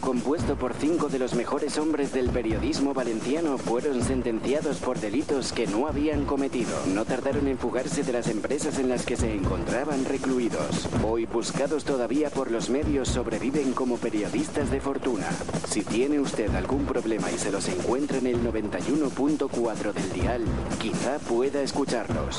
compuesto 0.00 0.56
por 0.56 0.74
cinco 0.74 1.08
de 1.08 1.18
los 1.18 1.34
mejores 1.34 1.78
hombres 1.78 2.12
del 2.12 2.30
periodismo 2.30 2.94
valenciano 2.94 3.58
fueron 3.58 4.02
sentenciados 4.02 4.78
por 4.78 4.98
delitos 4.98 5.52
que 5.52 5.66
no 5.66 5.86
habían 5.86 6.24
cometido. 6.24 6.70
No 6.86 7.04
tardaron 7.04 7.48
en 7.48 7.58
fugarse 7.58 8.02
de 8.02 8.12
las 8.12 8.28
empresas 8.28 8.78
en 8.78 8.88
las 8.88 9.04
que 9.04 9.16
se 9.16 9.34
encontraban 9.34 10.04
recluidos. 10.04 10.88
Hoy 11.04 11.26
buscados 11.26 11.84
todavía 11.84 12.30
por 12.30 12.50
los 12.50 12.70
medios 12.70 13.08
sobreviven 13.08 13.72
como 13.72 13.96
periodistas 13.96 14.70
de 14.70 14.80
fortuna. 14.80 15.28
Si 15.68 15.82
tiene 15.82 16.20
usted 16.20 16.54
algún 16.54 16.84
problema 16.84 17.30
y 17.30 17.38
se 17.38 17.52
los 17.52 17.68
encuentra 17.68 18.18
en 18.18 18.26
el 18.26 18.42
91.4 18.42 19.92
del 19.92 20.12
dial, 20.12 20.44
quizá 20.80 21.18
pueda 21.18 21.62
escucharlos. 21.62 22.38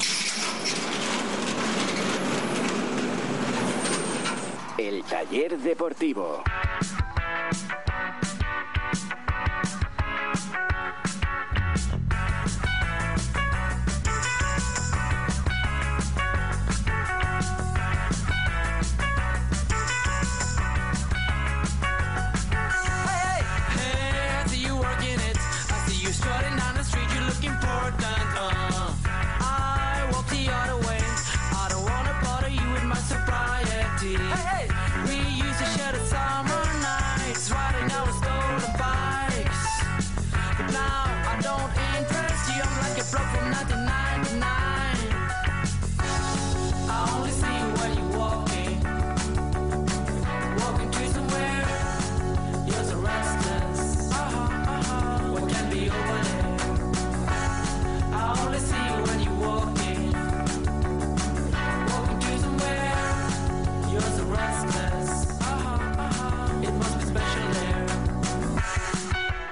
El 4.77 5.03
taller 5.03 5.57
deportivo. 5.59 6.41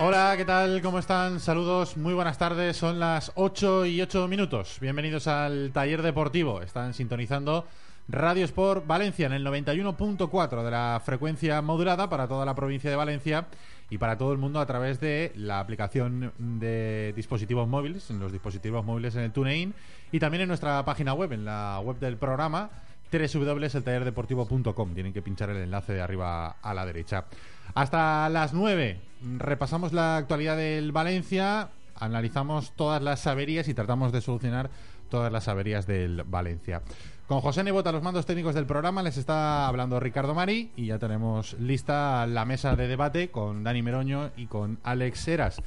Hola, 0.09 0.35
¿qué 0.37 0.45
tal? 0.45 0.81
¿Cómo 0.81 0.99
están? 0.99 1.41
Saludos, 1.41 1.97
muy 1.97 2.13
buenas 2.13 2.37
tardes. 2.37 2.77
Son 2.77 2.97
las 2.97 3.29
8 3.35 3.87
y 3.87 4.01
8 4.01 4.29
minutos. 4.29 4.77
Bienvenidos 4.79 5.27
al 5.27 5.71
taller 5.73 6.01
deportivo. 6.01 6.61
Están 6.61 6.93
sintonizando 6.93 7.65
Radio 8.07 8.45
Sport 8.45 8.87
Valencia 8.87 9.25
en 9.25 9.33
el 9.33 9.45
91.4 9.45 10.63
de 10.63 10.71
la 10.71 11.01
frecuencia 11.03 11.61
modulada 11.61 12.09
para 12.09 12.25
toda 12.25 12.45
la 12.45 12.55
provincia 12.55 12.89
de 12.89 12.95
Valencia 12.95 13.47
y 13.89 13.97
para 13.97 14.17
todo 14.17 14.31
el 14.31 14.37
mundo 14.37 14.61
a 14.61 14.65
través 14.65 15.01
de 15.01 15.33
la 15.35 15.59
aplicación 15.59 16.31
de 16.37 17.11
dispositivos 17.13 17.67
móviles, 17.67 18.09
en 18.09 18.19
los 18.19 18.31
dispositivos 18.31 18.85
móviles 18.85 19.13
en 19.17 19.23
el 19.23 19.33
TuneIn 19.33 19.73
y 20.13 20.19
también 20.19 20.43
en 20.43 20.47
nuestra 20.47 20.85
página 20.85 21.15
web, 21.15 21.33
en 21.33 21.43
la 21.43 21.81
web 21.83 21.99
del 21.99 22.15
programa 22.15 22.69
www.eltallerdeportivo.com. 23.11 24.93
Tienen 24.93 25.11
que 25.11 25.21
pinchar 25.21 25.49
el 25.49 25.57
enlace 25.57 25.91
de 25.91 26.01
arriba 26.01 26.55
a 26.61 26.73
la 26.73 26.85
derecha. 26.85 27.25
Hasta 27.73 28.29
las 28.29 28.53
9 28.53 28.99
repasamos 29.37 29.93
la 29.93 30.17
actualidad 30.17 30.57
del 30.57 30.91
Valencia, 30.91 31.69
analizamos 31.95 32.71
todas 32.75 33.01
las 33.01 33.25
averías 33.27 33.67
y 33.67 33.73
tratamos 33.73 34.11
de 34.11 34.21
solucionar 34.21 34.69
todas 35.09 35.31
las 35.31 35.47
averías 35.47 35.87
del 35.87 36.23
Valencia. 36.23 36.81
Con 37.27 37.41
José 37.41 37.63
Nebota, 37.63 37.91
los 37.91 38.03
mandos 38.03 38.25
técnicos 38.25 38.55
del 38.55 38.65
programa, 38.65 39.03
les 39.03 39.17
está 39.17 39.67
hablando 39.67 39.99
Ricardo 39.99 40.33
Mari 40.33 40.71
y 40.75 40.87
ya 40.87 40.99
tenemos 40.99 41.53
lista 41.59 42.25
la 42.25 42.45
mesa 42.45 42.75
de 42.75 42.87
debate 42.87 43.29
con 43.29 43.63
Dani 43.63 43.81
Meroño 43.81 44.31
y 44.37 44.45
con 44.45 44.79
Alex 44.83 45.27
Heras. 45.27 45.61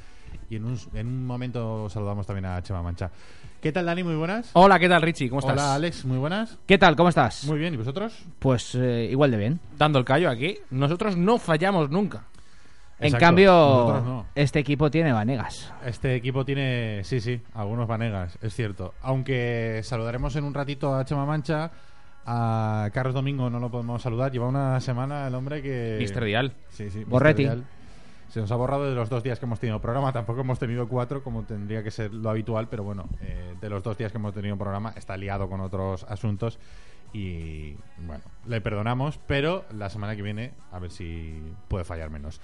Y 0.49 0.55
en 0.55 0.65
un, 0.65 0.79
en 0.93 1.07
un 1.07 1.25
momento 1.25 1.87
saludamos 1.89 2.25
también 2.25 2.45
a 2.45 2.61
Chema 2.63 2.81
Mancha. 2.81 3.11
¿Qué 3.61 3.71
tal, 3.71 3.85
Dani? 3.85 4.03
Muy 4.03 4.15
buenas. 4.15 4.49
Hola, 4.53 4.79
¿qué 4.79 4.89
tal, 4.89 5.03
Richie? 5.03 5.29
¿Cómo 5.29 5.39
estás? 5.39 5.53
Hola, 5.53 5.75
Alex. 5.75 6.03
Muy 6.03 6.17
buenas. 6.17 6.57
¿Qué 6.65 6.79
tal? 6.79 6.95
¿Cómo 6.95 7.09
estás? 7.09 7.45
Muy 7.45 7.59
bien. 7.59 7.75
¿Y 7.75 7.77
vosotros? 7.77 8.25
Pues 8.39 8.73
eh, 8.73 9.07
igual 9.11 9.29
de 9.29 9.37
bien. 9.37 9.59
dando 9.77 9.99
el 9.99 10.05
callo 10.05 10.31
aquí. 10.31 10.57
Nosotros 10.71 11.15
no 11.15 11.37
fallamos 11.37 11.91
nunca. 11.91 12.23
En 12.97 13.13
cambio, 13.13 13.51
no. 13.51 14.25
este 14.33 14.57
equipo 14.57 14.89
tiene 14.89 15.13
Vanegas. 15.13 15.71
Este 15.85 16.15
equipo 16.15 16.43
tiene, 16.43 17.01
sí, 17.03 17.21
sí, 17.21 17.39
algunos 17.53 17.87
vanegas, 17.87 18.37
es 18.41 18.53
cierto. 18.55 18.93
Aunque 19.01 19.81
saludaremos 19.83 20.35
en 20.35 20.43
un 20.43 20.53
ratito 20.53 20.95
a 20.95 21.05
Chema 21.05 21.25
Mancha, 21.25 21.71
a 22.25 22.89
Carlos 22.93 23.13
Domingo 23.13 23.49
no 23.49 23.59
lo 23.59 23.69
podemos 23.69 24.01
saludar. 24.01 24.31
Lleva 24.31 24.47
una 24.47 24.79
semana 24.81 25.27
el 25.27 25.35
hombre 25.35 25.61
que... 25.61 25.97
Mister 25.99 26.23
Dial. 26.23 26.53
Sí, 26.69 26.89
sí, 26.89 26.99
Mr. 26.99 27.05
Borretti. 27.05 27.43
Dial. 27.43 27.63
Se 28.31 28.39
nos 28.39 28.49
ha 28.49 28.55
borrado 28.55 28.87
de 28.87 28.95
los 28.95 29.09
dos 29.09 29.23
días 29.23 29.39
que 29.39 29.45
hemos 29.45 29.59
tenido 29.59 29.81
programa. 29.81 30.13
Tampoco 30.13 30.39
hemos 30.39 30.57
tenido 30.57 30.87
cuatro, 30.87 31.21
como 31.21 31.43
tendría 31.43 31.83
que 31.83 31.91
ser 31.91 32.13
lo 32.13 32.29
habitual, 32.29 32.69
pero 32.69 32.81
bueno, 32.81 33.09
eh, 33.19 33.55
de 33.59 33.69
los 33.69 33.83
dos 33.83 33.97
días 33.97 34.09
que 34.13 34.19
hemos 34.19 34.33
tenido 34.33 34.55
programa 34.55 34.93
está 34.95 35.17
liado 35.17 35.49
con 35.49 35.59
otros 35.59 36.05
asuntos 36.05 36.57
y 37.11 37.75
bueno, 37.97 38.23
le 38.45 38.61
perdonamos, 38.61 39.19
pero 39.27 39.65
la 39.73 39.89
semana 39.89 40.15
que 40.15 40.21
viene 40.21 40.53
a 40.71 40.79
ver 40.79 40.91
si 40.91 41.43
puede 41.67 41.83
fallar 41.83 42.09
menos. 42.09 42.39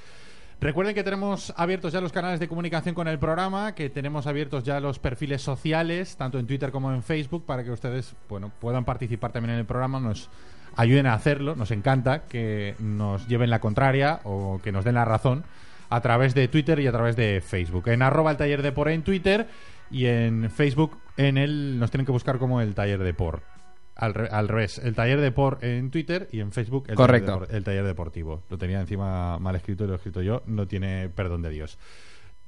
Recuerden 0.59 0.93
que 0.93 1.05
tenemos 1.05 1.53
abiertos 1.55 1.93
ya 1.93 2.01
los 2.01 2.11
canales 2.11 2.41
de 2.41 2.49
comunicación 2.49 2.93
con 2.93 3.07
el 3.07 3.17
programa, 3.17 3.73
que 3.73 3.89
tenemos 3.89 4.27
abiertos 4.27 4.65
ya 4.65 4.81
los 4.81 4.99
perfiles 4.99 5.41
sociales, 5.41 6.17
tanto 6.17 6.37
en 6.37 6.47
Twitter 6.47 6.69
como 6.69 6.91
en 6.91 7.01
Facebook, 7.01 7.45
para 7.45 7.63
que 7.63 7.71
ustedes 7.71 8.13
bueno, 8.27 8.51
puedan 8.59 8.83
participar 8.83 9.31
también 9.31 9.53
en 9.53 9.59
el 9.59 9.65
programa, 9.65 10.01
nos 10.01 10.29
ayuden 10.75 11.07
a 11.07 11.13
hacerlo. 11.13 11.55
Nos 11.55 11.71
encanta 11.71 12.23
que 12.25 12.75
nos 12.79 13.25
lleven 13.29 13.49
la 13.49 13.61
contraria 13.61 14.19
o 14.25 14.59
que 14.61 14.73
nos 14.73 14.83
den 14.83 14.95
la 14.95 15.05
razón 15.05 15.45
a 15.89 16.01
través 16.01 16.33
de 16.35 16.47
Twitter 16.47 16.79
y 16.79 16.87
a 16.87 16.91
través 16.91 17.15
de 17.15 17.41
Facebook. 17.45 17.87
En 17.89 18.01
arroba 18.01 18.31
el 18.31 18.37
taller 18.37 18.61
de 18.61 18.71
por 18.71 18.89
en 18.89 19.03
Twitter 19.03 19.47
y 19.89 20.05
en 20.05 20.49
Facebook 20.51 20.97
en 21.17 21.37
el 21.37 21.79
nos 21.79 21.91
tienen 21.91 22.05
que 22.05 22.11
buscar 22.11 22.37
como 22.39 22.61
el 22.61 22.73
taller 22.75 22.99
de 23.03 23.13
por. 23.13 23.43
Al, 23.95 24.13
re- 24.13 24.29
al 24.31 24.47
revés, 24.47 24.77
el 24.77 24.93
taller 24.93 25.19
de 25.21 25.31
por 25.31 25.57
en 25.63 25.89
Twitter 25.89 26.27
y 26.31 26.39
en 26.39 26.51
Facebook 26.51 26.85
el, 26.87 26.95
Correcto. 26.95 27.33
Taller, 27.33 27.47
de, 27.47 27.57
el 27.57 27.63
taller 27.63 27.83
deportivo. 27.83 28.43
Lo 28.49 28.57
tenía 28.59 28.79
encima 28.79 29.39
mal 29.39 29.55
escrito 29.55 29.85
y 29.85 29.87
lo 29.87 29.93
he 29.93 29.95
escrito 29.95 30.21
yo. 30.21 30.43
No 30.45 30.67
tiene 30.67 31.09
perdón 31.09 31.41
de 31.41 31.49
Dios. 31.49 31.79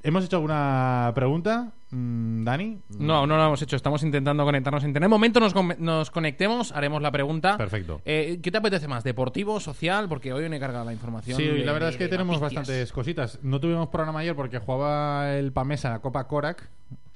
¿Hemos 0.01 0.23
hecho 0.23 0.37
alguna 0.37 1.11
pregunta, 1.13 1.73
mm, 1.91 2.43
Dani? 2.45 2.79
No, 2.97 3.27
no 3.27 3.35
lo 3.37 3.45
hemos 3.45 3.61
hecho. 3.61 3.75
Estamos 3.75 4.01
intentando 4.03 4.45
conectarnos. 4.45 4.83
En 4.85 4.95
el 4.95 5.09
momento 5.09 5.39
nos, 5.41 5.53
con- 5.53 5.75
nos 5.79 6.09
conectemos, 6.09 6.71
haremos 6.71 7.01
la 7.01 7.11
pregunta. 7.11 7.57
Perfecto. 7.57 8.01
Eh, 8.05 8.39
¿Qué 8.41 8.49
te 8.49 8.57
apetece 8.57 8.87
más? 8.87 9.03
¿Deportivo, 9.03 9.59
social? 9.59 10.07
Porque 10.07 10.31
hoy 10.31 10.47
me 10.47 10.55
he 10.55 10.59
cargado 10.59 10.85
la 10.85 10.93
información. 10.93 11.37
Sí, 11.37 11.45
de- 11.45 11.65
la 11.65 11.73
verdad 11.73 11.89
es 11.89 11.97
que 11.97 12.07
tenemos 12.07 12.39
noticias. 12.39 12.65
bastantes 12.67 12.91
cositas. 12.93 13.39
No 13.43 13.59
tuvimos 13.59 13.89
programa 13.89 14.19
ayer 14.19 14.35
porque 14.35 14.59
jugaba 14.59 15.33
el 15.33 15.51
Pamesa 15.51 15.89
la 15.89 15.99
Copa 15.99 16.27
Korak, 16.27 16.69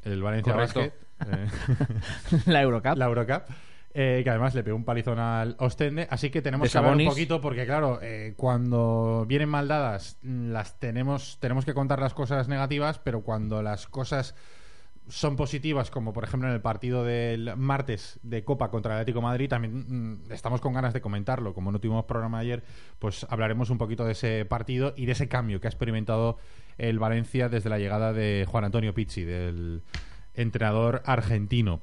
el 0.03 0.22
Valencia 0.22 0.51
Correcto. 0.53 0.81
Basket, 0.81 0.93
eh, 1.31 1.47
la 2.47 2.61
Eurocup. 2.61 2.97
la 2.97 3.05
Eurocup. 3.05 3.43
Eh, 3.93 4.22
que 4.23 4.29
además 4.29 4.55
le 4.55 4.63
pegó 4.63 4.75
un 4.75 4.85
palizón 4.85 5.19
al 5.19 5.55
Ostende, 5.59 6.07
así 6.09 6.29
que 6.29 6.41
tenemos 6.41 6.72
que 6.72 6.78
hablar 6.78 6.95
un 6.95 7.05
poquito 7.05 7.40
porque 7.41 7.66
claro, 7.66 7.99
eh, 8.01 8.34
cuando 8.35 9.25
vienen 9.28 9.49
mal 9.49 9.67
dadas 9.67 10.17
mm, 10.23 10.51
las 10.51 10.79
tenemos 10.79 11.37
tenemos 11.40 11.63
que 11.63 11.75
contar 11.75 11.99
las 11.99 12.13
cosas 12.13 12.47
negativas, 12.47 12.97
pero 12.97 13.22
cuando 13.22 13.61
las 13.61 13.87
cosas 13.87 14.35
son 15.09 15.35
positivas, 15.35 15.91
como 15.91 16.13
por 16.13 16.23
ejemplo 16.23 16.47
en 16.47 16.55
el 16.55 16.61
partido 16.61 17.03
del 17.03 17.55
martes 17.57 18.19
de 18.23 18.43
Copa 18.43 18.72
contra 18.72 18.93
el 18.93 19.01
Atlético 19.01 19.19
de 19.19 19.23
Madrid, 19.23 19.49
también 19.49 19.85
mm, 19.87 20.31
estamos 20.31 20.61
con 20.61 20.73
ganas 20.73 20.93
de 20.93 21.01
comentarlo. 21.01 21.53
Como 21.53 21.72
no 21.72 21.79
tuvimos 21.79 22.05
programa 22.05 22.39
ayer, 22.39 22.63
pues 22.99 23.25
hablaremos 23.29 23.69
un 23.69 23.78
poquito 23.78 24.05
de 24.05 24.13
ese 24.13 24.46
partido 24.46 24.93
y 24.96 25.05
de 25.05 25.11
ese 25.11 25.28
cambio 25.28 25.59
que 25.59 25.67
ha 25.67 25.69
experimentado 25.69 26.37
el 26.78 26.99
Valencia 26.99 27.49
desde 27.49 27.69
la 27.69 27.78
llegada 27.78 28.13
de 28.13 28.46
Juan 28.49 28.63
Antonio 28.63 28.93
Pizzi, 28.93 29.23
del 29.23 29.84
entrenador 30.34 31.03
argentino. 31.05 31.81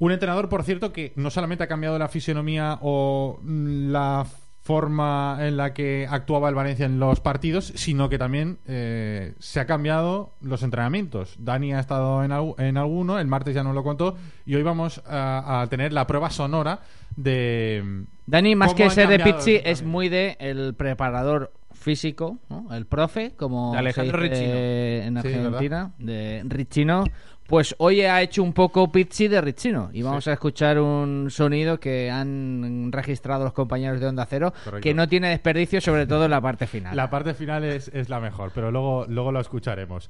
Un 0.00 0.10
entrenador, 0.12 0.48
por 0.48 0.64
cierto, 0.64 0.92
que 0.92 1.12
no 1.14 1.30
solamente 1.30 1.62
ha 1.62 1.68
cambiado 1.68 1.96
la 1.98 2.08
fisionomía 2.08 2.78
o 2.82 3.38
mm, 3.42 3.90
la 3.92 4.26
forma 4.62 5.38
en 5.40 5.56
la 5.56 5.72
que 5.72 6.06
actuaba 6.08 6.48
el 6.48 6.54
Valencia 6.54 6.84
en 6.86 6.98
los 7.00 7.20
partidos, 7.20 7.72
sino 7.76 8.08
que 8.08 8.18
también 8.18 8.58
eh, 8.66 9.34
se 9.38 9.58
ha 9.60 9.66
cambiado 9.66 10.34
los 10.42 10.62
entrenamientos. 10.62 11.34
Dani 11.38 11.72
ha 11.72 11.80
estado 11.80 12.22
en, 12.24 12.30
al- 12.32 12.54
en 12.58 12.76
alguno, 12.76 13.18
el 13.18 13.26
martes 13.26 13.54
ya 13.54 13.62
nos 13.62 13.74
lo 13.74 13.82
contó, 13.82 14.16
y 14.44 14.54
hoy 14.54 14.62
vamos 14.62 15.02
a, 15.06 15.62
a 15.62 15.66
tener 15.68 15.92
la 15.92 16.06
prueba 16.06 16.28
sonora 16.30 16.80
de... 17.16 18.04
Dani, 18.26 18.54
más 18.54 18.68
¿Cómo 18.74 18.76
que 18.84 18.90
ser 18.90 19.08
de 19.08 19.18
Pizzi, 19.18 19.60
es 19.64 19.82
muy 19.82 20.08
de 20.08 20.36
el 20.40 20.74
preparador 20.74 21.52
físico, 21.72 22.38
¿no? 22.50 22.72
el 22.74 22.84
profe, 22.86 23.32
como 23.36 23.72
De 23.72 23.78
Alejandro 23.78 24.18
se 24.18 24.24
dice 24.28 24.34
Richino. 24.36 24.54
en 24.58 25.22
Sí, 25.22 25.28
Argentina, 25.38 25.92
de 25.98 26.42
Richino, 26.46 27.04
pues 27.50 27.74
hoy 27.78 28.02
ha 28.02 28.22
hecho 28.22 28.42
un 28.44 28.52
poco 28.52 28.90
Pizzi 28.92 29.26
de 29.26 29.40
Richino. 29.40 29.90
Y 29.92 30.02
vamos 30.02 30.28
a 30.28 30.32
escuchar 30.32 30.78
un 30.78 31.30
sonido 31.30 31.80
que 31.80 32.08
han 32.10 32.92
registrado 32.92 33.42
los 33.42 33.52
compañeros 33.52 34.00
de 34.00 34.06
Onda 34.06 34.24
Cero, 34.24 34.54
Correcto. 34.64 34.82
que 34.82 34.94
no 34.94 35.08
tiene 35.08 35.30
desperdicio, 35.30 35.80
sobre 35.80 36.06
todo 36.06 36.26
en 36.26 36.30
la 36.30 36.40
parte 36.40 36.68
final. 36.68 36.96
La 36.96 37.10
parte 37.10 37.34
final 37.34 37.64
es, 37.64 37.88
es 37.92 38.08
la 38.08 38.20
mejor, 38.20 38.52
pero 38.54 38.70
luego, 38.70 39.04
luego 39.08 39.32
lo 39.32 39.40
escucharemos. 39.40 40.08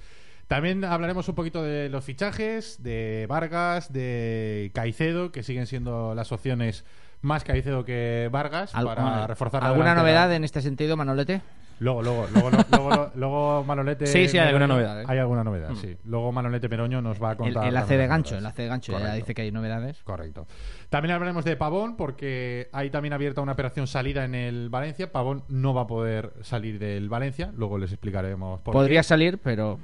También 0.49 0.85
hablaremos 0.85 1.29
un 1.29 1.35
poquito 1.35 1.63
de 1.63 1.89
los 1.89 2.05
fichajes, 2.05 2.83
de 2.83 3.25
Vargas, 3.29 3.93
de 3.93 4.71
Caicedo, 4.75 5.33
que 5.33 5.43
siguen 5.43 5.67
siendo 5.67 6.15
las 6.15 6.33
opciones 6.33 6.85
más 7.23 7.45
Caicedo 7.45 7.85
que 7.85 8.29
Vargas 8.31 8.73
para 8.73 9.27
reforzar 9.27 9.63
la 9.63 9.69
¿Alguna 9.71 9.95
novedad 9.95 10.33
en 10.35 10.45
este 10.45 10.61
sentido, 10.61 10.97
Manolete? 10.97 11.41
Luego, 11.81 12.03
luego, 12.03 12.29
luego, 12.31 12.51
luego, 12.51 12.65
luego, 12.71 13.11
luego 13.15 13.65
Manolete. 13.65 14.07
Sí, 14.07 14.29
sí, 14.29 14.37
hay 14.37 14.49
alguna 14.49 14.67
novedad, 14.67 15.01
¿eh? 15.01 15.05
Hay 15.09 15.19
alguna 15.19 15.43
novedad, 15.43 15.71
sí. 15.75 15.97
Luego 16.05 16.31
Manolete 16.31 16.69
Meroño 16.69 17.01
nos 17.01 17.23
va 17.23 17.31
a 17.31 17.37
contar. 17.37 17.67
el 17.67 17.77
AC 17.77 17.89
de 17.89 18.07
gancho, 18.07 18.37
el. 18.37 18.45
AC 18.45 18.57
de 18.57 18.67
gancho, 18.67 18.99
ya 18.99 19.15
dice 19.15 19.35
que 19.35 19.43
hay 19.43 19.51
novedades. 19.51 20.03
Correcto. 20.05 20.47
También 20.91 21.15
hablaremos 21.15 21.45
de 21.45 21.57
Pavón, 21.57 21.97
porque 21.97 22.69
hay 22.73 22.91
también 22.91 23.15
abierta 23.15 23.41
una 23.41 23.53
operación 23.53 23.87
salida 23.87 24.25
en 24.25 24.35
el 24.35 24.69
Valencia. 24.69 25.11
Pavón 25.11 25.45
no 25.49 25.73
va 25.73 25.83
a 25.83 25.87
poder 25.87 26.35
salir 26.43 26.79
del 26.79 27.09
Valencia. 27.09 27.51
Luego 27.57 27.79
les 27.79 27.93
explicaremos 27.93 28.61
por 28.61 28.75
Podría 28.75 29.03
salir, 29.03 29.39
pero 29.39 29.79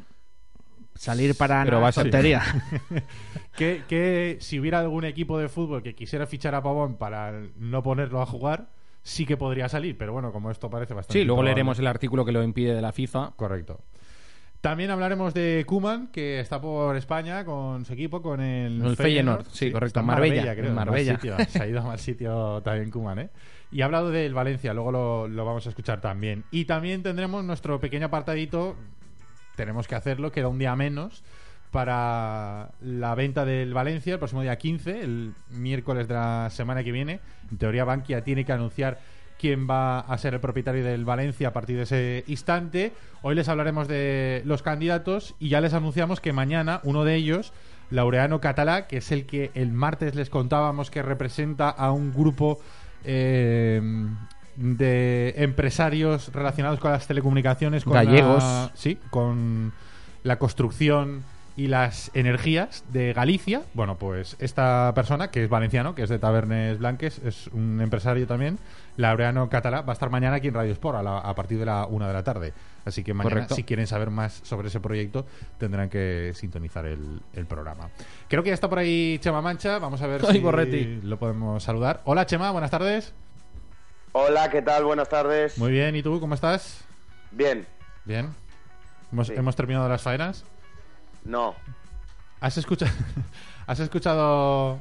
salir 0.94 1.34
para 1.34 1.64
Pero 1.64 1.80
va 1.80 1.88
a 1.88 1.92
tontería. 1.92 2.42
que, 3.56 3.84
que 3.88 4.36
si 4.40 4.60
hubiera 4.60 4.80
algún 4.80 5.06
equipo 5.06 5.38
de 5.38 5.48
fútbol 5.48 5.82
que 5.82 5.94
quisiera 5.94 6.26
fichar 6.26 6.54
a 6.54 6.62
Pavón 6.62 6.96
para 6.96 7.32
no 7.56 7.82
ponerlo 7.82 8.20
a 8.20 8.26
jugar, 8.26 8.68
sí 9.06 9.24
que 9.24 9.36
podría 9.36 9.68
salir. 9.68 9.96
Pero 9.96 10.12
bueno, 10.12 10.32
como 10.32 10.50
esto 10.50 10.68
parece 10.68 10.92
bastante. 10.92 11.18
Sí, 11.20 11.24
luego 11.24 11.42
leeremos 11.42 11.78
el 11.78 11.86
artículo 11.86 12.24
que 12.24 12.32
lo 12.32 12.42
impide 12.42 12.74
de 12.74 12.82
la 12.82 12.92
FIFA. 12.92 13.32
Correcto. 13.36 13.80
También 14.60 14.90
hablaremos 14.90 15.32
de 15.32 15.64
Kuman, 15.64 16.08
que 16.08 16.40
está 16.40 16.60
por 16.60 16.96
España 16.96 17.44
con 17.44 17.84
su 17.84 17.92
equipo, 17.92 18.20
con 18.20 18.40
el, 18.40 18.84
El 18.84 18.96
Feyenoord, 18.96 19.46
sí, 19.52 19.70
correcto, 19.70 20.00
en 20.00 20.06
Marbella, 20.06 20.56
creo, 20.56 20.72
mal 20.72 20.86
Marbella. 20.86 21.14
sitio. 21.14 21.36
Se 21.48 21.62
ha 21.62 21.68
ido 21.68 21.80
a 21.80 21.84
mal 21.84 22.00
sitio 22.00 22.62
también 22.62 22.90
Kuman, 22.90 23.18
¿eh? 23.20 23.30
Y 23.70 23.82
ha 23.82 23.84
hablado 23.84 24.10
del 24.10 24.34
Valencia, 24.34 24.74
luego 24.74 24.90
lo, 24.90 25.28
lo 25.28 25.44
vamos 25.44 25.66
a 25.66 25.68
escuchar 25.68 26.00
también. 26.00 26.42
Y 26.50 26.64
también 26.64 27.04
tendremos 27.04 27.44
nuestro 27.44 27.78
pequeño 27.78 28.06
apartadito, 28.06 28.74
tenemos 29.54 29.86
que 29.86 29.94
hacerlo, 29.94 30.32
queda 30.32 30.48
un 30.48 30.58
día 30.58 30.74
menos, 30.74 31.22
para 31.70 32.70
la 32.80 33.14
venta 33.14 33.44
del 33.44 33.74
Valencia 33.74 34.14
el 34.14 34.18
próximo 34.18 34.42
día 34.42 34.56
15, 34.56 35.00
el 35.02 35.32
miércoles 35.50 36.08
de 36.08 36.14
la 36.14 36.48
semana 36.50 36.82
que 36.84 36.92
viene. 36.92 37.20
En 37.50 37.58
teoría, 37.58 37.84
Bankia 37.84 38.22
tiene 38.24 38.44
que 38.44 38.52
anunciar 38.52 38.98
quién 39.38 39.68
va 39.68 40.00
a 40.00 40.16
ser 40.18 40.32
el 40.34 40.40
propietario 40.40 40.82
del 40.84 41.04
Valencia 41.04 41.48
a 41.48 41.52
partir 41.52 41.76
de 41.76 41.82
ese 41.82 42.24
instante. 42.26 42.92
Hoy 43.22 43.34
les 43.34 43.48
hablaremos 43.48 43.86
de 43.88 44.42
los 44.46 44.62
candidatos 44.62 45.34
y 45.38 45.50
ya 45.50 45.60
les 45.60 45.74
anunciamos 45.74 46.20
que 46.20 46.32
mañana 46.32 46.80
uno 46.84 47.04
de 47.04 47.16
ellos, 47.16 47.52
Laureano 47.90 48.40
Catalá, 48.40 48.86
que 48.86 48.96
es 48.98 49.12
el 49.12 49.26
que 49.26 49.50
el 49.54 49.72
martes 49.72 50.14
les 50.14 50.30
contábamos 50.30 50.90
que 50.90 51.02
representa 51.02 51.68
a 51.68 51.92
un 51.92 52.14
grupo 52.14 52.58
eh, 53.04 53.82
de 54.56 55.34
empresarios 55.36 56.32
relacionados 56.32 56.80
con 56.80 56.90
las 56.92 57.06
telecomunicaciones, 57.06 57.84
con 57.84 57.92
Gallegos. 57.92 58.42
la- 58.42 58.70
sí, 58.74 58.98
con 59.10 59.72
la 60.22 60.38
construcción 60.38 61.22
y 61.56 61.68
las 61.68 62.10
energías 62.14 62.84
de 62.92 63.12
Galicia. 63.14 63.62
Bueno, 63.72 63.96
pues 63.96 64.36
esta 64.40 64.92
persona, 64.94 65.30
que 65.30 65.44
es 65.44 65.48
valenciano, 65.48 65.94
que 65.94 66.02
es 66.02 66.10
de 66.10 66.18
Tabernes 66.18 66.78
Blanques, 66.78 67.18
es 67.24 67.46
un 67.48 67.80
empresario 67.80 68.26
también, 68.26 68.58
Laureano 68.98 69.48
Catalá, 69.48 69.80
va 69.80 69.92
a 69.92 69.94
estar 69.94 70.10
mañana 70.10 70.36
aquí 70.36 70.48
en 70.48 70.54
Radio 70.54 70.72
Sport 70.72 70.98
a, 70.98 71.02
la- 71.02 71.18
a 71.18 71.34
partir 71.34 71.58
de 71.58 71.64
la 71.64 71.86
una 71.86 72.08
de 72.08 72.12
la 72.12 72.22
tarde. 72.22 72.52
Así 72.84 73.02
que 73.02 73.14
mañana, 73.14 73.34
Correcto. 73.34 73.54
si 73.54 73.64
quieren 73.64 73.86
saber 73.86 74.10
más 74.10 74.40
sobre 74.44 74.68
ese 74.68 74.80
proyecto, 74.80 75.26
tendrán 75.58 75.88
que 75.88 76.32
sintonizar 76.34 76.84
el, 76.86 77.20
el 77.32 77.46
programa. 77.46 77.88
Creo 78.28 78.42
que 78.42 78.50
ya 78.50 78.54
está 78.54 78.68
por 78.68 78.78
ahí 78.78 79.18
Chema 79.20 79.40
Mancha. 79.40 79.78
Vamos 79.78 80.00
a 80.02 80.06
ver 80.06 80.20
Ay, 80.28 80.34
si 80.34 80.38
Borretti. 80.40 81.00
lo 81.02 81.18
podemos 81.18 81.62
saludar. 81.64 82.00
Hola, 82.04 82.26
Chema, 82.26 82.50
buenas 82.52 82.70
tardes. 82.70 83.12
Hola, 84.12 84.50
¿qué 84.50 84.62
tal? 84.62 84.84
Buenas 84.84 85.08
tardes. 85.08 85.58
Muy 85.58 85.72
bien, 85.72 85.96
¿y 85.96 86.02
tú 86.02 86.20
cómo 86.20 86.34
estás? 86.34 86.84
bien. 87.32 87.66
Bien. 88.04 88.28
Hemos, 89.12 89.26
Sí. 89.28 89.34
hemos 89.36 89.56
terminado 89.56 89.88
las 89.88 90.02
faenas. 90.02 90.44
No. 91.26 91.54
¿Has 92.40 92.56
escuchado, 92.58 92.92
¿has 93.66 93.80
escuchado 93.80 94.80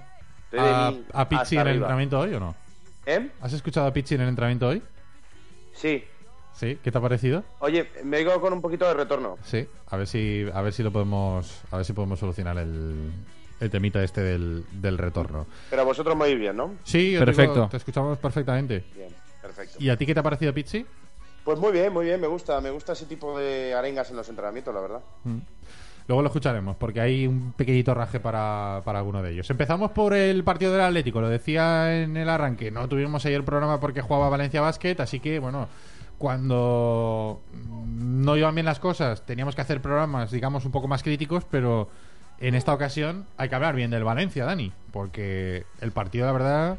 a, 0.57 0.93
a 1.13 1.29
Pizzi 1.29 1.57
en 1.57 1.67
el 1.67 1.75
entrenamiento 1.77 2.19
hoy 2.19 2.33
o 2.33 2.39
no? 2.39 2.55
¿Eh? 3.05 3.31
¿Has 3.41 3.53
escuchado 3.53 3.87
a 3.87 3.93
Pizzi 3.93 4.15
en 4.15 4.21
el 4.21 4.29
entrenamiento 4.29 4.67
hoy? 4.67 4.81
Sí. 5.73 6.03
Sí, 6.53 6.79
¿qué 6.81 6.91
te 6.91 6.97
ha 6.97 7.01
parecido? 7.01 7.43
Oye, 7.59 7.89
me 8.05 8.19
digo 8.19 8.39
con 8.39 8.53
un 8.53 8.61
poquito 8.61 8.87
de 8.87 8.93
retorno. 8.93 9.37
Sí, 9.43 9.67
a 9.87 9.97
ver 9.97 10.07
si 10.07 10.45
a 10.53 10.61
ver 10.61 10.71
si 10.71 10.83
lo 10.83 10.91
podemos 10.91 11.61
a 11.69 11.75
ver 11.77 11.85
si 11.85 11.91
podemos 11.91 12.17
solucionar 12.17 12.57
el, 12.57 13.11
el 13.59 13.69
temita 13.69 14.01
este 14.01 14.21
del, 14.21 14.65
del 14.71 14.97
retorno. 14.97 15.47
Pero 15.69 15.83
vosotros 15.83 16.15
me 16.15 16.23
oís 16.25 16.39
bien, 16.39 16.55
¿no? 16.55 16.75
Sí, 16.85 17.13
te 17.19 17.25
Perfecto. 17.25 17.53
digo, 17.55 17.67
te 17.69 17.77
escuchamos 17.77 18.17
perfectamente. 18.19 18.85
Bien, 18.95 19.13
perfecto. 19.41 19.77
¿Y 19.79 19.89
a 19.89 19.97
ti 19.97 20.05
qué 20.05 20.13
te 20.13 20.21
ha 20.21 20.23
parecido 20.23 20.53
Pizzi? 20.53 20.85
Pues 21.43 21.59
muy 21.59 21.73
bien, 21.73 21.91
muy 21.91 22.05
bien, 22.05 22.21
me 22.21 22.27
gusta, 22.27 22.59
me 22.61 22.69
gusta 22.71 22.93
ese 22.93 23.05
tipo 23.05 23.37
de 23.37 23.73
arengas 23.73 24.09
en 24.09 24.15
los 24.15 24.29
entrenamientos, 24.29 24.73
la 24.73 24.79
verdad. 24.81 25.01
Luego 26.07 26.21
lo 26.21 26.27
escucharemos, 26.27 26.75
porque 26.75 27.01
hay 27.01 27.25
un 27.25 27.53
pequeñito 27.53 27.93
raje 27.95 28.19
para, 28.19 28.81
para 28.85 28.99
alguno 28.99 29.23
de 29.23 29.31
ellos. 29.31 29.49
Empezamos 29.49 29.91
por 29.91 30.13
el 30.13 30.43
partido 30.43 30.71
del 30.71 30.81
Atlético, 30.81 31.19
lo 31.19 31.29
decía 31.29 32.03
en 32.03 32.15
el 32.15 32.29
arranque. 32.29 32.69
No 32.69 32.87
tuvimos 32.87 33.25
ayer 33.25 33.43
programa 33.43 33.79
porque 33.79 34.01
jugaba 34.01 34.29
Valencia 34.29 34.61
Basket, 34.61 34.95
así 34.99 35.19
que, 35.19 35.39
bueno, 35.39 35.67
cuando 36.17 37.41
no 37.53 38.37
iban 38.37 38.53
bien 38.53 38.65
las 38.65 38.79
cosas, 38.79 39.25
teníamos 39.25 39.55
que 39.55 39.61
hacer 39.61 39.81
programas, 39.81 40.31
digamos, 40.31 40.63
un 40.65 40.71
poco 40.71 40.87
más 40.87 41.01
críticos, 41.01 41.43
pero 41.49 41.89
en 42.39 42.53
esta 42.53 42.73
ocasión 42.73 43.25
hay 43.37 43.49
que 43.49 43.55
hablar 43.55 43.75
bien 43.75 43.91
del 43.91 44.03
Valencia, 44.03 44.45
Dani, 44.45 44.71
porque 44.91 45.65
el 45.81 45.91
partido, 45.91 46.25
la 46.25 46.31
verdad, 46.31 46.77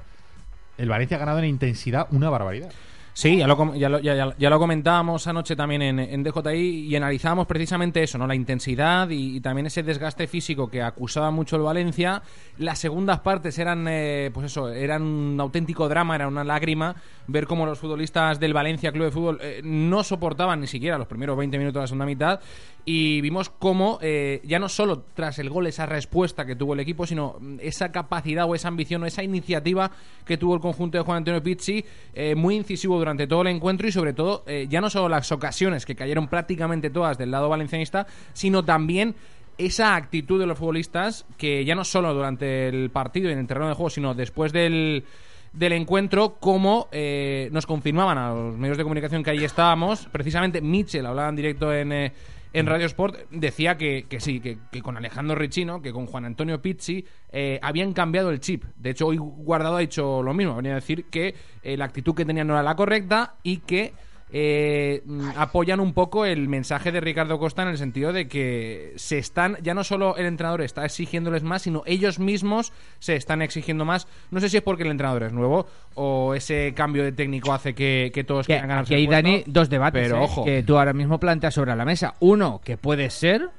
el 0.78 0.88
Valencia 0.88 1.16
ha 1.16 1.20
ganado 1.20 1.38
en 1.40 1.46
intensidad 1.46 2.06
una 2.12 2.30
barbaridad. 2.30 2.70
Sí, 3.18 3.38
ya 3.38 3.46
lo, 3.46 3.74
ya 3.74 3.88
lo, 3.88 3.98
ya- 4.00 4.34
ya 4.36 4.50
lo 4.50 4.58
comentábamos 4.58 5.26
anoche 5.26 5.56
también 5.56 5.80
en, 5.80 5.98
en 5.98 6.22
DJI 6.22 6.86
y 6.86 6.96
analizábamos 6.96 7.46
precisamente 7.46 8.02
eso, 8.02 8.18
¿no? 8.18 8.26
La 8.26 8.34
intensidad 8.34 9.08
y, 9.08 9.36
y 9.38 9.40
también 9.40 9.64
ese 9.64 9.82
desgaste 9.82 10.26
físico 10.26 10.68
que 10.68 10.82
acusaba 10.82 11.30
mucho 11.30 11.56
el 11.56 11.62
Valencia. 11.62 12.20
Las 12.58 12.78
segundas 12.78 13.20
partes 13.20 13.58
eran, 13.58 13.86
eh, 13.88 14.30
pues 14.34 14.46
eso, 14.46 14.68
eran 14.68 15.00
un 15.00 15.40
auténtico 15.40 15.88
drama, 15.88 16.14
era 16.14 16.28
una 16.28 16.44
lágrima 16.44 16.94
ver 17.26 17.46
cómo 17.46 17.64
los 17.64 17.78
futbolistas 17.78 18.38
del 18.38 18.52
Valencia 18.52 18.92
Club 18.92 19.06
de 19.06 19.10
Fútbol 19.10 19.38
eh, 19.40 19.62
no 19.64 20.04
soportaban 20.04 20.60
ni 20.60 20.66
siquiera 20.66 20.98
los 20.98 21.06
primeros 21.08 21.38
20 21.38 21.56
minutos 21.56 21.74
de 21.76 21.80
la 21.80 21.86
segunda 21.86 22.04
mitad 22.06 22.40
y 22.84 23.20
vimos 23.20 23.50
cómo 23.50 23.98
eh, 24.00 24.40
ya 24.44 24.60
no 24.60 24.68
solo 24.68 25.02
tras 25.14 25.40
el 25.40 25.50
gol 25.50 25.66
esa 25.66 25.86
respuesta 25.86 26.46
que 26.46 26.54
tuvo 26.54 26.74
el 26.74 26.80
equipo, 26.80 27.04
sino 27.04 27.36
mm, 27.40 27.56
esa 27.62 27.90
capacidad 27.90 28.44
o 28.48 28.54
esa 28.54 28.68
ambición 28.68 29.02
o 29.02 29.06
esa 29.06 29.24
iniciativa 29.24 29.90
que 30.24 30.36
tuvo 30.36 30.54
el 30.54 30.60
conjunto 30.60 30.96
de 30.98 31.02
Juan 31.02 31.16
Antonio 31.18 31.42
Pizzi, 31.42 31.84
eh, 32.14 32.36
muy 32.36 32.54
incisivo 32.54 33.00
durante 33.06 33.28
todo 33.28 33.42
el 33.42 33.48
encuentro 33.48 33.86
y 33.86 33.92
sobre 33.92 34.12
todo 34.12 34.42
eh, 34.48 34.66
ya 34.68 34.80
no 34.80 34.90
solo 34.90 35.08
las 35.08 35.30
ocasiones 35.30 35.86
que 35.86 35.94
cayeron 35.94 36.26
prácticamente 36.26 36.90
todas 36.90 37.16
del 37.16 37.30
lado 37.30 37.48
valencianista, 37.48 38.08
sino 38.32 38.64
también 38.64 39.14
esa 39.58 39.94
actitud 39.94 40.40
de 40.40 40.46
los 40.46 40.58
futbolistas 40.58 41.24
que 41.38 41.64
ya 41.64 41.76
no 41.76 41.84
solo 41.84 42.12
durante 42.12 42.68
el 42.68 42.90
partido 42.90 43.28
y 43.28 43.32
en 43.32 43.38
el 43.38 43.46
terreno 43.46 43.68
de 43.68 43.74
juego, 43.74 43.90
sino 43.90 44.14
después 44.14 44.52
del, 44.52 45.04
del 45.52 45.72
encuentro, 45.72 46.34
como 46.40 46.88
eh, 46.90 47.48
nos 47.52 47.64
confirmaban 47.64 48.18
a 48.18 48.34
los 48.34 48.56
medios 48.56 48.76
de 48.76 48.82
comunicación 48.82 49.22
que 49.22 49.30
ahí 49.30 49.44
estábamos, 49.44 50.08
precisamente 50.10 50.60
Mitchell 50.60 51.06
hablaba 51.06 51.28
en 51.28 51.36
directo 51.36 51.72
en, 51.72 51.92
eh, 51.92 52.12
en 52.56 52.64
Radio 52.64 52.86
Sport, 52.86 53.16
decía 53.30 53.76
que, 53.76 54.06
que 54.08 54.18
sí, 54.18 54.40
que, 54.40 54.56
con 54.80 54.96
Alejandro 54.96 55.36
Richino, 55.36 55.82
que 55.82 55.92
con 55.92 56.06
Juan 56.06 56.24
Antonio 56.24 56.62
Pizzi, 56.62 57.04
eh, 57.30 57.58
habían 57.60 57.92
cambiado 57.92 58.30
el 58.30 58.40
chip. 58.40 58.64
De 58.76 58.90
hecho, 58.90 59.08
hoy 59.08 59.18
Guardado 59.18 59.76
ha 59.76 59.80
dicho 59.80 60.22
lo 60.22 60.32
mismo, 60.32 60.56
venía 60.56 60.72
a 60.72 60.76
decir 60.76 61.04
que 61.10 61.34
eh, 61.62 61.76
la 61.76 61.84
actitud 61.84 62.14
que 62.14 62.24
tenían 62.24 62.46
no 62.46 62.54
era 62.54 62.62
la 62.62 62.74
correcta 62.74 63.34
y 63.42 63.58
que 63.58 63.92
eh, 64.32 65.02
mm, 65.04 65.30
apoyan 65.36 65.78
un 65.78 65.92
poco 65.92 66.24
el 66.24 66.48
mensaje 66.48 66.90
de 66.90 67.00
Ricardo 67.00 67.38
Costa 67.38 67.62
en 67.62 67.68
el 67.68 67.78
sentido 67.78 68.12
de 68.12 68.26
que 68.26 68.92
se 68.96 69.18
están, 69.18 69.56
ya 69.62 69.72
no 69.74 69.84
solo 69.84 70.16
el 70.16 70.26
entrenador 70.26 70.62
está 70.62 70.84
exigiéndoles 70.84 71.42
más, 71.42 71.62
sino 71.62 71.82
ellos 71.86 72.18
mismos 72.18 72.72
se 72.98 73.14
están 73.14 73.40
exigiendo 73.42 73.84
más. 73.84 74.08
No 74.30 74.40
sé 74.40 74.48
si 74.48 74.56
es 74.56 74.62
porque 74.62 74.82
el 74.82 74.90
entrenador 74.90 75.22
es 75.22 75.32
nuevo 75.32 75.66
o 75.94 76.34
ese 76.34 76.74
cambio 76.74 77.04
de 77.04 77.12
técnico 77.12 77.52
hace 77.52 77.74
que, 77.74 78.10
que 78.12 78.24
todos 78.24 78.46
Que 78.46 78.54
quieran 78.54 78.68
ganarse 78.68 78.94
aquí 78.94 79.04
hay. 79.04 79.06
Dani, 79.06 79.44
dos 79.46 79.70
debates 79.70 80.02
Pero 80.02 80.16
¿eh? 80.16 80.24
ojo, 80.24 80.44
que 80.44 80.62
tú 80.62 80.76
ahora 80.76 80.92
mismo 80.92 81.20
planteas 81.20 81.54
sobre 81.54 81.74
la 81.76 81.84
mesa. 81.84 82.14
Uno, 82.20 82.60
que 82.64 82.76
puede 82.76 83.10
ser 83.10 83.50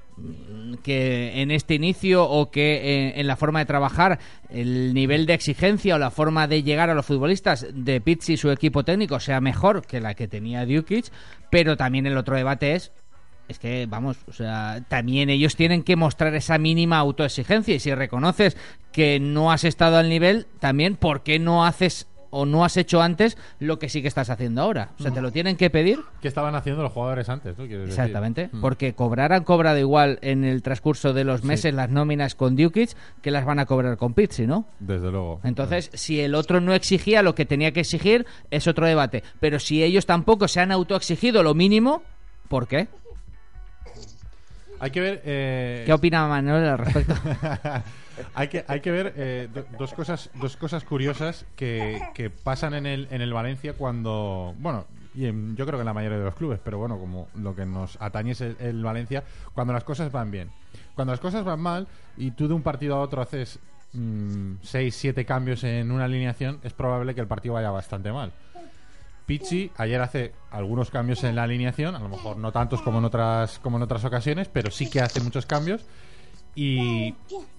que 0.84 1.42
en 1.42 1.52
este 1.52 1.76
inicio 1.76 2.24
o 2.28 2.50
que 2.52 2.76
eh, 2.76 3.20
en 3.20 3.28
la 3.28 3.36
forma 3.36 3.60
de 3.60 3.66
trabajar 3.66 4.20
el 4.50 4.94
nivel 4.94 5.26
de 5.26 5.34
exigencia 5.34 5.96
o 5.96 6.00
la 6.00 6.12
forma 6.12 6.48
de 6.48 6.64
llegar 6.64 6.90
a 6.90 6.94
los 6.94 7.06
futbolistas 7.06 7.68
de 7.74 8.02
Pizzi 8.02 8.34
y 8.34 8.38
su 8.38 8.52
equipo 8.52 8.84
técnico 8.84 9.20
sea 9.20 9.42
mejor 9.42 9.86
que 9.86 10.02
la 10.02 10.14
que 10.14 10.28
tenía 10.28 10.66
Dukic, 10.66 11.06
pero 11.50 11.78
también 11.78 12.06
el 12.06 12.18
otro 12.18 12.36
debate 12.36 12.76
es 12.76 12.92
es 13.48 13.60
que, 13.60 13.86
vamos, 13.86 14.18
o 14.28 14.34
sea, 14.34 14.84
también 14.90 15.30
ellos 15.30 15.56
tienen 15.56 15.84
que 15.84 15.96
mostrar 15.96 16.36
esa 16.36 16.58
mínima 16.58 16.98
autoexigencia 16.98 17.76
y 17.76 17.80
si 17.80 17.94
reconoces 17.94 18.58
que 18.92 19.20
no 19.20 19.52
has 19.52 19.64
estado 19.64 19.98
al 19.98 20.10
nivel, 20.10 20.48
también, 20.60 20.98
¿por 20.98 21.24
qué 21.24 21.40
no 21.40 21.66
haces 21.66 22.08
o 22.30 22.46
no 22.46 22.64
has 22.66 22.78
hecho 22.78 23.02
antes 23.02 23.38
lo 23.60 23.80
que 23.80 23.90
sí 23.90 24.02
que 24.02 24.08
estás 24.08 24.30
haciendo 24.30 24.62
ahora. 24.62 24.90
O 25.00 25.02
sea, 25.04 25.12
te 25.12 25.22
lo 25.22 25.32
tienen 25.32 25.56
que 25.58 25.70
pedir. 25.70 26.00
¿Qué 26.22 26.28
estaban 26.28 26.56
haciendo 26.56 26.84
los 26.84 26.92
jugadores 26.92 27.30
antes? 27.30 27.58
¿no? 27.58 27.66
Quieres. 27.68 27.90
Exactamente, 27.90 28.50
Mm. 28.52 28.62
porque 28.62 28.94
cobrar 28.94 29.34
han 29.34 29.44
cobrado 29.44 29.78
igual 29.78 30.20
en 30.22 30.44
el 30.44 30.62
transcurso 30.62 31.14
de 31.14 31.24
los 31.24 31.44
meses 31.44 31.74
las 31.74 31.90
nóminas 31.90 32.36
con 32.36 32.56
Dukic 32.56 32.90
que 33.22 33.32
las 33.32 33.46
van 33.46 33.60
a 33.60 33.66
cobrar 33.66 33.98
con 33.98 34.14
Pizzi, 34.14 34.48
¿no? 34.48 34.66
Desde 34.80 35.12
luego. 35.12 35.40
Entonces, 35.44 35.90
si 35.94 36.20
el 36.20 36.36
otro 36.36 36.62
no 36.62 36.74
exigía 36.74 37.22
lo 37.24 37.36
que 37.36 37.46
tenía 37.46 37.72
que 37.72 37.82
exigir, 37.82 38.26
es 38.52 38.68
otro 38.68 38.86
debate. 38.86 39.24
Pero 39.40 39.60
si 39.60 39.84
ellos 39.84 40.06
tampoco 40.06 40.48
se 40.48 40.60
han 40.60 40.72
autoexigido 40.72 41.44
lo 41.44 41.54
mínimo, 41.54 42.04
¿por 42.50 42.68
qué? 42.68 42.88
Hay 44.80 44.92
que 44.92 45.00
ver. 45.00 45.22
eh, 45.26 45.84
¿Qué 45.86 45.94
opina 45.94 46.28
Manuel 46.28 46.64
al 46.66 46.78
respecto? 46.78 47.16
hay, 48.34 48.48
que, 48.48 48.66
hay 48.68 48.80
que 48.82 48.92
ver 48.92 49.14
eh, 49.16 49.48
do- 49.54 49.66
dos, 49.78 49.94
cosas, 49.94 50.30
dos 50.36 50.58
cosas 50.58 50.84
curiosas 50.84 51.46
que, 51.56 52.02
que 52.14 52.30
pasan 52.30 52.74
en 52.74 52.86
el, 52.86 53.08
en 53.12 53.22
el 53.22 53.34
Valencia 53.34 53.74
cuando. 53.74 54.54
Bueno, 54.60 54.86
y 55.16 55.26
en- 55.26 55.56
yo 55.56 55.66
creo 55.66 55.78
que 55.78 55.82
en 55.82 55.88
la 55.88 55.94
mayoría 55.94 56.18
de 56.20 56.26
los 56.26 56.36
clubes, 56.36 56.60
pero 56.64 56.78
bueno, 56.78 56.98
como 57.00 57.28
lo 57.36 57.56
que 57.56 57.66
nos 57.66 57.98
atañe 58.02 58.32
es 58.32 58.42
el, 58.42 58.84
Valencia, 58.84 59.24
cuando 59.54 59.74
las 59.74 59.84
cosas 59.84 60.12
van 60.12 60.32
bien. 60.32 60.50
Cuando 60.96 61.12
las 61.14 61.20
cosas 61.20 61.44
van 61.44 61.60
mal 61.60 61.88
y 62.18 62.32
tú 62.32 62.48
de 62.48 62.54
un 62.54 62.62
partido 62.62 62.96
a 62.96 63.00
otro 63.02 63.22
haces 63.22 63.60
6, 63.94 64.96
7 64.96 65.26
cambios 65.26 65.64
en 65.64 65.92
una 65.92 66.06
alineación, 66.06 66.60
es 66.64 66.74
probable 66.74 67.16
que 67.16 67.22
el 67.22 67.28
partido 67.28 67.56
vaya 67.56 67.72
bastante 67.72 68.12
mal. 68.12 68.32
Pichi 69.26 69.72
ayer 69.78 70.00
hace 70.02 70.32
algunos 70.52 70.90
cambios 70.90 71.24
en 71.26 71.36
la 71.36 71.44
alineación, 71.44 71.96
a 71.96 72.00
lo 72.00 72.08
mejor 72.08 72.38
no 72.38 72.52
tantos 72.54 72.82
como 72.82 73.00
en 73.00 73.06
otras 73.06 73.60
como 73.60 73.76
en 73.78 73.84
otras 73.84 74.06
ocasiones, 74.06 74.48
pero 74.48 74.72
sí 74.72 74.90
que 74.90 75.02
hace 75.02 75.20
muchos 75.20 75.46
cambios 75.46 75.82
y 76.58 77.14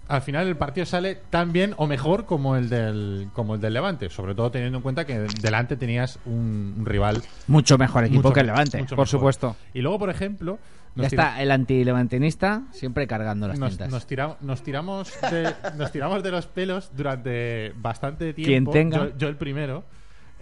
al 0.08 0.22
final 0.22 0.48
el 0.48 0.56
partido 0.56 0.84
sale 0.86 1.14
tan 1.30 1.52
bien 1.52 1.74
o 1.76 1.86
mejor 1.86 2.26
como 2.26 2.56
el 2.56 2.68
del 2.68 3.28
como 3.32 3.54
el 3.54 3.60
del 3.60 3.74
Levante, 3.74 4.10
sobre 4.10 4.34
todo 4.34 4.50
teniendo 4.50 4.78
en 4.78 4.82
cuenta 4.82 5.06
que 5.06 5.18
delante 5.40 5.76
tenías 5.76 6.18
un, 6.26 6.74
un 6.78 6.84
rival 6.86 7.22
Mucho 7.46 7.78
mejor 7.78 8.04
equipo 8.04 8.22
mucho 8.22 8.32
que 8.34 8.40
el 8.40 8.46
Levante. 8.46 8.78
por 8.78 8.90
mejor. 8.90 9.06
supuesto. 9.08 9.56
Y 9.74 9.80
luego, 9.82 9.98
por 9.98 10.10
ejemplo, 10.10 10.58
Ya 10.96 11.06
está 11.06 11.40
el 11.42 11.50
antilevantinista 11.52 12.62
siempre 12.72 13.06
cargando 13.06 13.46
las 13.48 13.58
nos, 13.58 13.70
tintas. 13.70 13.90
nos 13.90 14.06
tira- 14.06 14.36
nos 14.40 14.62
tiramos 14.62 15.12
de, 15.30 15.54
nos 15.76 15.92
tiramos 15.92 16.22
de 16.24 16.30
los 16.32 16.46
pelos 16.46 16.90
durante 16.96 17.72
bastante 17.76 18.32
tiempo. 18.34 18.72
Quien 18.72 18.90
tenga. 18.90 19.10
Yo, 19.10 19.16
yo 19.18 19.28
el 19.28 19.36
primero. 19.36 19.84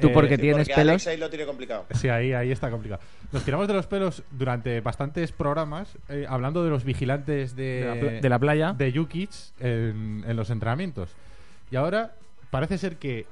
Tú 0.01 0.09
Eh, 0.09 0.11
porque 0.13 0.37
Sí, 0.37 0.43
tienes 0.43 0.69
porque 0.69 0.75
pelos. 0.75 0.91
Alex 0.93 1.07
ahí 1.07 1.17
lo 1.17 1.31
tiene 1.31 1.47
complicado. 1.47 1.87
Sí, 1.93 2.09
ahí, 2.09 2.33
ahí 2.33 2.51
está 2.53 2.71
complicado. 2.71 3.01
Nos 3.33 3.43
tiramos 3.45 3.67
de 3.67 3.75
los 3.75 3.87
pelos 3.87 4.23
durante 4.31 4.81
bastantes 4.81 5.33
programas 5.33 5.97
eh, 6.09 6.27
hablando 6.29 6.63
de 6.65 6.71
los 6.71 6.85
vigilantes 6.85 7.57
de, 7.57 7.63
De 7.65 7.85
la 7.87 7.95
pla- 8.01 8.11
de 8.21 8.29
la 8.29 8.39
playa. 8.39 8.73
de 8.75 8.93
Jukic 8.93 9.31
en, 9.61 10.25
en 10.27 10.37
los 10.37 10.51
entrenamientos. 10.51 11.11
Y 11.71 11.77
ahora 11.77 12.13
parece 12.51 12.79
ser 12.79 12.97
que 12.97 13.27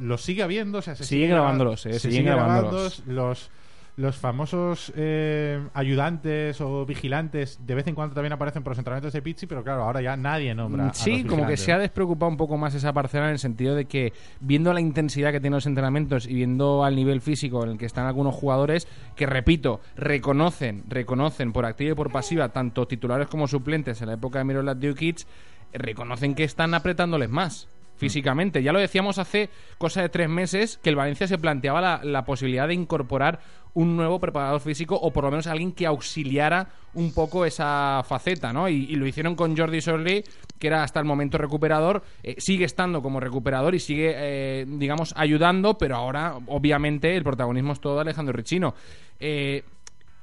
los 0.00 0.22
sigue 0.22 0.42
habiendo. 0.42 0.78
O 0.78 0.82
sea, 0.82 0.94
se 0.94 1.04
Siguen 1.04 1.24
sigue 1.26 1.28
graba- 1.34 1.42
grabándolos, 1.48 1.84
eh, 1.86 1.92
se 1.94 1.98
siguen 2.00 2.16
sigue 2.18 2.30
grabando 2.30 2.54
grabándolos. 2.68 3.02
Los, 3.06 3.50
los 3.96 4.16
famosos 4.16 4.90
eh, 4.96 5.60
ayudantes 5.74 6.60
o 6.62 6.86
vigilantes 6.86 7.58
de 7.66 7.74
vez 7.74 7.86
en 7.86 7.94
cuando 7.94 8.14
también 8.14 8.32
aparecen 8.32 8.62
por 8.62 8.70
los 8.70 8.78
entrenamientos 8.78 9.12
de 9.12 9.20
Pizzi, 9.20 9.46
pero 9.46 9.62
claro, 9.62 9.82
ahora 9.82 10.00
ya 10.00 10.16
nadie 10.16 10.54
nombra. 10.54 10.88
a 10.88 10.94
Sí, 10.94 11.22
los 11.22 11.30
como 11.30 11.46
que 11.46 11.58
se 11.58 11.72
ha 11.72 11.78
despreocupado 11.78 12.30
un 12.30 12.38
poco 12.38 12.56
más 12.56 12.74
esa 12.74 12.92
parcela 12.92 13.26
en 13.26 13.32
el 13.32 13.38
sentido 13.38 13.74
de 13.74 13.84
que 13.84 14.14
viendo 14.40 14.72
la 14.72 14.80
intensidad 14.80 15.30
que 15.30 15.40
tienen 15.40 15.56
los 15.56 15.66
entrenamientos 15.66 16.26
y 16.26 16.34
viendo 16.34 16.84
al 16.84 16.96
nivel 16.96 17.20
físico 17.20 17.62
en 17.64 17.72
el 17.72 17.78
que 17.78 17.86
están 17.86 18.06
algunos 18.06 18.34
jugadores 18.34 18.88
que 19.14 19.26
repito, 19.26 19.80
reconocen, 19.94 20.84
reconocen 20.88 21.52
por 21.52 21.66
activa 21.66 21.92
y 21.92 21.94
por 21.94 22.10
pasiva 22.10 22.48
tanto 22.48 22.86
titulares 22.86 23.28
como 23.28 23.46
suplentes 23.46 24.00
en 24.00 24.08
la 24.08 24.14
época 24.14 24.38
de 24.38 24.44
Miroslav 24.44 24.78
Djukic, 24.78 25.26
reconocen 25.74 26.34
que 26.34 26.44
están 26.44 26.72
apretándoles 26.72 27.28
más 27.28 27.68
físicamente. 28.02 28.64
Ya 28.64 28.72
lo 28.72 28.80
decíamos 28.80 29.18
hace 29.18 29.48
cosa 29.78 30.02
de 30.02 30.08
tres 30.08 30.28
meses 30.28 30.80
que 30.82 30.90
el 30.90 30.96
Valencia 30.96 31.28
se 31.28 31.38
planteaba 31.38 31.80
la, 31.80 32.00
la 32.02 32.24
posibilidad 32.24 32.66
de 32.66 32.74
incorporar 32.74 33.38
un 33.74 33.96
nuevo 33.96 34.20
preparador 34.20 34.60
físico 34.60 34.94
o 34.96 35.10
por 35.12 35.24
lo 35.24 35.30
menos 35.30 35.46
alguien 35.46 35.72
que 35.72 35.86
auxiliara 35.86 36.68
un 36.94 37.14
poco 37.14 37.46
esa 37.46 38.02
faceta, 38.06 38.52
¿no? 38.52 38.68
Y, 38.68 38.84
y 38.84 38.96
lo 38.96 39.06
hicieron 39.06 39.34
con 39.34 39.56
Jordi 39.56 39.80
Sorley, 39.80 40.22
que 40.58 40.66
era 40.66 40.82
hasta 40.82 41.00
el 41.00 41.06
momento 41.06 41.38
recuperador, 41.38 42.02
eh, 42.22 42.34
sigue 42.38 42.66
estando 42.66 43.00
como 43.00 43.18
recuperador 43.18 43.74
y 43.74 43.80
sigue, 43.80 44.12
eh, 44.14 44.66
digamos, 44.68 45.14
ayudando, 45.16 45.78
pero 45.78 45.96
ahora, 45.96 46.34
obviamente, 46.48 47.16
el 47.16 47.24
protagonismo 47.24 47.72
es 47.72 47.80
todo 47.80 47.94
de 47.94 48.00
Alejandro 48.02 48.32
Richino. 48.34 48.74
Eh, 49.18 49.64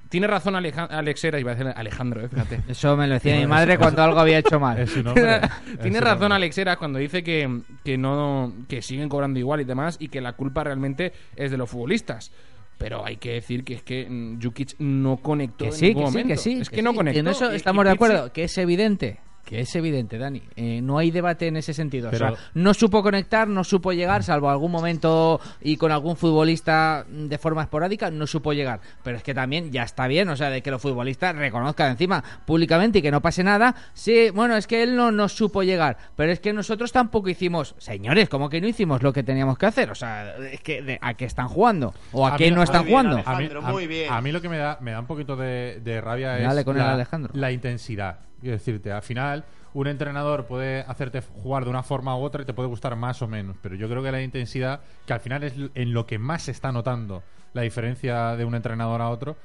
tiene 0.10 0.26
razón 0.28 0.56
Aleja- 0.56 0.86
Alex 0.86 1.24
Heras, 1.24 1.42
iba 1.42 1.52
a 1.52 1.56
decir 1.56 1.74
Alejandro, 1.76 2.22
eh, 2.24 2.30
fíjate. 2.30 2.62
Eso 2.68 2.96
me 2.98 3.08
lo 3.08 3.16
decía 3.16 3.36
mi 3.36 3.48
madre 3.48 3.78
cuando 3.78 4.04
algo 4.04 4.20
había 4.20 4.38
hecho 4.40 4.60
mal. 4.60 4.78
Tiene 5.82 6.00
razón. 6.02 6.32
Alex 6.32 6.58
Heras 6.58 6.78
cuando 6.78 7.00
dice 7.00 7.24
que, 7.24 7.62
que 7.84 7.98
no 7.98 8.54
que 8.68 8.82
siguen 8.84 9.10
cobrando 9.10 9.40
igual 9.40 9.62
y 9.62 9.66
demás 9.66 9.98
y 10.00 10.10
que 10.10 10.22
la 10.22 10.34
culpa 10.34 10.64
realmente 10.64 11.14
es 11.36 11.50
de 11.52 11.58
los 11.58 11.70
futbolistas. 11.70 12.32
Pero 12.80 13.06
hay 13.06 13.18
que 13.18 13.34
decir 13.34 13.64
que 13.64 13.76
es 13.76 13.84
que 13.84 14.08
mm, 14.10 14.42
Jukic 14.42 14.76
no 14.80 15.18
conectó 15.18 15.66
Que 15.66 15.66
en 15.68 15.74
sí, 15.74 15.88
ningún 15.90 16.06
que 16.06 16.08
sí, 16.10 16.18
momento. 16.18 16.28
que 16.30 16.38
sí. 16.38 16.60
Es 16.62 16.70
que, 16.70 16.82
no 16.82 16.92
sí. 16.92 16.98
conectó. 16.98 17.20
En 17.20 17.28
eso 17.28 17.52
estamos 17.52 17.84
y 17.84 17.86
de 17.86 17.92
acuerdo, 17.92 18.34
que 18.34 18.46
es 18.46 18.58
evidente. 18.58 19.20
Que 19.46 19.62
es 19.62 19.76
evidente, 19.76 20.20
Dani. 20.20 20.44
Eh, 20.56 20.80
no 20.84 21.00
hay 21.00 21.10
debate 21.10 21.48
en 21.48 21.58
ese 21.58 21.74
sentido. 21.74 22.12
Pero- 22.12 22.34
O 22.34 22.36
sea, 22.36 22.40
no 22.54 22.74
supo 22.76 23.02
conectar, 23.02 23.48
no 23.48 23.64
supo 23.64 23.92
llegar, 23.94 24.22
salvo 24.24 24.50
algún 24.50 24.72
momento 24.72 25.42
y 25.62 25.76
con 25.78 25.92
algún 25.92 26.16
futbolista 26.18 27.04
mm, 27.10 27.26
de 27.28 27.38
forma 27.40 27.64
esporádica, 27.64 28.12
no 28.12 28.28
supo 28.28 28.54
llegar. 28.54 28.80
Pero 29.04 29.18
es 29.18 29.24
que 29.24 29.34
también 29.34 29.72
ya 29.72 29.82
está 29.84 30.06
bien, 30.08 30.30
o 30.30 30.36
sea, 30.36 30.52
de 30.52 30.62
que 30.62 30.70
los 30.70 30.80
futbolistas 30.82 31.36
reconozcan 31.36 31.90
encima 31.92 32.24
públicamente 32.46 33.00
y 33.00 33.02
que 33.02 33.10
no 33.10 33.22
pase 33.22 33.44
nada. 33.44 33.74
Sí, 33.96 34.30
bueno, 34.30 34.56
es 34.56 34.68
que 34.68 34.84
él 34.84 34.96
no 34.96 35.12
nos 35.12 35.34
supo 35.34 35.64
llegar, 35.64 35.98
pero 36.16 36.32
es 36.32 36.40
que 36.40 36.54
nosotros 36.54 36.92
tampoco 36.92 37.30
hicimos, 37.30 37.74
señores, 37.80 38.30
como 38.30 38.50
que 38.50 38.62
no 38.62 38.68
hicimos 38.68 39.02
lo 39.02 39.12
que 39.14 39.24
teníamos 39.24 39.58
que 39.58 39.66
hacer. 39.66 39.90
O 39.90 39.96
sea, 39.96 40.36
es 40.38 40.62
que 40.62 40.84
de- 40.84 41.00
a 41.02 41.16
qué 41.16 41.26
están 41.26 41.48
jugando 41.48 41.94
o 42.12 42.28
a, 42.28 42.36
A 42.36 42.38
qué 42.38 42.50
mí- 42.52 42.56
no 42.56 42.62
están 42.62 42.84
bien, 42.84 42.92
jugando. 42.92 43.16
Alejandro. 43.16 43.60
A 43.60 43.62
mí, 43.64 43.68
a- 43.68 43.72
muy 43.72 43.88
bien. 43.88 44.14
a 44.14 44.22
mí 44.22 44.32
lo 44.32 44.42
que 44.42 44.50
me 44.50 44.58
da, 44.58 44.78
me 44.82 44.92
da 44.92 45.00
un 45.00 45.08
poquito 45.08 45.36
de, 45.36 45.80
de 45.84 46.02
rabia 46.02 46.38
es 46.38 46.44
Dale 46.48 46.64
con 46.64 46.78
el 46.78 46.84
la, 46.84 46.94
Alejandro. 46.94 47.32
la 47.34 47.52
intensidad. 47.52 48.20
Quiero 48.40 48.58
decirte, 48.58 48.92
al 48.92 49.02
final 49.02 49.46
un 49.74 49.88
entrenador 49.88 50.46
puede 50.46 50.82
hacerte 50.82 51.22
jugar 51.22 51.64
de 51.64 51.70
una 51.70 51.84
forma 51.84 52.18
u 52.18 52.22
otra 52.22 52.42
y 52.42 52.46
te 52.46 52.54
puede 52.54 52.70
gustar 52.70 52.96
más 52.96 53.22
o 53.22 53.28
menos, 53.28 53.58
pero 53.62 53.76
yo 53.76 53.88
creo 53.90 54.02
que 54.02 54.12
la 54.12 54.22
intensidad, 54.22 54.82
que 55.06 55.14
al 55.14 55.20
final 55.20 55.44
es 55.44 55.54
en 55.76 55.94
lo 55.94 56.06
que 56.06 56.18
más 56.18 56.44
se 56.44 56.52
está 56.52 56.72
notando 56.72 57.24
la 57.54 57.62
diferencia 57.62 58.36
de 58.36 58.46
un 58.46 58.56
entrenador 58.56 59.02
a 59.02 59.10
otro, 59.10 59.36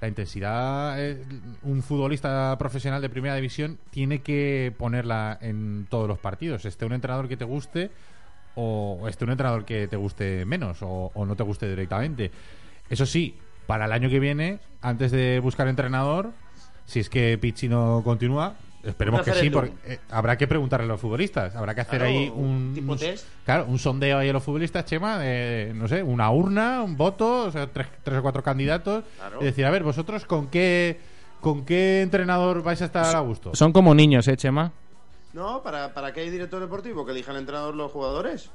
la 0.00 0.08
intensidad, 0.08 1.00
eh, 1.00 1.24
un 1.62 1.82
futbolista 1.82 2.56
profesional 2.58 3.00
de 3.00 3.08
primera 3.08 3.36
división 3.36 3.78
tiene 3.90 4.20
que 4.20 4.74
ponerla 4.76 5.38
en 5.40 5.86
todos 5.88 6.08
los 6.08 6.18
partidos, 6.18 6.64
esté 6.64 6.84
un 6.84 6.92
entrenador 6.92 7.28
que 7.28 7.36
te 7.36 7.44
guste 7.44 7.90
o 8.54 9.06
esté 9.08 9.24
un 9.24 9.30
entrenador 9.30 9.64
que 9.64 9.88
te 9.88 9.96
guste 9.96 10.44
menos 10.44 10.82
o, 10.82 11.10
o 11.14 11.24
no 11.24 11.36
te 11.36 11.42
guste 11.42 11.68
directamente. 11.68 12.30
Eso 12.90 13.06
sí, 13.06 13.38
para 13.66 13.86
el 13.86 13.92
año 13.92 14.10
que 14.10 14.18
viene, 14.18 14.58
antes 14.80 15.12
de 15.12 15.38
buscar 15.40 15.68
entrenador, 15.68 16.32
si 16.92 17.00
es 17.00 17.08
que 17.08 17.38
Pichi 17.38 17.68
no 17.68 18.02
continúa, 18.04 18.54
esperemos 18.84 19.22
que 19.22 19.32
sí, 19.32 19.48
porque 19.48 19.72
eh, 19.86 19.98
habrá 20.10 20.36
que 20.36 20.46
preguntarle 20.46 20.84
a 20.84 20.88
los 20.88 21.00
futbolistas, 21.00 21.56
habrá 21.56 21.74
que 21.74 21.80
hacer 21.80 22.00
Claro, 22.00 22.14
ahí 22.14 22.28
un 22.34 22.44
un, 22.44 22.74
tipo 22.74 22.92
un- 22.92 22.98
test. 22.98 23.26
claro, 23.46 23.64
un 23.66 23.78
sondeo 23.78 24.18
ahí 24.18 24.28
a 24.28 24.32
los 24.34 24.42
futbolistas, 24.42 24.84
Chema, 24.84 25.18
de, 25.18 25.72
no 25.74 25.88
sé, 25.88 26.02
una 26.02 26.30
urna, 26.30 26.82
un 26.82 26.96
voto, 26.96 27.44
o 27.44 27.50
sea, 27.50 27.66
tres, 27.66 27.86
tres 28.02 28.18
o 28.18 28.22
cuatro 28.22 28.42
candidatos, 28.42 29.04
Claro. 29.16 29.38
y 29.40 29.44
decir, 29.44 29.64
a 29.64 29.70
ver, 29.70 29.82
vosotros 29.82 30.24
con 30.26 30.48
qué 30.48 31.00
con 31.40 31.64
qué 31.64 32.02
entrenador 32.02 32.62
vais 32.62 32.80
a 32.82 32.84
estar 32.84 33.16
a 33.16 33.20
gusto. 33.20 33.52
Son 33.54 33.72
como 33.72 33.94
niños, 33.94 34.28
¿eh, 34.28 34.36
Chema? 34.36 34.70
No, 35.32 35.62
¿para, 35.62 35.92
¿para 35.94 36.12
qué 36.12 36.20
hay 36.20 36.30
director 36.30 36.60
deportivo? 36.60 37.04
¿Que 37.06 37.12
elijan 37.12 37.36
entrenador 37.36 37.74
los 37.74 37.90
jugadores? 37.90 38.50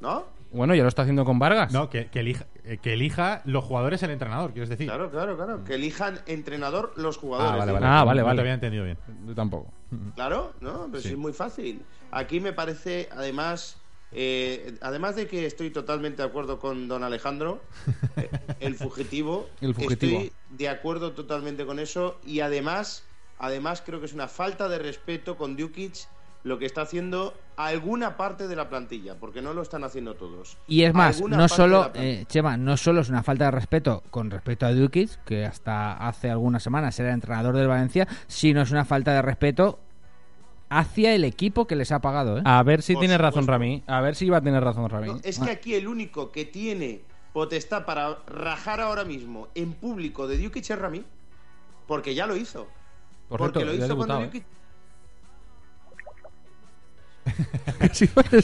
¿No? 0.00 0.24
Bueno, 0.52 0.74
ya 0.74 0.82
lo 0.82 0.88
está 0.88 1.02
haciendo 1.02 1.24
con 1.24 1.38
Vargas. 1.38 1.72
No, 1.72 1.88
que, 1.88 2.06
que 2.06 2.20
elija, 2.20 2.46
eh, 2.64 2.78
que 2.80 2.92
elija 2.92 3.42
los 3.44 3.64
jugadores 3.64 4.02
el 4.02 4.10
entrenador, 4.10 4.52
quieres 4.52 4.68
decir. 4.68 4.86
Claro, 4.86 5.10
claro, 5.10 5.36
claro. 5.36 5.64
Que 5.64 5.74
elijan 5.74 6.20
entrenador 6.26 6.92
los 6.96 7.16
jugadores. 7.16 7.52
Ah, 7.52 7.56
vale, 7.56 7.72
vale. 7.72 7.86
Ah, 7.86 8.00
No- 8.00 8.06
vale, 8.06 8.20
no 8.20 8.26
vale. 8.26 8.36
te 8.36 8.40
había 8.42 8.54
entendido 8.54 8.84
bien. 8.84 8.98
Yo 9.26 9.34
tampoco. 9.34 9.72
Claro, 10.14 10.52
¿no? 10.60 10.86
Pero 10.90 11.02
Sí. 11.02 11.08
sí. 11.08 11.14
es 11.14 11.18
muy 11.18 11.32
fácil. 11.32 11.82
Aquí 12.10 12.40
me 12.40 12.52
parece, 12.52 13.08
además, 13.12 13.78
eh, 14.12 14.74
además 14.82 15.16
de 15.16 15.26
que 15.26 15.46
estoy 15.46 15.70
totalmente 15.70 16.20
de 16.22 16.28
acuerdo 16.28 16.58
con 16.58 16.86
don 16.88 17.02
Alejandro, 17.02 17.62
eh, 18.16 18.28
el 18.60 18.74
fugitivo, 18.74 19.48
El 19.62 19.74
fugitivo. 19.74 20.20
estoy 20.20 20.32
de 20.50 20.68
acuerdo 20.68 21.12
totalmente 21.12 21.64
con 21.64 21.78
eso 21.78 22.18
y 22.26 22.40
además, 22.40 23.04
además 23.38 23.82
creo 23.84 24.00
que 24.00 24.06
es 24.06 24.12
una 24.12 24.28
falta 24.28 24.68
de 24.68 24.78
respeto 24.78 25.36
con 25.38 25.56
Dukic 25.56 25.94
lo 26.44 26.58
que 26.58 26.66
está 26.66 26.82
haciendo 26.82 27.34
alguna 27.56 28.16
parte 28.16 28.48
de 28.48 28.56
la 28.56 28.68
plantilla, 28.68 29.16
porque 29.18 29.42
no 29.42 29.54
lo 29.54 29.62
están 29.62 29.84
haciendo 29.84 30.14
todos. 30.14 30.58
Y 30.66 30.82
es 30.82 30.92
más, 30.92 31.16
Alguna 31.16 31.36
no 31.36 31.48
solo, 31.48 31.90
eh, 31.94 32.24
Chema, 32.28 32.56
no 32.56 32.76
solo 32.76 33.00
es 33.00 33.08
una 33.08 33.22
falta 33.22 33.46
de 33.46 33.50
respeto 33.52 34.02
con 34.10 34.30
respecto 34.30 34.66
a 34.66 34.72
Dukic, 34.72 35.22
que 35.24 35.44
hasta 35.44 35.92
hace 35.92 36.30
algunas 36.30 36.62
semanas 36.62 36.98
era 36.98 37.12
entrenador 37.12 37.56
del 37.56 37.68
Valencia, 37.68 38.08
sino 38.26 38.62
es 38.62 38.70
una 38.70 38.84
falta 38.84 39.12
de 39.12 39.22
respeto 39.22 39.78
hacia 40.68 41.14
el 41.14 41.24
equipo 41.24 41.66
que 41.66 41.76
les 41.76 41.92
ha 41.92 42.00
pagado. 42.00 42.38
¿eh? 42.38 42.42
A 42.44 42.62
ver 42.62 42.82
si 42.82 42.96
tiene 42.96 43.18
razón. 43.18 43.46
Rami. 43.46 43.82
A 43.86 44.00
ver 44.00 44.16
si 44.16 44.28
va 44.28 44.38
a 44.38 44.40
tener 44.40 44.64
razón 44.64 44.88
Rami. 44.88 45.08
No, 45.08 45.20
es 45.22 45.38
que 45.38 45.50
aquí 45.50 45.74
el 45.74 45.86
único 45.86 46.32
que 46.32 46.46
tiene 46.46 47.02
potestad 47.32 47.84
para 47.84 48.18
rajar 48.26 48.80
ahora 48.80 49.04
mismo 49.04 49.48
en 49.54 49.74
público 49.74 50.26
de 50.26 50.38
Dukic 50.38 50.68
es 50.68 50.78
Rami, 50.78 51.04
porque 51.86 52.14
ya 52.14 52.26
lo 52.26 52.36
hizo. 52.36 52.66
Por 53.28 53.38
porque 53.38 53.60
cierto, 53.60 53.76
lo 53.76 53.84
hizo 53.84 53.96
cuando 53.96 54.18
debutado, 54.18 54.38
¿eh? 54.38 54.44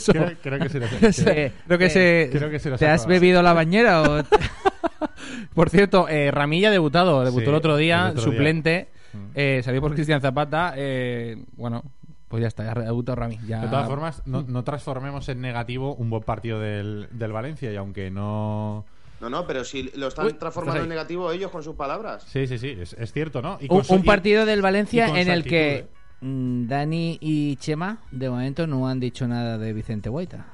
Creo, 0.06 0.32
creo 0.42 0.58
que 0.58 0.68
sí 0.68 0.78
lo 0.78 0.86
Eh, 1.32 1.52
Creo 1.66 1.78
que 1.78 1.86
eh, 1.86 1.90
se... 1.90 2.30
Creo 2.32 2.50
que 2.50 2.58
¿Te 2.78 2.86
has 2.88 3.06
bebido 3.06 3.42
la 3.42 3.52
bañera 3.52 4.02
o...? 4.02 4.22
Por 5.54 5.70
cierto, 5.70 6.08
eh, 6.08 6.30
Ramilla 6.30 6.68
ha 6.68 6.72
debutado, 6.72 7.24
debutó 7.24 7.44
Sí, 7.44 7.48
el 7.50 7.54
otro 7.54 7.76
día, 7.76 8.04
el 8.06 8.10
otro 8.12 8.22
día. 8.22 8.32
suplente, 8.32 8.88
Mm. 9.12 9.18
eh, 9.34 9.62
salió 9.64 9.80
por 9.80 9.94
Cristian 9.94 10.20
Zapata, 10.20 10.74
eh, 10.76 11.42
bueno, 11.56 11.82
pues 12.28 12.42
ya 12.42 12.48
está, 12.48 12.64
ya 12.64 12.72
ha 12.72 12.84
debutado 12.84 13.16
Rami. 13.16 13.38
Ya... 13.46 13.62
De 13.62 13.68
todas 13.68 13.86
formas, 13.88 14.22
no, 14.26 14.42
no 14.46 14.64
transformemos 14.64 15.28
en 15.30 15.40
negativo 15.40 15.94
un 15.94 16.10
buen 16.10 16.22
partido 16.22 16.60
del, 16.60 17.08
del 17.12 17.32
Valencia 17.32 17.72
y 17.72 17.76
aunque 17.76 18.10
no... 18.10 18.84
No, 19.22 19.30
no, 19.30 19.46
pero 19.46 19.64
si 19.64 19.84
lo 19.96 20.08
están 20.08 20.26
Uy, 20.26 20.34
transformando 20.34 20.82
en 20.82 20.90
negativo 20.90 21.32
ellos 21.32 21.50
con 21.50 21.62
sus 21.62 21.74
palabras. 21.74 22.22
Sí, 22.28 22.46
sí, 22.46 22.58
sí, 22.58 22.76
es, 22.78 22.92
es 22.92 23.12
cierto, 23.12 23.40
¿no? 23.40 23.56
Y 23.60 23.64
un, 23.64 23.68
con 23.68 23.84
su- 23.84 23.94
un 23.94 24.00
y- 24.00 24.04
partido 24.04 24.44
del 24.44 24.60
Valencia 24.62 25.06
en 25.18 25.28
el 25.30 25.42
que 25.42 25.86
Dani 26.20 27.18
y 27.20 27.56
Chema 27.56 27.98
de 28.10 28.28
momento 28.28 28.66
no 28.66 28.88
han 28.88 28.98
dicho 29.00 29.26
nada 29.28 29.56
de 29.58 29.72
Vicente 29.72 30.08
Guaita. 30.08 30.44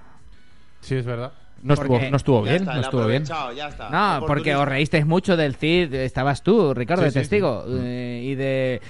Sí, 0.80 0.96
es 0.96 1.06
verdad. 1.06 1.32
no, 1.62 1.72
estuvo, 1.74 1.88
porque- 1.94 2.10
no 2.10 2.16
estuvo 2.18 2.42
bien, 2.42 2.56
está, 2.56 2.74
no 2.74 2.80
estuvo 2.82 3.06
bien. 3.06 3.24
ya 3.24 3.68
está. 3.68 3.88
No, 3.88 4.26
porque 4.26 4.54
os 4.54 4.68
reísteis 4.68 5.06
mucho 5.06 5.34
del 5.36 5.54
CID, 5.54 5.94
estabas 5.94 6.42
tú, 6.42 6.74
Ricardo, 6.74 7.02
Sí, 7.02 7.06
de 7.06 7.10
sí, 7.12 7.18
testigo, 7.20 7.64
sí. 7.66 7.72
Mm. 7.72 7.80
eh, 7.84 8.22
y 8.24 8.34
de 8.34 8.82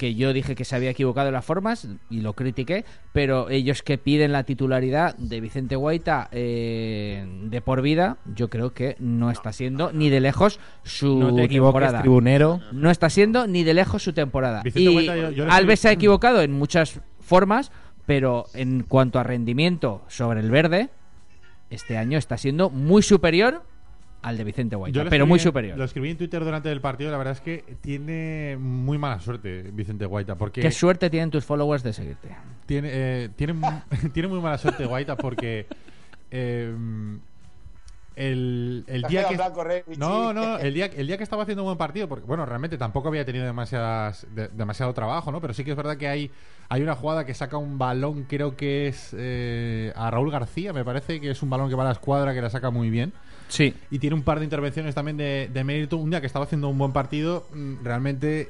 que 0.00 0.14
yo 0.14 0.32
dije 0.32 0.54
que 0.54 0.64
se 0.64 0.74
había 0.74 0.88
equivocado 0.88 1.28
en 1.28 1.34
las 1.34 1.44
formas 1.44 1.86
y 2.08 2.22
lo 2.22 2.32
critiqué, 2.32 2.86
pero 3.12 3.50
ellos 3.50 3.82
que 3.82 3.98
piden 3.98 4.32
la 4.32 4.44
titularidad 4.44 5.14
de 5.18 5.42
Vicente 5.42 5.76
Guaita 5.76 6.30
eh, 6.32 7.26
de 7.44 7.60
por 7.60 7.82
vida, 7.82 8.16
yo 8.34 8.48
creo 8.48 8.72
que 8.72 8.96
no 8.98 9.30
está 9.30 9.52
siendo 9.52 9.92
ni 9.92 10.08
de 10.08 10.20
lejos 10.20 10.58
su 10.84 11.18
No 11.18 11.34
te 11.34 11.44
equivoques, 11.44 11.74
temporada. 11.80 12.00
tribunero. 12.00 12.62
No 12.72 12.90
está 12.90 13.10
siendo 13.10 13.46
ni 13.46 13.62
de 13.62 13.74
lejos 13.74 14.02
su 14.02 14.14
temporada. 14.14 14.62
Vicente 14.62 14.88
y 14.90 14.92
Guaita, 14.94 15.16
yo- 15.18 15.30
yo 15.32 15.44
le 15.44 15.50
Alves 15.52 15.80
se 15.80 15.88
ha 15.88 15.92
equivocado 15.92 16.40
en 16.40 16.52
muchas 16.52 16.98
formas, 17.20 17.70
pero 18.06 18.46
en 18.54 18.82
cuanto 18.84 19.18
a 19.18 19.22
rendimiento 19.22 20.02
sobre 20.08 20.40
el 20.40 20.50
verde, 20.50 20.88
este 21.68 21.98
año 21.98 22.16
está 22.16 22.38
siendo 22.38 22.70
muy 22.70 23.02
superior 23.02 23.64
al 24.22 24.36
de 24.36 24.44
Vicente 24.44 24.76
Guaita, 24.76 24.94
pero 24.94 25.06
escribí 25.08 25.28
muy 25.28 25.38
superior. 25.38 25.78
Lo 25.78 25.84
escribí 25.84 26.10
en 26.10 26.16
Twitter 26.18 26.44
durante 26.44 26.70
el 26.70 26.80
partido. 26.80 27.10
La 27.10 27.16
verdad 27.18 27.32
es 27.32 27.40
que 27.40 27.64
tiene 27.80 28.56
muy 28.60 28.98
mala 28.98 29.18
suerte 29.20 29.62
Vicente 29.72 30.04
Guaita. 30.06 30.34
Porque 30.36 30.60
Qué 30.60 30.70
suerte 30.70 31.08
tienen 31.08 31.30
tus 31.30 31.44
followers 31.44 31.82
de 31.82 31.92
seguirte. 31.92 32.28
tiene, 32.66 32.88
eh, 32.92 33.28
tiene, 33.36 33.54
tiene 34.12 34.28
muy 34.28 34.40
mala 34.40 34.58
suerte 34.58 34.84
Guaita 34.84 35.16
porque 35.16 35.66
eh, 36.30 36.70
el, 38.16 38.84
el 38.86 39.02
día 39.04 39.26
que. 39.28 39.36
blanco, 39.36 39.64
Rey, 39.64 39.82
Richie. 39.86 39.98
No, 39.98 40.32
no, 40.34 40.58
el 40.58 40.74
día, 40.74 40.86
el 40.86 41.06
día 41.06 41.16
que 41.16 41.22
estaba 41.22 41.44
haciendo 41.44 41.62
un 41.62 41.68
buen 41.68 41.78
partido, 41.78 42.08
porque 42.08 42.26
bueno, 42.26 42.44
realmente 42.44 42.76
tampoco 42.76 43.08
había 43.08 43.24
tenido 43.24 43.44
demasiadas, 43.46 44.26
de- 44.34 44.48
demasiado 44.48 44.92
trabajo, 44.92 45.32
¿no? 45.32 45.40
Pero 45.40 45.54
sí 45.54 45.64
que 45.64 45.70
es 45.70 45.76
verdad 45.76 45.96
que 45.96 46.08
hay, 46.08 46.30
hay 46.68 46.82
una 46.82 46.94
jugada 46.94 47.24
que 47.24 47.32
saca 47.32 47.56
un 47.56 47.78
balón, 47.78 48.24
creo 48.28 48.56
que 48.56 48.88
es 48.88 49.14
eh, 49.16 49.92
a 49.96 50.10
Raúl 50.10 50.30
García, 50.30 50.72
me 50.74 50.84
parece 50.84 51.20
que 51.20 51.30
es 51.30 51.42
un 51.42 51.48
balón 51.48 51.70
que 51.70 51.74
va 51.76 51.84
a 51.84 51.86
la 51.86 51.92
escuadra, 51.92 52.34
que 52.34 52.42
la 52.42 52.50
saca 52.50 52.70
muy 52.70 52.90
bien. 52.90 53.12
Sí, 53.50 53.74
Y 53.90 53.98
tiene 53.98 54.14
un 54.16 54.22
par 54.22 54.38
de 54.38 54.44
intervenciones 54.44 54.94
también 54.94 55.16
de, 55.18 55.50
de 55.52 55.64
mérito. 55.64 55.96
Un 55.98 56.08
día 56.10 56.20
que 56.22 56.26
estaba 56.26 56.46
haciendo 56.46 56.68
un 56.70 56.78
buen 56.78 56.92
partido, 56.92 57.46
mm, 57.52 57.84
realmente 57.84 58.48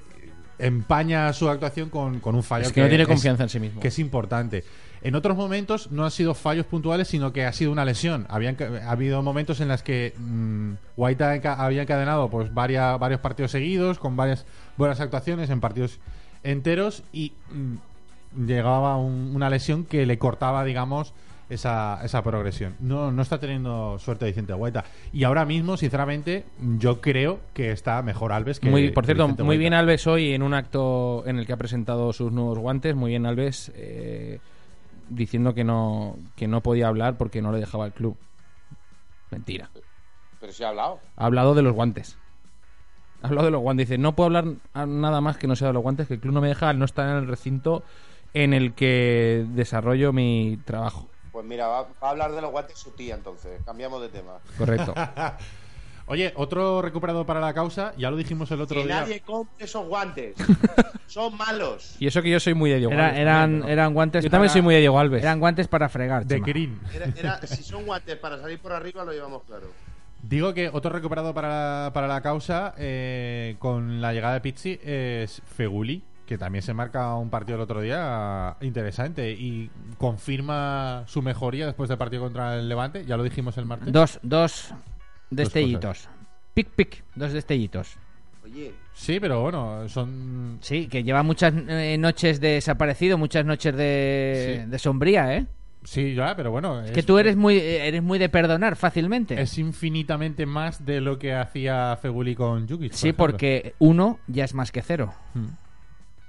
empaña 0.59 1.33
su 1.33 1.49
actuación 1.49 1.89
con, 1.89 2.21
con 2.21 2.35
un 2.35 2.43
fallo 2.43 2.67
es 2.67 2.73
que 2.73 2.83
no 2.83 2.89
tiene 2.89 3.03
es- 3.05 3.09
confianza 3.09 3.43
en 3.45 3.49
sí 3.49 3.59
mismo. 3.59 3.81
que 3.81 3.89
es 3.89 3.99
importante. 3.99 4.63
En 5.03 5.15
otros 5.15 5.35
momentos 5.35 5.91
no 5.91 6.05
han 6.05 6.11
sido 6.11 6.35
fallos 6.35 6.67
puntuales, 6.67 7.09
sino 7.09 7.33
que 7.33 7.47
ha 7.47 7.53
sido 7.55 7.73
una 7.73 7.87
lesión. 7.87 8.27
Habían, 8.29 8.57
ha 8.87 8.91
habido 8.91 9.23
momentos 9.23 9.61
en 9.63 9.69
las 9.69 9.83
que 9.83 10.13
mm, 10.19 10.73
Guaita 10.99 11.33
había 11.65 11.83
encadenado 11.83 12.29
pues 12.29 12.53
varias, 12.53 12.99
varios 13.01 13.21
partidos 13.21 13.51
seguidos, 13.53 13.99
con 13.99 14.15
varias 14.17 14.45
buenas 14.77 15.01
actuaciones 15.01 15.49
en 15.49 15.61
partidos 15.61 15.99
enteros, 16.43 17.03
y 17.15 17.33
mm, 17.51 18.45
llegaba 18.47 18.99
un- 18.99 19.33
una 19.35 19.49
lesión 19.49 19.85
que 19.85 20.05
le 20.05 20.19
cortaba, 20.19 20.65
digamos, 20.65 21.15
esa, 21.51 22.01
esa 22.03 22.23
progresión. 22.23 22.77
No, 22.81 23.13
no 23.13 23.21
está 23.21 23.39
teniendo 23.39 23.99
suerte 23.99 24.25
Vicente 24.25 24.55
Guaita. 24.55 24.85
Y 25.13 25.25
ahora 25.25 25.45
mismo, 25.45 25.77
sinceramente, 25.77 26.47
yo 26.79 27.01
creo 27.01 27.41
que 27.53 27.73
está 27.73 28.01
mejor 28.03 28.33
Alves 28.33 28.61
que 28.61 28.71
Muy, 28.71 28.91
por 28.91 29.05
cierto, 29.05 29.25
Vicente 29.25 29.43
muy 29.43 29.57
Guaita. 29.57 29.61
bien 29.61 29.75
Alves 29.75 30.07
hoy 30.07 30.33
en 30.33 30.43
un 30.43 30.55
acto 30.55 31.25
en 31.27 31.39
el 31.39 31.47
que 31.47 31.53
ha 31.53 31.57
presentado 31.59 32.13
sus 32.13 32.33
nuevos 32.33 32.59
guantes. 32.59 32.95
Muy 32.95 33.11
bien 33.11 33.27
Alves 33.27 33.71
eh, 33.75 34.39
diciendo 35.11 35.53
que 35.53 35.65
no, 35.65 36.17
que 36.37 36.49
no 36.49 36.63
podía 36.63 36.89
hablar 36.89 37.19
porque 37.19 37.43
no 37.43 37.53
le 37.53 37.59
dejaba 37.59 37.87
el 37.87 37.93
club. 37.93 38.17
Mentira. 39.31 39.71
Pero 40.41 40.53
sí 40.53 40.65
ha 40.65 40.69
hablado. 40.69 41.01
Ha 41.17 41.27
hablado 41.27 41.55
de 41.55 41.63
los 41.63 41.75
guantes. 41.75 42.17
Ha 43.23 43.27
hablado 43.27 43.47
de 43.47 43.51
los 43.51 43.61
guantes. 43.61 43.89
Dice, 43.89 43.99
no 43.99 44.15
puedo 44.17 44.29
hablar 44.29 44.47
nada 44.75 45.21
más 45.21 45.37
que 45.37 45.47
no 45.47 45.55
sea 45.55 45.69
de 45.69 45.75
los 45.75 45.83
guantes, 45.83 46.09
que 46.09 46.15
el 46.15 46.21
club 46.21 46.33
no 46.33 46.41
me 46.41 46.49
deja 46.49 46.71
al 46.71 46.79
no 46.79 46.87
estar 46.87 47.09
en 47.09 47.17
el 47.17 47.29
recinto 47.29 47.83
en 48.33 48.55
el 48.55 48.73
que 48.73 49.45
desarrollo 49.51 50.13
mi 50.13 50.59
trabajo. 50.65 51.10
Pues 51.33 51.45
mira, 51.47 51.67
va, 51.69 51.83
va 51.83 51.89
a 52.03 52.11
hablar 52.11 52.33
de 52.33 52.41
los 52.41 52.51
guantes 52.51 52.79
su 52.79 52.91
tía 52.93 53.15
entonces. 53.15 53.61
Cambiamos 53.65 54.01
de 54.03 54.09
tema. 54.09 54.39
Correcto. 54.59 54.95
Oye, 56.07 56.33
otro 56.35 56.83
recuperado 56.83 57.25
para 57.25 57.39
la 57.39 57.55
causa, 57.55 57.93
ya 57.97 58.11
lo 58.11 58.17
dijimos 58.17 58.51
el 58.51 58.61
otro 58.61 58.81
que 58.81 58.87
día. 58.89 59.01
nadie 59.03 59.21
compre 59.21 59.65
esos 59.65 59.87
guantes. 59.87 60.35
Son 61.07 61.37
malos. 61.37 61.95
y 62.01 62.07
eso 62.09 62.21
que 62.23 62.31
yo 62.31 62.41
soy 62.41 62.55
muy 62.55 62.71
de 62.71 62.79
Diego 62.79 62.93
Era- 62.93 63.07
Alves 63.07 63.21
eran, 63.21 63.41
también, 63.43 63.61
pero- 63.63 63.73
eran 63.73 63.95
guantes 63.95 64.25
Yo 64.25 64.31
también 64.31 64.51
soy 64.51 64.63
muy 64.63 64.75
de 64.75 64.81
Diego 64.81 64.99
Alves. 64.99 65.23
Eran 65.23 65.39
guantes 65.41 65.69
para 65.69 65.89
fregar. 65.89 66.25
De 66.27 66.35
Chema. 66.37 66.47
Green. 66.47 66.81
Era, 66.93 67.07
era- 67.17 67.47
si 67.47 67.63
son 67.63 67.85
guantes 67.87 68.17
para 68.17 68.41
salir 68.41 68.59
por 68.61 68.73
arriba, 68.73 69.05
lo 69.05 69.13
llevamos 69.13 69.43
claro. 69.45 69.69
Digo 70.23 70.53
que 70.53 70.69
otro 70.73 70.91
recuperado 70.91 71.33
para 71.33 71.49
la, 71.85 71.93
para 71.93 72.07
la 72.09 72.21
causa 72.21 72.75
eh, 72.77 73.55
con 73.61 74.01
la 74.01 74.13
llegada 74.13 74.35
de 74.35 74.41
Pizzi 74.41 74.79
es 74.83 75.41
Feguli, 75.47 76.03
que 76.31 76.39
también 76.39 76.63
se 76.63 76.73
marca 76.73 77.13
un 77.17 77.29
partido 77.29 77.57
el 77.57 77.63
otro 77.63 77.81
día 77.81 78.57
interesante 78.61 79.33
y 79.33 79.69
confirma 79.99 81.03
su 81.09 81.23
mejoría 81.23 81.67
después 81.67 81.89
del 81.89 81.99
partido 81.99 82.23
contra 82.23 82.55
el 82.55 82.69
Levante. 82.69 83.05
Ya 83.05 83.17
lo 83.17 83.25
dijimos 83.25 83.59
el 83.59 83.65
martes. 83.67 83.93
Dos, 83.93 84.21
dos 84.23 84.73
destellitos. 85.29 86.09
Pic, 86.55 86.69
pic, 86.69 87.03
dos 87.17 87.33
destellitos. 87.33 87.97
Oye, 88.45 88.73
Sí, 88.95 89.19
pero 89.19 89.43
bueno, 89.43 89.89
son. 89.89 90.59
Sí, 90.61 90.87
que 90.87 91.03
lleva 91.03 91.25
muchas 91.25 91.53
eh, 91.67 91.97
noches 91.99 92.39
de 92.41 92.51
desaparecido, 92.53 93.19
muchas 93.19 93.45
noches 93.45 93.75
de, 93.75 94.61
Sí. 94.65 94.71
de 94.71 94.79
sombría, 94.79 95.37
¿eh? 95.37 95.47
Sí, 95.83 96.15
ya, 96.15 96.37
pero 96.37 96.53
bueno. 96.53 96.81
Es 96.83 96.93
que 96.93 97.03
tú 97.03 97.19
eres 97.19 97.35
muy, 97.35 97.59
eres 97.59 98.05
muy 98.05 98.21
de 98.21 98.29
perdonar 98.29 98.77
fácilmente. 98.77 99.41
Es 99.43 99.59
infinitamente 99.59 100.47
más 100.47 100.87
de 100.87 101.01
lo 101.01 101.19
que 101.19 101.35
hacía 101.35 101.99
Feguli 102.01 102.37
con 102.37 102.69
Jukic. 102.69 102.91
por 102.93 102.99
sí, 102.99 103.09
ejemplo. 103.09 103.25
porque 103.27 103.75
uno 103.81 104.21
ya 104.29 104.45
es 104.45 104.55
más 104.55 104.71
que 104.71 104.81
cero. 104.83 105.13
Mm. 105.35 105.47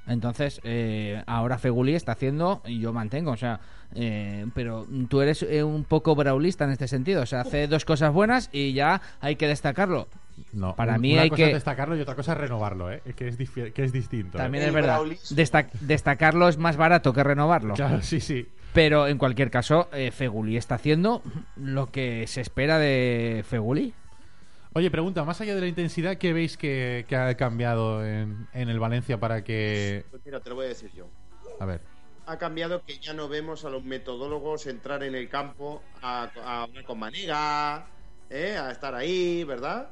Entonces, 0.08 0.60
eh, 0.64 1.22
ahora 1.28 1.58
Feguli 1.58 1.94
está 1.96 2.14
haciendo, 2.14 2.62
y 2.66 2.80
yo 2.80 2.92
mantengo, 2.92 3.32
o 3.32 3.38
sea, 3.38 3.60
eh, 3.94 4.46
pero 4.56 4.88
tú 5.10 5.22
eres 5.22 5.44
eh, 5.44 5.64
un 5.64 5.84
poco 5.84 6.16
braulista 6.16 6.66
en 6.66 6.72
este 6.72 6.88
sentido, 6.88 7.22
o 7.22 7.26
sea, 7.26 7.42
hace 7.42 7.68
dos 7.68 7.86
cosas 7.86 8.12
buenas 8.12 8.50
y 8.52 8.74
ya 8.74 9.02
hay 9.20 9.36
que 9.36 9.48
destacarlo. 9.48 10.08
No, 10.54 10.76
Para 10.76 10.96
un- 10.96 11.02
mí 11.02 11.14
una 11.14 11.22
hay 11.24 11.30
cosa 11.30 11.38
que- 11.44 11.48
es 11.50 11.54
destacarlo 11.54 11.96
y 11.96 12.02
otra 12.02 12.16
cosa 12.16 12.32
es 12.34 12.38
renovarlo, 12.40 12.92
¿eh? 12.92 13.02
Que 13.16 13.28
es, 13.28 13.38
que 13.38 13.84
es 13.84 13.92
distinto. 13.94 14.38
¿eh? 14.38 14.42
También 14.42 14.64
es 14.66 14.74
verdad, 14.74 15.02
destacarlo 15.82 16.48
es 16.50 16.58
más 16.58 16.78
barato 16.78 17.14
que 17.14 17.24
renovarlo. 17.24 17.76
Claro, 17.76 18.02
sí, 18.02 18.20
sí. 18.20 18.48
Pero 18.74 19.08
en 19.08 19.18
cualquier 19.18 19.52
caso, 19.52 19.90
eh, 19.94 20.12
Feguli 20.12 20.58
está 20.58 20.76
haciendo 20.76 21.22
lo 21.58 21.88
que 21.92 22.26
se 22.28 22.42
espera 22.42 22.80
de 22.80 23.44
Feguli. 23.48 23.94
Oye, 24.74 24.90
pregunta, 24.90 25.26
más 25.26 25.42
allá 25.42 25.54
de 25.54 25.62
la 25.62 25.68
intensidad, 25.68 26.18
¿qué 26.18 26.32
veis 26.32 26.56
que, 26.56 27.06
que 27.08 27.16
ha 27.18 27.36
cambiado 27.36 28.06
en, 28.06 28.48
en 28.54 28.70
el 28.70 28.80
Valencia 28.80 29.20
para 29.20 29.44
que... 29.44 30.06
pues 30.10 30.22
mira, 30.26 30.40
te 30.40 30.50
lo 30.50 30.56
voy 30.56 30.66
a 30.66 30.70
decir 30.70 30.92
yo. 30.94 31.08
A 31.60 31.66
ver. 31.66 31.82
Ha 32.26 32.38
cambiado 32.38 32.82
que 32.86 32.98
ya 32.98 33.14
no 33.14 33.28
vemos 33.28 33.66
a 33.66 33.70
los 33.70 33.84
metodólogos 33.84 34.68
entrar 34.68 35.04
en 35.04 35.16
el 35.16 35.28
campo 35.28 35.84
a, 36.02 36.30
a 36.46 36.64
hablar 36.64 36.86
con 36.86 37.00
Manega, 37.00 37.86
¿eh? 38.30 38.58
a 38.58 38.72
estar 38.72 38.96
ahí, 38.96 39.44
¿verdad? 39.44 39.90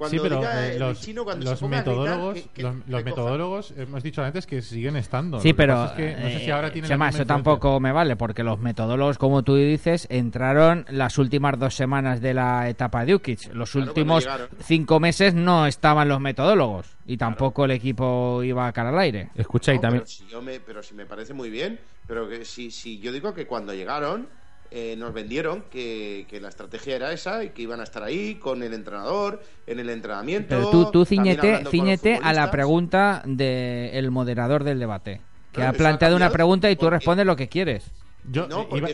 Cuando 0.00 0.16
sí, 0.16 0.18
pero 0.22 0.36
diga 0.38 0.66
eh, 0.66 0.72
el 0.72 0.78
los, 0.80 1.00
chino, 1.02 1.24
cuando 1.24 1.44
los 1.44 1.58
se 1.58 1.62
ponga 1.62 1.76
a 1.76 1.82
gritar, 1.82 1.98
metodólogos, 2.00 2.34
que- 2.38 2.48
que 2.54 2.62
los, 2.62 3.04
metodólogos, 3.04 3.74
hemos 3.76 4.02
dicho 4.02 4.24
antes 4.24 4.46
que 4.46 4.62
siguen 4.62 4.96
estando. 4.96 5.38
Sí, 5.40 5.52
pero 5.52 5.84
es 5.84 5.90
que 5.92 6.16
no 6.16 6.30
sé 6.30 6.38
si 6.40 6.50
ahora 6.50 6.68
eh, 6.68 6.70
tienen 6.70 6.88
Chema, 6.88 7.10
eso 7.10 7.26
tampoco 7.26 7.78
me 7.80 7.92
vale, 7.92 8.16
porque 8.16 8.42
los 8.42 8.58
metodólogos, 8.60 9.18
como 9.18 9.42
tú 9.42 9.56
dices, 9.56 10.06
entraron 10.10 10.86
las 10.88 11.18
últimas 11.18 11.58
dos 11.58 11.74
semanas 11.74 12.22
de 12.22 12.32
la 12.32 12.66
etapa 12.70 13.04
de 13.04 13.14
Ukic. 13.16 13.52
Los 13.52 13.72
Claro, 13.72 13.88
últimos 13.88 14.26
cinco 14.60 15.00
meses 15.00 15.34
no 15.34 15.66
estaban 15.66 16.08
los 16.08 16.18
metodólogos 16.18 16.96
y 17.04 17.18
tampoco 17.18 17.66
el 17.66 17.72
equipo 17.72 18.42
iba 18.42 18.66
a 18.66 18.72
cara 18.72 18.88
al 18.88 18.98
aire. 19.00 19.28
Escucha, 19.34 19.72
y 19.72 19.76
No, 19.76 19.80
también... 19.82 20.04
Pero 20.04 20.10
si, 20.10 20.26
yo 20.28 20.40
me, 20.40 20.60
pero 20.60 20.82
si 20.82 20.94
me 20.94 21.04
parece 21.04 21.34
muy 21.34 21.50
bien, 21.50 21.78
pero 22.06 22.26
que 22.26 22.46
si, 22.46 22.70
si 22.70 23.00
yo 23.00 23.12
digo 23.12 23.34
que 23.34 23.46
cuando 23.46 23.74
llegaron 23.74 24.28
eh, 24.70 24.94
nos 24.96 25.12
vendieron 25.12 25.64
que, 25.70 26.26
que 26.28 26.40
la 26.40 26.48
estrategia 26.48 26.94
era 26.96 27.12
esa 27.12 27.42
y 27.42 27.50
que 27.50 27.62
iban 27.62 27.80
a 27.80 27.82
estar 27.82 28.02
ahí 28.02 28.36
con 28.36 28.62
el 28.62 28.72
entrenador, 28.72 29.42
en 29.66 29.80
el 29.80 29.90
entrenamiento. 29.90 30.48
Pero 30.48 30.70
tú, 30.70 30.90
tú 30.90 31.04
ciñete, 31.04 31.64
ciñete 31.70 32.20
a 32.22 32.32
la 32.32 32.50
pregunta 32.50 33.22
del 33.26 34.10
moderador 34.10 34.62
del 34.62 34.78
debate, 34.78 35.20
que 35.52 35.62
ha 35.62 35.72
planteado 35.72 36.14
una 36.14 36.30
pregunta 36.30 36.70
y 36.70 36.76
tú 36.76 36.88
respondes 36.88 37.26
lo 37.26 37.36
que 37.36 37.48
quieres. 37.48 37.90
Yo 38.30 38.46
No, 38.48 38.68
porque 38.68 38.76
iba, 38.76 38.88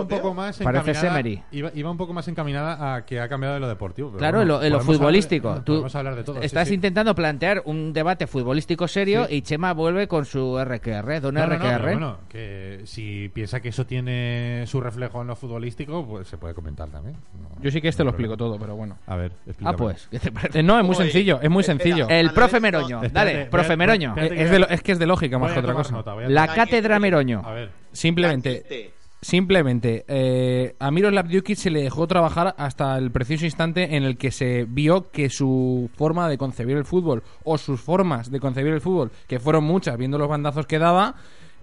un 0.00 0.08
poco 0.08 0.34
más 0.34 0.58
Parece 0.58 0.90
encaminada, 0.90 1.00
Semery. 1.16 1.42
iba, 1.52 1.70
iba 1.74 1.90
un 1.90 1.96
poco 1.96 2.12
más 2.12 2.26
encaminada 2.28 2.94
a 2.94 3.04
que 3.04 3.20
ha 3.20 3.28
cambiado 3.28 3.54
de 3.54 3.60
lo 3.60 3.68
deportivo. 3.68 4.08
pero 4.08 4.18
Claro, 4.18 4.38
bueno, 4.38 4.54
en 4.54 4.70
lo, 4.72 4.78
podemos 4.78 4.80
hablar 4.86 4.96
futbolístico. 4.98 5.62
Tú 5.64 5.86
hablar 5.94 6.14
de 6.16 6.24
todo. 6.24 6.40
estás 6.40 6.68
sí. 6.68 6.74
intentando 6.74 7.14
plantear 7.14 7.62
un 7.66 7.92
debate 7.92 8.26
futbolístico 8.26 8.88
serio 8.88 9.26
Sí. 9.26 9.36
y 9.36 9.42
Chema 9.42 9.72
vuelve 9.74 10.08
con 10.08 10.24
su 10.24 10.58
RQR. 10.58 11.20
Don 11.20 11.34
No, 11.34 11.40
no, 11.40 11.46
no, 11.46 11.54
RQR. 11.56 11.78
pero 11.78 11.82
bueno, 11.92 12.16
que 12.28 12.80
si 12.84 13.28
piensa 13.28 13.60
que 13.60 13.68
eso 13.68 13.84
tiene 13.86 14.64
su 14.66 14.80
reflejo 14.80 15.20
en 15.20 15.28
lo 15.28 15.36
futbolístico, 15.36 16.06
pues 16.06 16.28
se 16.28 16.38
puede 16.38 16.54
comentar 16.54 16.88
también. 16.88 17.16
No- 17.40 17.62
Yo 17.62 17.70
sí 17.70 17.80
que 17.80 17.88
este 17.88 18.02
no 18.02 18.06
lo 18.06 18.10
explico 18.12 18.36
problema. 18.36 18.56
todo, 18.56 18.58
pero 18.60 18.76
bueno. 18.76 18.96
A 19.06 19.16
ver, 19.16 19.32
explícame. 19.46 19.74
Ah, 19.74 19.76
pues. 19.76 20.08
¿qué 20.10 20.18
te 20.18 20.32
parece? 20.32 20.62
No, 20.62 20.78
es 20.78 20.84
muy 20.86 20.94
Oye, 20.96 21.04
sencillo, 21.04 21.38
es 21.42 21.50
muy 21.50 21.60
espera. 21.60 21.78
sencillo. 21.84 22.08
El 22.08 22.32
profe 22.32 22.60
Meroño. 22.60 23.02
Dale, 23.12 23.46
profe 23.46 23.76
Meroño. 23.76 24.14
es, 24.16 24.50
de 24.50 24.58
lo- 24.58 24.68
es 24.68 24.82
que 24.82 24.92
es 24.92 24.98
de 24.98 25.06
lógica 25.06 25.38
más 25.38 25.52
que 25.52 25.58
otra 25.60 25.74
cosa. 25.74 26.02
La 26.28 26.46
cátedra 26.48 26.98
Meroño. 26.98 27.42
A 27.44 27.52
ver, 27.52 27.70
Simplemente, 27.92 28.92
simplemente 29.20 30.04
eh, 30.08 30.74
a 30.78 30.90
Miroslav 30.90 31.26
se 31.54 31.70
le 31.70 31.82
dejó 31.82 32.06
trabajar 32.06 32.54
hasta 32.56 32.96
el 32.96 33.10
preciso 33.10 33.44
instante 33.44 33.96
en 33.96 34.04
el 34.04 34.16
que 34.16 34.30
se 34.30 34.64
vio 34.68 35.10
que 35.10 35.28
su 35.28 35.90
forma 35.96 36.28
de 36.28 36.38
concebir 36.38 36.76
el 36.76 36.84
fútbol 36.84 37.22
o 37.44 37.58
sus 37.58 37.80
formas 37.80 38.30
de 38.30 38.40
concebir 38.40 38.72
el 38.72 38.80
fútbol, 38.80 39.10
que 39.26 39.40
fueron 39.40 39.64
muchas 39.64 39.96
viendo 39.96 40.18
los 40.18 40.28
bandazos 40.28 40.66
que 40.66 40.78
daba, 40.78 41.16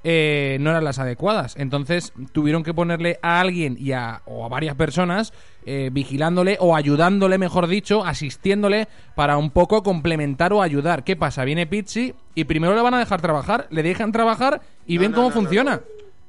eh, 0.03 0.57
no 0.61 0.69
eran 0.69 0.83
las 0.83 0.99
adecuadas. 0.99 1.55
Entonces 1.57 2.13
tuvieron 2.31 2.63
que 2.63 2.73
ponerle 2.73 3.19
a 3.21 3.39
alguien 3.39 3.75
y 3.79 3.91
a, 3.91 4.21
o 4.25 4.45
a 4.45 4.49
varias 4.49 4.75
personas 4.75 5.33
eh, 5.65 5.89
vigilándole 5.91 6.57
o 6.61 6.75
ayudándole, 6.75 7.37
mejor 7.37 7.67
dicho, 7.67 8.05
asistiéndole 8.05 8.87
para 9.15 9.37
un 9.37 9.49
poco 9.49 9.83
complementar 9.83 10.53
o 10.53 10.61
ayudar. 10.61 11.03
¿Qué 11.03 11.15
pasa? 11.15 11.43
Viene 11.43 11.67
Pizzi 11.67 12.13
y 12.35 12.45
primero 12.45 12.75
le 12.75 12.81
van 12.81 12.93
a 12.93 12.99
dejar 12.99 13.21
trabajar, 13.21 13.67
le 13.69 13.83
dejan 13.83 14.11
trabajar 14.11 14.61
y 14.85 14.95
No, 14.95 15.01
ven 15.01 15.11
no, 15.11 15.15
cómo 15.17 15.27
no, 15.29 15.33
funciona. 15.33 15.81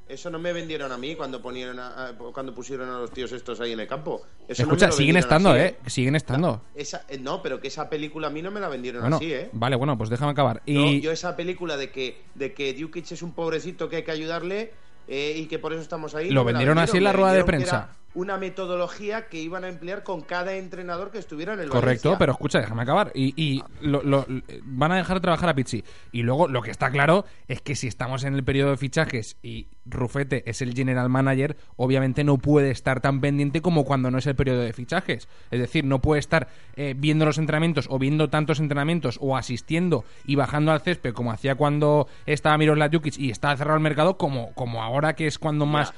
No. 0.09 0.13
Eso 0.13 0.29
no 0.29 0.39
me 0.39 0.51
vendieron 0.53 0.91
a 0.91 0.97
mí 0.97 1.15
cuando 1.15 1.41
ponieron 1.41 1.79
a- 1.79 2.13
cuando 2.33 2.53
pusieron 2.53 2.89
a 2.89 2.97
los 2.99 3.11
tíos 3.11 3.31
estos 3.31 3.59
ahí 3.61 3.73
en 3.73 3.79
el 3.79 3.87
campo. 3.87 4.23
Eso 4.47 4.63
no 4.63 4.69
Escucha, 4.69 4.87
lo 4.87 4.91
siguen 4.93 5.17
estando, 5.17 5.51
así, 5.51 5.59
¿eh? 5.61 5.75
Siguen 5.85 6.15
estando. 6.15 6.61
Esa- 6.75 7.05
eh, 7.07 7.17
no, 7.19 7.41
pero 7.41 7.59
que 7.61 7.67
esa 7.67 7.89
película 7.89 8.27
a 8.27 8.29
mí 8.31 8.41
no 8.41 8.51
me 8.51 8.59
la 8.59 8.69
vendieron 8.69 9.01
Bueno, 9.01 9.17
así, 9.17 9.31
¿eh? 9.33 9.49
vale, 9.53 9.75
bueno, 9.75 9.97
pues 9.97 10.09
déjame 10.09 10.31
acabar. 10.31 10.61
Y 10.65 10.99
yo 11.01 11.11
esa 11.11 11.35
película 11.35 11.77
de 11.77 11.91
que, 11.91 12.21
de 12.35 12.53
que 12.53 12.73
Dukic 12.73 13.11
es 13.11 13.21
un 13.21 13.33
pobrecito 13.33 13.87
que 13.89 13.97
hay 13.97 14.03
que 14.03 14.11
ayudarle 14.11 14.73
eh, 15.07 15.35
y 15.37 15.45
que 15.47 15.59
por 15.59 15.73
eso 15.73 15.81
estamos 15.81 16.15
ahí. 16.15 16.29
Lo 16.29 16.41
no 16.41 16.45
vendieron 16.45 16.77
así 16.77 16.97
en 16.97 17.03
la 17.03 17.13
rueda 17.13 17.33
de 17.33 17.43
prensa. 17.43 17.89
Una 18.15 18.37
metodología 18.37 19.27
que 19.27 19.39
iban 19.39 19.63
a 19.63 19.69
emplear 19.69 20.03
con 20.03 20.21
cada 20.21 20.55
entrenador 20.55 21.11
que 21.11 21.19
estuviera 21.19 21.53
en 21.53 21.59
el 21.59 21.69
Correcto, 21.69 22.09
Valencia. 22.09 22.17
pero 22.17 22.31
escucha, 22.33 22.59
déjame 22.59 22.81
acabar. 22.81 23.11
Y, 23.13 23.33
y 23.41 23.63
lo- 23.81 24.01
lo- 24.03 24.25
van 24.63 24.91
a 24.91 24.95
dejar 24.97 25.19
trabajar 25.19 25.49
a 25.49 25.53
Pizzi. 25.53 25.83
Y 26.11 26.23
luego 26.23 26.47
lo 26.47 26.61
que 26.61 26.71
está 26.71 26.89
claro 26.89 27.25
es 27.47 27.61
que 27.61 27.75
si 27.75 27.87
estamos 27.87 28.23
en 28.23 28.33
el 28.33 28.43
periodo 28.43 28.71
de 28.71 28.77
fichajes 28.77 29.37
y 29.43 29.67
Rufete 29.85 30.43
es 30.49 30.61
el 30.61 30.73
general 30.73 31.09
manager, 31.09 31.55
obviamente 31.75 32.23
no 32.23 32.37
puede 32.37 32.71
estar 32.71 32.99
tan 32.99 33.21
pendiente 33.21 33.61
como 33.61 33.85
cuando 33.85 34.09
no 34.11 34.17
es 34.17 34.27
el 34.27 34.35
periodo 34.35 34.61
de 34.61 34.73
fichajes. 34.73 35.27
Es 35.51 35.59
decir, 35.59 35.85
no 35.85 35.99
puede 36.01 36.19
estar 36.19 36.47
eh, 36.75 36.95
viendo 36.97 37.25
los 37.25 37.37
entrenamientos 37.37 37.87
o 37.89 37.99
viendo 37.99 38.29
tantos 38.29 38.59
entrenamientos 38.59 39.17
o 39.21 39.37
asistiendo 39.37 40.03
y 40.25 40.35
bajando 40.35 40.71
al 40.71 40.81
césped 40.81 41.13
como 41.13 41.31
hacía 41.31 41.55
cuando 41.55 42.07
estaba 42.25 42.57
Miroslav 42.57 42.91
Jukic 42.91 43.17
y 43.19 43.29
estaba 43.31 43.55
cerrado 43.55 43.77
el 43.77 43.83
mercado 43.83 44.17
como, 44.17 44.53
como 44.53 44.83
ahora 44.83 45.15
que 45.15 45.27
es 45.27 45.37
cuando 45.39 45.65
más 45.65 45.93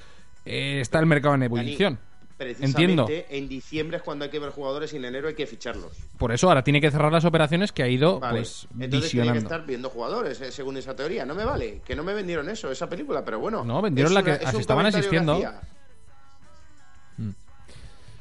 eh, 0.45 0.79
está 0.81 0.99
el 0.99 1.05
mercado 1.05 1.35
en 1.35 1.43
ebullición. 1.43 1.99
precisamente 2.37 2.81
Entiendo. 2.81 3.07
en 3.29 3.47
diciembre 3.47 3.97
es 3.97 4.03
cuando 4.03 4.25
hay 4.25 4.31
que 4.31 4.39
ver 4.39 4.49
jugadores 4.49 4.91
y 4.93 4.97
en 4.97 5.05
enero 5.05 5.27
hay 5.27 5.35
que 5.35 5.45
ficharlos. 5.45 5.91
Por 6.17 6.31
eso 6.31 6.47
ahora 6.47 6.63
tiene 6.63 6.81
que 6.81 6.89
cerrar 6.89 7.11
las 7.11 7.23
operaciones 7.25 7.71
que 7.71 7.83
ha 7.83 7.87
ido 7.87 8.19
Vale. 8.19 8.39
pues 8.39 8.67
Entonces 8.79 9.11
tiene 9.11 9.31
que 9.31 9.37
estar 9.37 9.63
viendo 9.65 9.89
jugadores, 9.89 10.41
eh, 10.41 10.51
según 10.51 10.77
esa 10.77 10.95
teoría. 10.95 11.23
No 11.25 11.35
me 11.35 11.45
vale, 11.45 11.81
que 11.85 11.95
no 11.95 12.03
me 12.03 12.13
vendieron 12.15 12.49
eso, 12.49 12.71
esa 12.71 12.89
película, 12.89 13.23
pero 13.23 13.39
bueno. 13.39 13.63
No, 13.63 13.81
vendieron 13.81 14.11
es 14.11 14.15
la 14.15 14.23
que- 14.23 14.29
una- 14.31 14.39
es 14.39 14.45
así 14.47 14.55
un 14.55 14.61
estaban 14.61 14.85
asistiendo. 14.87 15.33
hacía. 15.33 15.61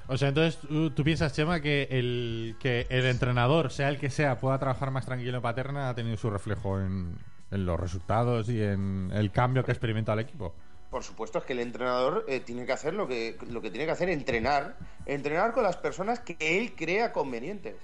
O 0.08 0.16
sea, 0.18 0.28
entonces 0.28 0.60
tú, 0.60 0.90
tú 0.90 1.04
piensas, 1.04 1.32
Chema, 1.32 1.60
que 1.60 1.86
el, 1.90 2.56
que 2.58 2.84
el 2.90 3.06
entrenador, 3.06 3.70
sea 3.70 3.88
el 3.88 3.98
que 3.98 4.10
sea, 4.10 4.40
pueda 4.40 4.58
trabajar 4.58 4.90
más 4.90 5.06
tranquilo 5.06 5.36
en 5.36 5.42
Paterna, 5.42 5.88
ha 5.88 5.94
tenido 5.94 6.16
su 6.16 6.28
reflejo 6.30 6.80
en, 6.80 7.14
en 7.52 7.64
los 7.64 7.78
resultados 7.78 8.48
y 8.48 8.60
en 8.60 9.12
el 9.14 9.30
cambio 9.30 9.62
que 9.64 9.70
experimenta 9.70 10.12
el 10.14 10.18
equipo. 10.18 10.52
Por 10.90 11.04
supuesto, 11.04 11.38
es 11.38 11.44
que 11.44 11.52
el 11.52 11.60
entrenador 11.60 12.24
eh, 12.28 12.40
tiene 12.40 12.66
que 12.66 12.72
hacer 12.72 12.94
lo 12.94 13.06
que, 13.06 13.36
lo 13.48 13.60
que 13.62 13.70
tiene 13.70 13.86
que 13.86 13.92
hacer, 13.92 14.08
entrenar. 14.08 14.76
Entrenar 15.06 15.52
con 15.52 15.62
las 15.62 15.76
personas 15.76 16.20
que 16.20 16.36
él 16.40 16.72
crea 16.74 17.12
convenientes. 17.12 17.74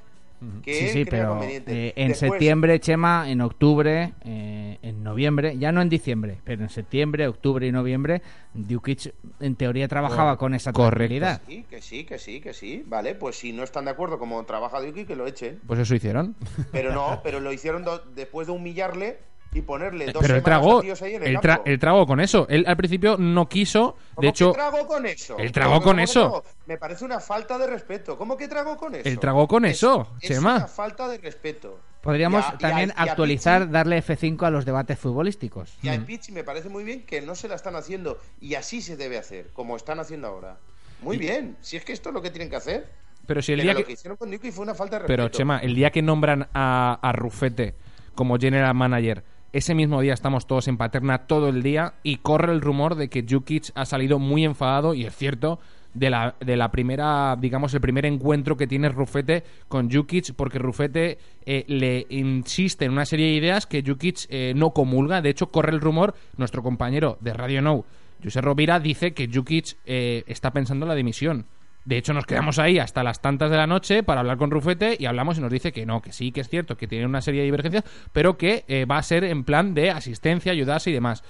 Que 0.62 0.75
Sí, 0.75 0.85
él 0.85 0.90
sí, 0.90 1.05
crea 1.07 1.21
pero 1.21 1.31
convenientes. 1.31 1.75
eh, 1.75 1.92
en 1.97 2.09
Después, 2.09 2.31
septiembre, 2.33 2.79
Chema, 2.79 3.31
en 3.31 3.40
octubre, 3.40 4.12
eh, 4.23 4.79
en 4.83 5.03
noviembre, 5.03 5.57
ya 5.57 5.73
no 5.73 5.81
en 5.81 5.88
diciembre, 5.88 6.37
pero 6.45 6.62
en 6.62 6.69
septiembre, 6.69 7.27
octubre 7.27 7.66
y 7.66 7.73
noviembre, 7.73 8.21
Dukic 8.53 9.14
en 9.40 9.57
teoría 9.57 9.88
trabajaba 9.88 10.37
con 10.37 10.53
esa 10.53 10.73
correcto. 10.75 10.97
tranquilidad. 10.99 11.40
Sí, 11.47 11.64
que 11.71 11.81
sí, 11.81 12.05
que 12.05 12.19
sí, 12.19 12.40
que 12.40 12.53
sí. 12.53 12.83
Vale, 12.87 13.14
pues 13.14 13.37
si 13.37 13.53
no 13.55 13.62
están 13.62 13.87
de 13.87 13.92
acuerdo 13.92 14.19
como 14.19 14.45
trabaja 14.45 14.81
Duki, 14.81 15.07
que 15.07 15.16
lo 15.16 15.27
echen. 15.27 15.59
Pues 15.66 15.81
eso 15.81 15.95
hicieron. 15.95 16.35
Pero 16.71 16.92
no, 16.92 17.21
pero 17.25 17.40
lo 17.40 17.51
hicieron 17.51 17.85
después 18.14 18.47
de 18.47 18.53
humillarle 18.53 19.19
y 19.52 19.62
ponerle 19.62 20.06
dos 20.12 20.20
Pero 20.20 20.35
él 20.37 20.42
semanas 20.42 20.44
tragó, 20.44 20.78
a 20.78 20.82
tíos 20.82 21.02
ahí 21.02 21.14
en 21.14 21.22
el 21.22 21.28
él, 21.28 21.37
tra- 21.38 21.42
campo. 21.56 21.62
él 21.66 21.78
tragó 21.78 22.06
con 22.06 22.20
eso. 22.20 22.46
Él 22.50 22.64
al 22.66 22.76
principio 22.76 23.16
no 23.16 23.48
quiso, 23.48 23.96
¿Cómo 24.14 24.22
de 24.22 24.28
hecho, 24.28 24.52
que 24.52 24.59
tragó 24.59 24.87
con 24.87 25.06
eso? 25.06 25.38
él 25.38 25.52
tragó 25.52 25.70
¿Cómo 25.72 25.80
que- 25.80 25.85
con 25.85 25.92
cómo 25.92 25.96
que 25.98 26.04
eso. 26.04 26.20
tragó? 26.20 26.44
Me 26.66 26.76
parece 26.78 27.04
una 27.04 27.20
falta 27.20 27.56
de 27.59 27.66
respeto. 27.66 28.18
¿Cómo 28.18 28.37
que 28.37 28.48
tragó 28.48 28.76
con 28.76 28.94
eso? 28.94 29.09
Él 29.09 29.18
tragó 29.18 29.48
con 29.48 29.64
Es- 29.64 29.76
eso, 29.78 30.09
es 30.20 30.28
Chema. 30.28 30.56
una 30.56 30.66
falta 30.66 31.09
de 31.09 31.18
respeto. 31.18 31.78
Podríamos 32.02 32.44
Y 32.44 32.46
a- 32.46 32.50
y 32.52 32.54
a- 32.54 32.59
también 32.59 32.92
y 32.96 33.00
actualizar, 33.00 33.62
Pichi- 33.62 33.70
darle 33.70 33.96
F5 33.98 34.42
a 34.46 34.50
los 34.50 34.64
debates 34.64 34.98
futbolísticos. 34.98 35.74
Y 35.82 35.88
a 35.88 35.98
Pichi 36.04 36.32
me 36.32 36.44
parece 36.44 36.68
muy 36.68 36.85
bien 36.85 37.04
que 37.06 37.20
no 37.22 37.35
se 37.35 37.48
la 37.48 37.54
están 37.56 37.74
haciendo 37.76 38.18
y 38.40 38.54
así 38.54 38.80
se 38.82 38.96
debe 38.96 39.18
hacer, 39.18 39.48
como 39.54 39.74
están 39.76 39.98
haciendo 40.00 40.28
ahora. 40.28 40.59
Muy 41.02 41.16
bien, 41.16 41.56
si 41.62 41.76
es 41.76 41.85
que 41.85 41.92
esto 41.92 42.11
es 42.11 42.14
lo 42.14 42.22
que 42.22 42.30
tienen 42.30 42.48
que 42.50 42.56
hacer. 42.56 42.90
pero 43.26 43.42
si 43.42 43.52
el 43.52 43.59
Pero 43.59 43.64
día 43.64 43.72
lo 43.72 43.78
que, 43.80 43.85
que 43.87 43.92
hicieron 43.94 44.16
con 44.16 44.30
Duki 44.30 44.52
fue 44.52 44.62
una 44.62 44.74
falta 44.74 44.96
de 44.96 45.00
respeto. 45.00 45.16
pero 45.22 45.28
Chema, 45.30 45.59
el 45.59 45.74
día 45.74 45.90
que 45.90 46.00
nombran 46.00 46.48
a, 46.54 46.98
a 47.02 47.12
Rufete 47.12 47.74
como 48.14 48.38
general 48.38 48.72
manager, 48.74 49.24
ese 49.57 49.75
mismo 49.75 50.03
día 50.03 50.12
estamos 50.12 50.47
todos 50.47 50.69
en 50.69 50.77
Paterna 50.77 51.27
todo 51.27 51.49
el 51.49 51.62
día 51.62 51.95
y 52.03 52.16
corre 52.19 52.53
el 52.53 52.61
rumor 52.61 52.95
de 52.95 53.09
que 53.09 53.25
Jukic 53.29 53.71
ha 53.75 53.87
salido 53.87 54.19
muy 54.19 54.45
enfadado 54.45 54.92
y 54.92 55.07
es 55.07 55.16
cierto 55.16 55.59
de 55.95 56.11
la, 56.11 56.37
de 56.40 56.59
la 56.59 56.71
primera, 56.71 57.35
digamos, 57.40 57.73
el 57.73 57.81
primer 57.81 58.05
encuentro 58.05 58.59
que 58.59 58.66
tiene 58.66 58.90
Rufete 58.90 59.45
con 59.66 59.90
Jukic, 59.90 60.35
porque 60.35 60.59
Rufete 60.59 61.16
eh, 61.47 61.64
le 61.69 62.07
insiste 62.11 62.85
en 62.85 62.92
una 62.92 63.07
serie 63.07 63.29
de 63.29 63.33
ideas 63.33 63.66
que 63.66 63.83
Jukic 63.83 64.27
eh, 64.29 64.53
no 64.55 64.73
comulga. 64.73 65.23
De 65.23 65.31
hecho, 65.31 65.47
corre 65.47 65.73
el 65.73 65.81
rumor, 65.81 66.14
nuestro 66.37 66.62
compañero 66.62 67.16
de 67.23 67.33
Radio 67.33 67.62
Now, 67.62 67.87
José 68.23 68.42
Rovira, 68.42 68.79
dice 68.79 69.14
que 69.14 69.31
Jukic 69.33 69.79
eh, 69.87 70.23
está 70.27 70.51
pensando 70.51 70.85
en 70.85 70.90
la 70.90 70.95
dimisión. 70.95 71.47
De 71.87 71.96
hecho, 71.96 72.12
nos 72.12 72.27
quedamos 72.27 72.59
ahí 72.59 72.81
hasta 72.81 73.05
las 73.05 73.22
tantas 73.22 73.49
de 73.49 73.57
la 73.57 73.66
noche 73.68 74.03
para 74.03 74.20
hablar 74.20 74.37
con 74.38 74.51
Rufete 74.51 74.96
y 74.99 75.07
hablamos 75.07 75.38
y 75.38 75.40
nos 75.40 75.53
dice 75.53 75.72
que 75.72 75.87
no, 75.87 76.03
que 76.03 76.12
sí, 76.12 76.33
que 76.33 76.40
es 76.40 76.49
cierto, 76.49 76.77
que 76.77 76.88
tiene 76.88 77.07
una 77.07 77.22
serie 77.22 77.42
de 77.42 77.44
divergencias, 77.44 77.85
pero 78.12 78.37
que 78.37 78.64
eh, 78.66 78.85
va 78.87 78.99
a 78.99 79.03
ser 79.05 79.22
en 79.22 79.44
plan 79.44 79.72
de 79.72 79.90
asistencia, 79.92 80.51
ayudarse 80.51 80.90
y 80.90 80.92
demás. 80.92 81.22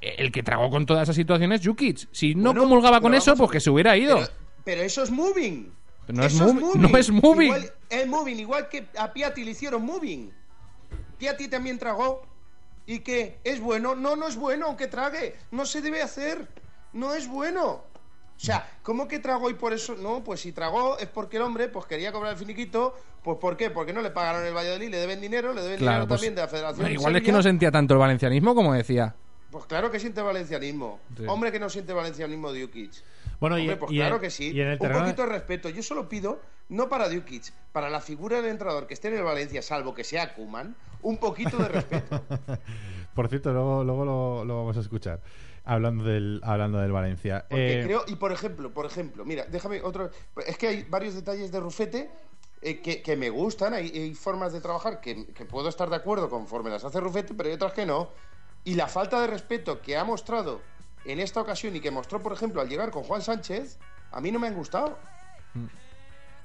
El 0.00 0.30
que 0.30 0.42
tragó 0.44 0.70
con 0.70 0.86
todas 0.86 1.02
esas 1.04 1.16
situaciones, 1.16 1.60
Jukic. 1.66 2.08
Si 2.12 2.36
no 2.36 2.50
Bueno, 2.50 2.62
comulgaba 2.62 3.00
con 3.00 3.14
eso, 3.14 3.34
pues 3.36 3.50
que 3.50 3.58
se 3.60 3.68
hubiera 3.70 3.96
ido. 3.96 4.16
Pero, 4.18 4.28
pero 4.64 4.82
eso 4.82 5.02
es 5.02 5.10
moving. 5.10 5.72
No 6.08 6.24
es 6.24 6.34
Eso 6.34 6.52
movi- 6.52 6.74
no 6.92 6.96
es 6.98 7.10
moving. 7.10 7.42
Igual, 7.46 7.72
es 7.88 8.06
moving, 8.06 8.38
igual 8.38 8.68
que 8.68 8.86
a 8.96 9.12
Piatti 9.12 9.42
le 9.44 9.50
hicieron 9.52 9.84
moving. 9.84 10.30
Piatti 11.18 11.48
también 11.48 11.78
tragó. 11.78 12.22
¿Y 12.86 13.00
qué? 13.00 13.38
¿Es 13.44 13.60
bueno? 13.60 13.94
No, 13.96 14.14
no 14.16 14.28
es 14.28 14.36
bueno, 14.36 14.66
aunque 14.66 14.86
trague. 14.86 15.36
No 15.50 15.64
se 15.66 15.80
debe 15.82 16.00
hacer. 16.02 16.46
No 16.92 17.14
es 17.14 17.26
bueno. 17.28 17.84
O 18.40 18.42
sea, 18.42 18.66
¿cómo 18.82 19.06
que 19.06 19.18
tragó 19.18 19.50
y 19.50 19.54
por 19.54 19.74
eso? 19.74 19.94
No, 19.96 20.24
pues 20.24 20.40
si 20.40 20.52
tragó 20.52 20.96
es 20.98 21.08
porque 21.08 21.36
el 21.36 21.42
hombre 21.42 21.68
pues 21.68 21.84
quería 21.84 22.10
cobrar 22.10 22.32
el 22.32 22.38
finiquito. 22.38 22.94
Pues 23.22 23.36
¿por 23.36 23.54
qué? 23.58 23.68
Porque 23.68 23.92
no 23.92 24.00
le 24.00 24.10
pagaron 24.10 24.46
el 24.46 24.54
Valladolid, 24.54 24.88
le 24.88 24.96
deben 24.96 25.20
dinero, 25.20 25.52
le 25.52 25.60
deben 25.60 25.76
Claro, 25.76 25.92
dinero 25.98 26.08
pues, 26.08 26.20
también 26.20 26.34
de 26.36 26.40
la 26.40 26.48
Federación. 26.48 26.86
de 26.86 26.92
igual 26.94 27.16
es 27.16 27.22
que 27.22 27.32
no 27.32 27.42
sentía 27.42 27.70
tanto 27.70 27.92
el 27.94 28.00
valencianismo 28.00 28.54
como 28.54 28.72
decía. 28.72 29.14
Pues 29.50 29.66
claro 29.66 29.90
que 29.90 30.00
siente 30.00 30.22
valencianismo. 30.22 31.00
Sí. 31.18 31.24
Hombre 31.26 31.52
que 31.52 31.60
no 31.60 31.68
siente 31.68 31.92
valencianismo 31.92 32.50
Dukic. 32.52 32.92
Bueno, 33.40 33.58
y- 33.58 33.62
Hombre, 33.62 33.76
pues 33.76 33.92
y 33.92 33.96
claro 33.96 34.14
en- 34.16 34.20
que 34.22 34.30
sí. 34.30 34.52
y 34.52 34.60
en 34.62 34.68
el 34.68 34.78
Un 34.80 34.90
poquito 34.92 35.22
de 35.22 35.28
respeto. 35.28 35.68
Yo 35.68 35.82
solo 35.82 36.08
pido, 36.08 36.40
no 36.70 36.88
para 36.88 37.10
Dukic, 37.10 37.52
para 37.72 37.90
la 37.90 38.00
figura 38.00 38.40
del 38.40 38.50
entrenador 38.52 38.86
que 38.86 38.94
esté 38.94 39.08
en 39.08 39.16
el 39.16 39.22
Valencia, 39.22 39.60
salvo 39.60 39.94
que 39.94 40.04
sea 40.04 40.34
Kuman, 40.34 40.74
un 41.02 41.18
poquito 41.18 41.58
de 41.58 41.68
respeto. 41.68 42.22
Por 43.14 43.28
cierto, 43.28 43.52
luego, 43.52 43.84
luego 43.84 44.04
lo, 44.04 44.44
lo 44.46 44.56
vamos 44.58 44.76
a 44.76 44.80
escuchar. 44.80 45.20
Hablando 45.64 46.04
del, 46.04 46.40
hablando 46.42 46.78
del 46.78 46.92
Valencia. 46.92 47.44
Porque 47.48 47.80
Eh, 47.80 47.84
creo, 47.84 48.04
y 48.06 48.16
por 48.16 48.32
ejemplo, 48.32 48.70
por 48.72 48.86
ejemplo, 48.86 49.24
mira, 49.24 49.44
déjame 49.44 49.82
otro. 49.82 50.10
Es 50.46 50.56
que 50.58 50.68
hay 50.68 50.82
varios 50.84 51.14
detalles 51.14 51.52
de 51.52 51.60
Rufete 51.60 52.10
eh, 52.62 52.80
que, 52.80 53.02
que 53.02 53.16
me 53.16 53.30
gustan, 53.30 53.74
hay, 53.74 53.88
hay 53.90 54.14
formas 54.14 54.52
de 54.52 54.60
trabajar 54.60 55.00
que, 55.00 55.26
que 55.32 55.44
puedo 55.44 55.68
estar 55.68 55.88
de 55.90 55.96
acuerdo 55.96 56.28
conforme 56.28 56.70
las 56.70 56.84
hace 56.84 57.00
Rufete, 57.00 57.34
pero 57.34 57.48
hay 57.48 57.54
otras 57.54 57.72
que 57.72 57.86
no. 57.86 58.08
Y 58.64 58.74
la 58.74 58.88
falta 58.88 59.20
de 59.20 59.26
respeto 59.26 59.80
que 59.80 59.96
ha 59.96 60.04
mostrado 60.04 60.60
en 61.04 61.20
esta 61.20 61.40
ocasión 61.40 61.74
y 61.76 61.80
que 61.80 61.90
mostró, 61.90 62.22
por 62.22 62.32
ejemplo, 62.32 62.60
al 62.60 62.68
llegar 62.68 62.90
con 62.90 63.02
Juan 63.04 63.22
Sánchez, 63.22 63.78
a 64.12 64.20
mí 64.20 64.30
no 64.30 64.38
me 64.38 64.48
han 64.48 64.54
gustado. 64.54 64.98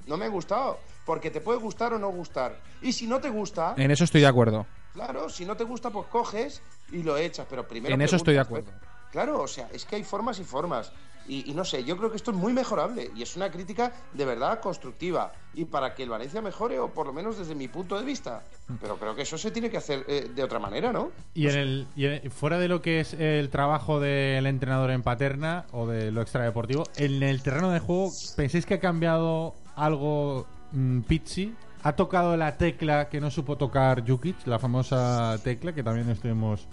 No 0.06 0.16
me 0.16 0.26
han 0.26 0.32
gustado. 0.32 0.78
Porque 1.04 1.30
te 1.30 1.40
puede 1.40 1.58
gustar 1.58 1.92
o 1.94 1.98
no 1.98 2.08
gustar. 2.10 2.58
Y 2.80 2.92
si 2.92 3.06
no 3.06 3.20
te 3.20 3.28
gusta, 3.28 3.74
En 3.76 3.90
eso 3.90 4.04
estoy 4.04 4.20
de 4.20 4.26
acuerdo. 4.28 4.66
claro, 4.92 5.28
si 5.28 5.44
no 5.44 5.56
te 5.56 5.64
gusta, 5.64 5.90
pues 5.90 6.06
coges 6.08 6.62
y 6.90 7.02
lo 7.02 7.16
echas. 7.16 7.46
Pero 7.50 7.66
primero. 7.68 7.94
En 7.94 8.00
eso 8.00 8.16
estoy 8.16 8.34
de 8.34 8.40
acuerdo. 8.40 8.70
¿eh? 8.70 8.95
Claro, 9.16 9.40
o 9.40 9.48
sea, 9.48 9.66
es 9.72 9.86
que 9.86 9.96
hay 9.96 10.04
formas 10.04 10.38
y 10.40 10.44
formas. 10.44 10.92
Y, 11.26 11.50
y 11.50 11.54
no 11.54 11.64
sé, 11.64 11.82
yo 11.84 11.96
creo 11.96 12.10
que 12.10 12.16
esto 12.18 12.32
es 12.32 12.36
muy 12.36 12.52
mejorable 12.52 13.10
y 13.16 13.22
es 13.22 13.34
una 13.34 13.50
crítica 13.50 13.90
de 14.12 14.26
verdad 14.26 14.60
constructiva 14.60 15.32
y 15.54 15.64
para 15.64 15.94
que 15.94 16.02
el 16.02 16.10
Valencia 16.10 16.42
mejore 16.42 16.78
o 16.78 16.92
por 16.92 17.06
lo 17.06 17.14
menos 17.14 17.38
desde 17.38 17.54
mi 17.54 17.66
punto 17.66 17.98
de 17.98 18.04
vista. 18.04 18.44
Pero 18.78 18.98
creo 18.98 19.16
que 19.16 19.22
eso 19.22 19.38
se 19.38 19.50
tiene 19.50 19.70
que 19.70 19.78
hacer 19.78 20.04
eh, 20.06 20.30
de 20.34 20.42
otra 20.42 20.58
manera, 20.58 20.92
¿no? 20.92 21.12
Y, 21.32 21.48
en 21.48 21.56
el, 21.56 21.86
y 21.96 22.04
en- 22.04 22.30
fuera 22.30 22.58
de 22.58 22.68
lo 22.68 22.82
que 22.82 23.00
es 23.00 23.14
el 23.14 23.48
trabajo 23.48 24.00
del 24.00 24.44
entrenador 24.44 24.90
en 24.90 25.02
paterna 25.02 25.64
o 25.72 25.86
de 25.86 26.10
lo 26.12 26.20
extradeportivo, 26.20 26.84
en 26.98 27.22
el 27.22 27.42
terreno 27.42 27.70
de 27.70 27.80
juego, 27.80 28.12
¿pensáis 28.36 28.66
que 28.66 28.74
ha 28.74 28.80
cambiado 28.80 29.54
algo 29.76 30.46
mm, 30.72 31.00
Pizzi? 31.00 31.54
¿Ha 31.84 31.94
tocado 31.96 32.36
la 32.36 32.58
tecla 32.58 33.08
que 33.08 33.18
no 33.20 33.30
supo 33.30 33.56
tocar 33.56 34.06
Jukic, 34.06 34.46
la 34.46 34.58
famosa 34.58 35.38
tecla 35.42 35.72
que 35.72 35.82
también 35.82 36.10
estuvimos 36.10 36.66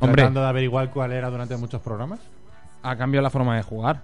Hombre. 0.00 0.22
tratando 0.22 0.40
de 0.42 0.46
averiguar 0.48 0.90
cuál 0.90 1.12
era 1.12 1.30
durante 1.30 1.56
muchos 1.56 1.80
programas? 1.80 2.20
ha 2.82 2.96
cambiado 2.96 3.22
la 3.22 3.30
forma 3.30 3.56
de 3.56 3.62
jugar. 3.62 4.02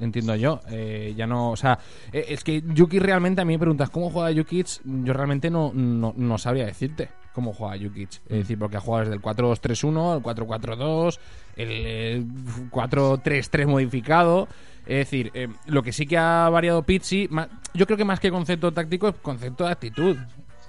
Entiendo 0.00 0.34
yo. 0.34 0.60
Eh, 0.68 1.14
ya 1.16 1.26
no. 1.26 1.50
O 1.52 1.56
sea, 1.56 1.78
eh, 2.12 2.26
es 2.28 2.42
que 2.42 2.62
Jukic 2.76 3.00
realmente 3.00 3.40
a 3.40 3.44
mí 3.44 3.52
me 3.54 3.58
preguntas 3.58 3.88
cómo 3.88 4.10
juega 4.10 4.36
Jukic. 4.36 4.66
Yo 4.84 5.12
realmente 5.12 5.48
no, 5.48 5.70
no, 5.72 6.12
no 6.16 6.36
sabría 6.38 6.66
decirte 6.66 7.08
cómo 7.32 7.52
juega 7.54 7.76
Jukic. 7.82 8.10
Es 8.28 8.38
decir, 8.38 8.58
porque 8.58 8.76
ha 8.78 8.80
jugado 8.80 9.04
desde 9.04 9.14
el 9.14 9.22
4-2-3-1, 9.22 10.16
el 10.16 10.22
4-4-2, 10.22 11.18
el 11.56 11.68
eh, 11.70 12.24
4-3-3 12.70 13.66
modificado. 13.66 14.48
Es 14.86 14.98
decir, 14.98 15.30
eh, 15.34 15.48
lo 15.66 15.82
que 15.82 15.92
sí 15.92 16.06
que 16.06 16.18
ha 16.18 16.48
variado 16.50 16.82
Pizzi, 16.82 17.28
yo 17.74 17.86
creo 17.86 17.96
que 17.96 18.04
más 18.04 18.20
que 18.20 18.30
concepto 18.30 18.72
táctico 18.72 19.08
es 19.08 19.14
concepto 19.16 19.64
de 19.64 19.70
actitud. 19.72 20.16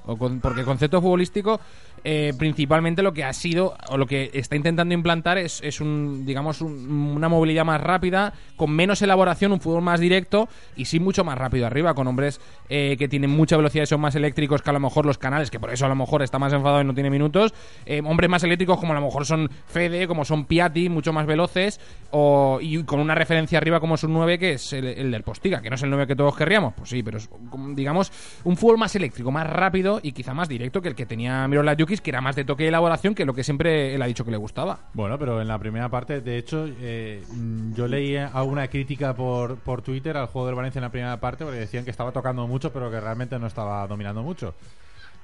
O 0.05 0.15
con- 0.17 0.39
porque 0.39 0.61
el 0.61 0.65
concepto 0.65 1.01
futbolístico, 1.01 1.59
eh, 2.03 2.33
principalmente 2.37 3.01
lo 3.03 3.13
que 3.13 3.23
ha 3.23 3.33
sido, 3.33 3.75
o 3.89 3.97
lo 3.97 4.05
que 4.05 4.31
está 4.33 4.55
intentando 4.55 4.93
implantar 4.93 5.37
es, 5.37 5.61
es 5.63 5.81
un, 5.81 6.25
digamos, 6.25 6.61
un- 6.61 6.89
una 7.15 7.29
movilidad 7.29 7.65
más 7.65 7.81
rápida, 7.81 8.33
con 8.55 8.71
menos 8.71 9.01
elaboración, 9.01 9.51
un 9.51 9.59
fútbol 9.59 9.81
más 9.81 9.99
directo 9.99 10.47
y 10.75 10.85
sí 10.85 10.99
mucho 10.99 11.23
más 11.23 11.37
rápido 11.37 11.65
arriba, 11.67 11.93
con 11.93 12.07
hombres 12.07 12.39
eh, 12.69 12.95
que 12.97 13.07
tienen 13.07 13.29
mucha 13.29 13.57
velocidad 13.57 13.83
y 13.83 13.87
son 13.87 14.01
más 14.01 14.15
eléctricos 14.15 14.61
que 14.61 14.69
a 14.69 14.73
lo 14.73 14.79
mejor 14.79 15.05
los 15.05 15.17
canales, 15.17 15.49
que 15.51 15.59
por 15.59 15.71
eso 15.71 15.85
a 15.85 15.89
lo 15.89 15.95
mejor 15.95 16.21
está 16.21 16.39
más 16.39 16.53
enfadado 16.53 16.81
y 16.81 16.85
no 16.85 16.93
tiene 16.93 17.09
minutos. 17.09 17.53
eh, 17.85 18.01
hombres 18.05 18.29
más 18.29 18.43
eléctricos 18.43 18.79
como 18.79 18.93
a 18.93 18.95
lo 18.95 19.01
mejor 19.01 19.25
son 19.25 19.49
Fede, 19.67 20.07
como 20.07 20.23
son 20.25 20.45
Piatti, 20.45 20.89
mucho 20.89 21.13
más 21.13 21.25
veloces, 21.25 21.79
o, 22.11 22.59
y 22.61 22.83
con 22.83 22.99
una 22.99 23.15
referencia 23.15 23.57
arriba 23.57 23.79
como 23.79 23.95
es 23.95 24.03
un 24.03 24.13
9 24.13 24.39
que 24.39 24.53
es 24.53 24.73
el, 24.73 24.85
el 24.85 25.11
del 25.11 25.23
Postiga, 25.23 25.61
que 25.61 25.69
no 25.69 25.75
es 25.75 25.83
el 25.83 25.89
9 25.89 26.07
que 26.07 26.15
todos 26.15 26.35
querríamos, 26.35 26.73
pues 26.75 26.89
sí, 26.89 27.03
pero 27.03 27.17
es, 27.17 27.29
digamos, 27.75 28.11
un 28.43 28.55
fútbol 28.57 28.77
más 28.77 28.95
eléctrico, 28.95 29.31
más 29.31 29.47
rápido 29.47 29.99
y 30.01 30.11
quizá 30.11 30.33
más 30.33 30.47
directo 30.49 30.81
que 30.81 30.89
el 30.89 30.95
que 30.95 31.05
tenía 31.05 31.47
Miroslav 31.47 31.75
Que 31.87 32.09
era 32.11 32.21
más 32.21 32.35
de 32.35 32.43
toque 32.45 32.63
y 32.65 32.67
elaboración 32.67 33.15
que 33.15 33.25
lo 33.25 33.33
que 33.33 33.43
siempre 33.43 33.95
él 33.95 34.01
ha 34.01 34.05
dicho 34.05 34.23
que 34.25 34.31
le 34.31 34.37
gustaba. 34.37 34.79
Bueno, 34.93 35.17
pero 35.17 35.41
en 35.41 35.47
la 35.47 35.57
primera 35.57 35.89
parte, 35.89 36.21
de 36.21 36.37
hecho, 36.37 36.67
eh, 36.79 37.23
mm, 37.31 37.73
yo 37.73 37.87
leí 37.87 38.15
alguna 38.17 38.67
crítica 38.67 39.13
por, 39.15 39.55
por 39.57 39.81
Twitter 39.81 40.17
al 40.17 40.27
juego 40.27 40.45
del 40.47 40.55
Valencia 40.55 40.79
en 40.79 40.83
la 40.83 40.91
primera 40.91 41.17
parte 41.19 41.43
porque 41.45 41.59
decían 41.59 41.83
que 41.85 41.91
estaba 41.91 42.11
tocando 42.11 42.45
mucho, 42.47 42.71
pero 42.73 42.91
que 42.91 42.99
realmente 42.99 43.39
no 43.39 43.47
estaba 43.47 43.87
dominando 43.87 44.21
mucho. 44.21 44.53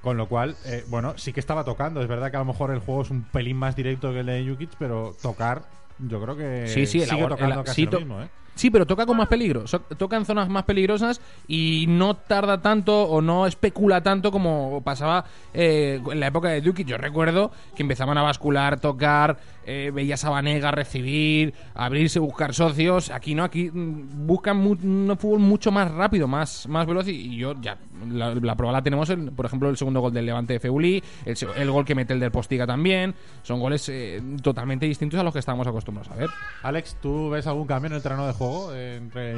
Con 0.02 0.18
lo 0.18 0.28
cual, 0.28 0.56
eh, 0.66 0.84
bueno, 0.90 1.14
sí 1.18 1.32
que 1.34 1.40
estaba 1.40 1.64
tocando. 1.64 2.02
Es 2.02 2.08
verdad 2.08 2.30
que 2.30 2.38
a 2.38 2.40
lo 2.42 2.46
mejor 2.46 2.72
el 2.72 2.80
juego 2.80 3.04
es 3.04 3.10
un 3.10 3.24
pelín 3.24 3.58
más 3.58 3.76
directo 3.76 4.12
que 4.12 4.20
el 4.20 4.26
de 4.26 4.46
Jukic, 4.48 4.72
pero 4.80 5.16
tocar, 5.22 5.64
yo 6.00 6.22
creo 6.22 6.36
que 6.36 6.68
Sí, 6.68 6.86
sí, 6.86 7.00
sigue 7.06 7.26
tocando 7.28 7.56
ela- 7.56 7.64
casi 7.64 7.84
sí, 7.86 7.90
lo 7.90 8.00
mismo, 8.00 8.22
¿eh? 8.22 8.28
Sí, 8.56 8.70
pero 8.70 8.86
toca 8.86 9.06
con 9.06 9.18
más 9.18 9.28
peligro. 9.28 9.66
So- 9.68 9.80
toca 9.80 10.16
en 10.18 10.26
zonas 10.26 10.48
más 10.50 10.64
peligrosas 10.64 11.22
y 11.48 11.86
no 11.88 12.16
tarda 12.16 12.62
tanto 12.62 13.04
o 13.04 13.22
no 13.22 13.48
especula 13.48 14.02
tanto 14.02 14.32
como 14.32 14.82
pasaba 14.84 15.26
eh, 15.54 16.00
en 16.12 16.20
la 16.20 16.28
época 16.28 16.50
de 16.50 16.62
Duki. 16.62 16.84
Yo 16.84 16.98
recuerdo 16.98 17.52
que 17.76 17.82
empezaban 17.84 18.18
a 18.18 18.22
bascular, 18.22 18.80
tocar, 18.80 19.38
eh, 19.66 19.92
veías 19.94 20.24
a 20.26 20.30
Vanega 20.30 20.72
recibir, 20.72 21.54
abrirse, 21.74 22.20
buscar 22.20 22.54
socios. 22.54 23.10
Aquí 23.10 23.34
no, 23.34 23.44
aquí 23.44 23.72
mm, 23.72 24.28
buscan 24.28 24.58
mu- 24.58 24.78
un 24.84 25.16
fútbol 25.20 25.40
mucho 25.40 25.72
más 25.72 25.90
rápido, 25.92 26.28
más, 26.28 26.68
más 26.68 26.86
veloz. 26.86 27.08
Y, 27.08 27.36
yo 27.38 27.56
ya, 27.62 27.78
la, 28.12 28.36
la 28.36 28.56
prueba 28.56 28.72
la 28.74 28.82
tenemos, 28.84 29.10
en, 29.10 29.34
por 29.36 29.46
ejemplo, 29.48 29.70
el 29.70 29.78
segundo 29.78 30.00
gol 30.02 30.14
del 30.14 30.26
Levante 30.28 30.54
de 30.54 30.60
Feuli, 30.60 31.04
el, 31.26 31.36
el 31.56 31.72
gol 31.72 31.86
que 31.86 31.96
mete 31.96 32.14
el 32.14 32.20
del 32.20 32.32
Postiga 32.32 32.68
también. 32.68 33.16
Son 33.42 33.60
goles 33.60 33.88
eh, 33.90 34.22
totalmente 34.42 34.86
distintos 34.86 35.20
a 35.20 35.24
los 35.24 35.34
que 35.34 35.40
estábamos 35.40 35.66
acostumbrados 35.66 36.12
a 36.12 36.16
ver. 36.16 36.30
Alex, 36.62 36.98
¿tú 37.02 37.30
ves 37.30 37.48
algún 37.48 37.66
cambio 37.66 37.88
en 37.88 37.94
el 37.96 38.04
terreno 38.04 38.28
de 38.28 38.34
juego 38.34 38.43
eh, 38.74 38.98
entre 38.98 39.36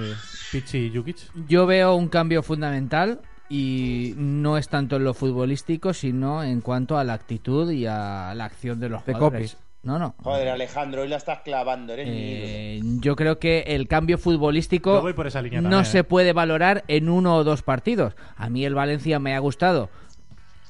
Pichi 0.52 0.78
y 0.88 0.96
Jukic? 0.96 1.18
Yo 1.48 1.66
veo 1.66 1.96
un 1.96 2.08
cambio 2.08 2.44
fundamental 2.44 3.22
y 3.50 4.14
no 4.18 4.58
es 4.58 4.70
tanto 4.70 4.96
en 4.96 5.04
lo 5.04 5.14
futbolístico, 5.14 5.94
sino 5.94 6.44
en 6.44 6.62
cuanto 6.62 6.98
a 6.98 7.04
la 7.04 7.14
actitud 7.14 7.72
y 7.72 7.86
a 7.86 8.34
la 8.36 8.46
acción 8.46 8.80
de 8.80 8.90
los 8.90 9.06
De 9.06 9.14
jugadores. 9.14 9.58
No, 9.84 10.00
no. 10.00 10.16
Joder, 10.24 10.50
Alejandro, 10.50 11.04
hoy 11.04 11.08
la 11.08 11.18
estás 11.18 11.42
clavando, 11.42 11.94
eres. 11.94 12.08
Eh, 12.10 12.80
yo 13.02 13.16
creo 13.16 13.38
que 13.38 13.60
el 13.68 13.88
cambio 13.88 14.18
futbolístico 14.18 14.96
Yo 14.96 15.02
voy 15.04 15.14
por 15.14 15.28
esa 15.28 15.44
línea 15.44 15.62
no 15.62 15.70
también, 15.70 15.86
se 15.86 16.00
¿eh? 16.00 16.04
puede 16.04 16.34
valorar 16.34 16.84
en 16.88 17.08
uno 17.08 17.36
o 17.36 17.44
dos 17.44 17.62
partidos. 17.62 18.16
A 18.36 18.50
mí 18.50 18.66
el 18.66 18.74
Valencia 18.74 19.20
me 19.20 19.36
ha 19.36 19.40
gustado 19.40 19.92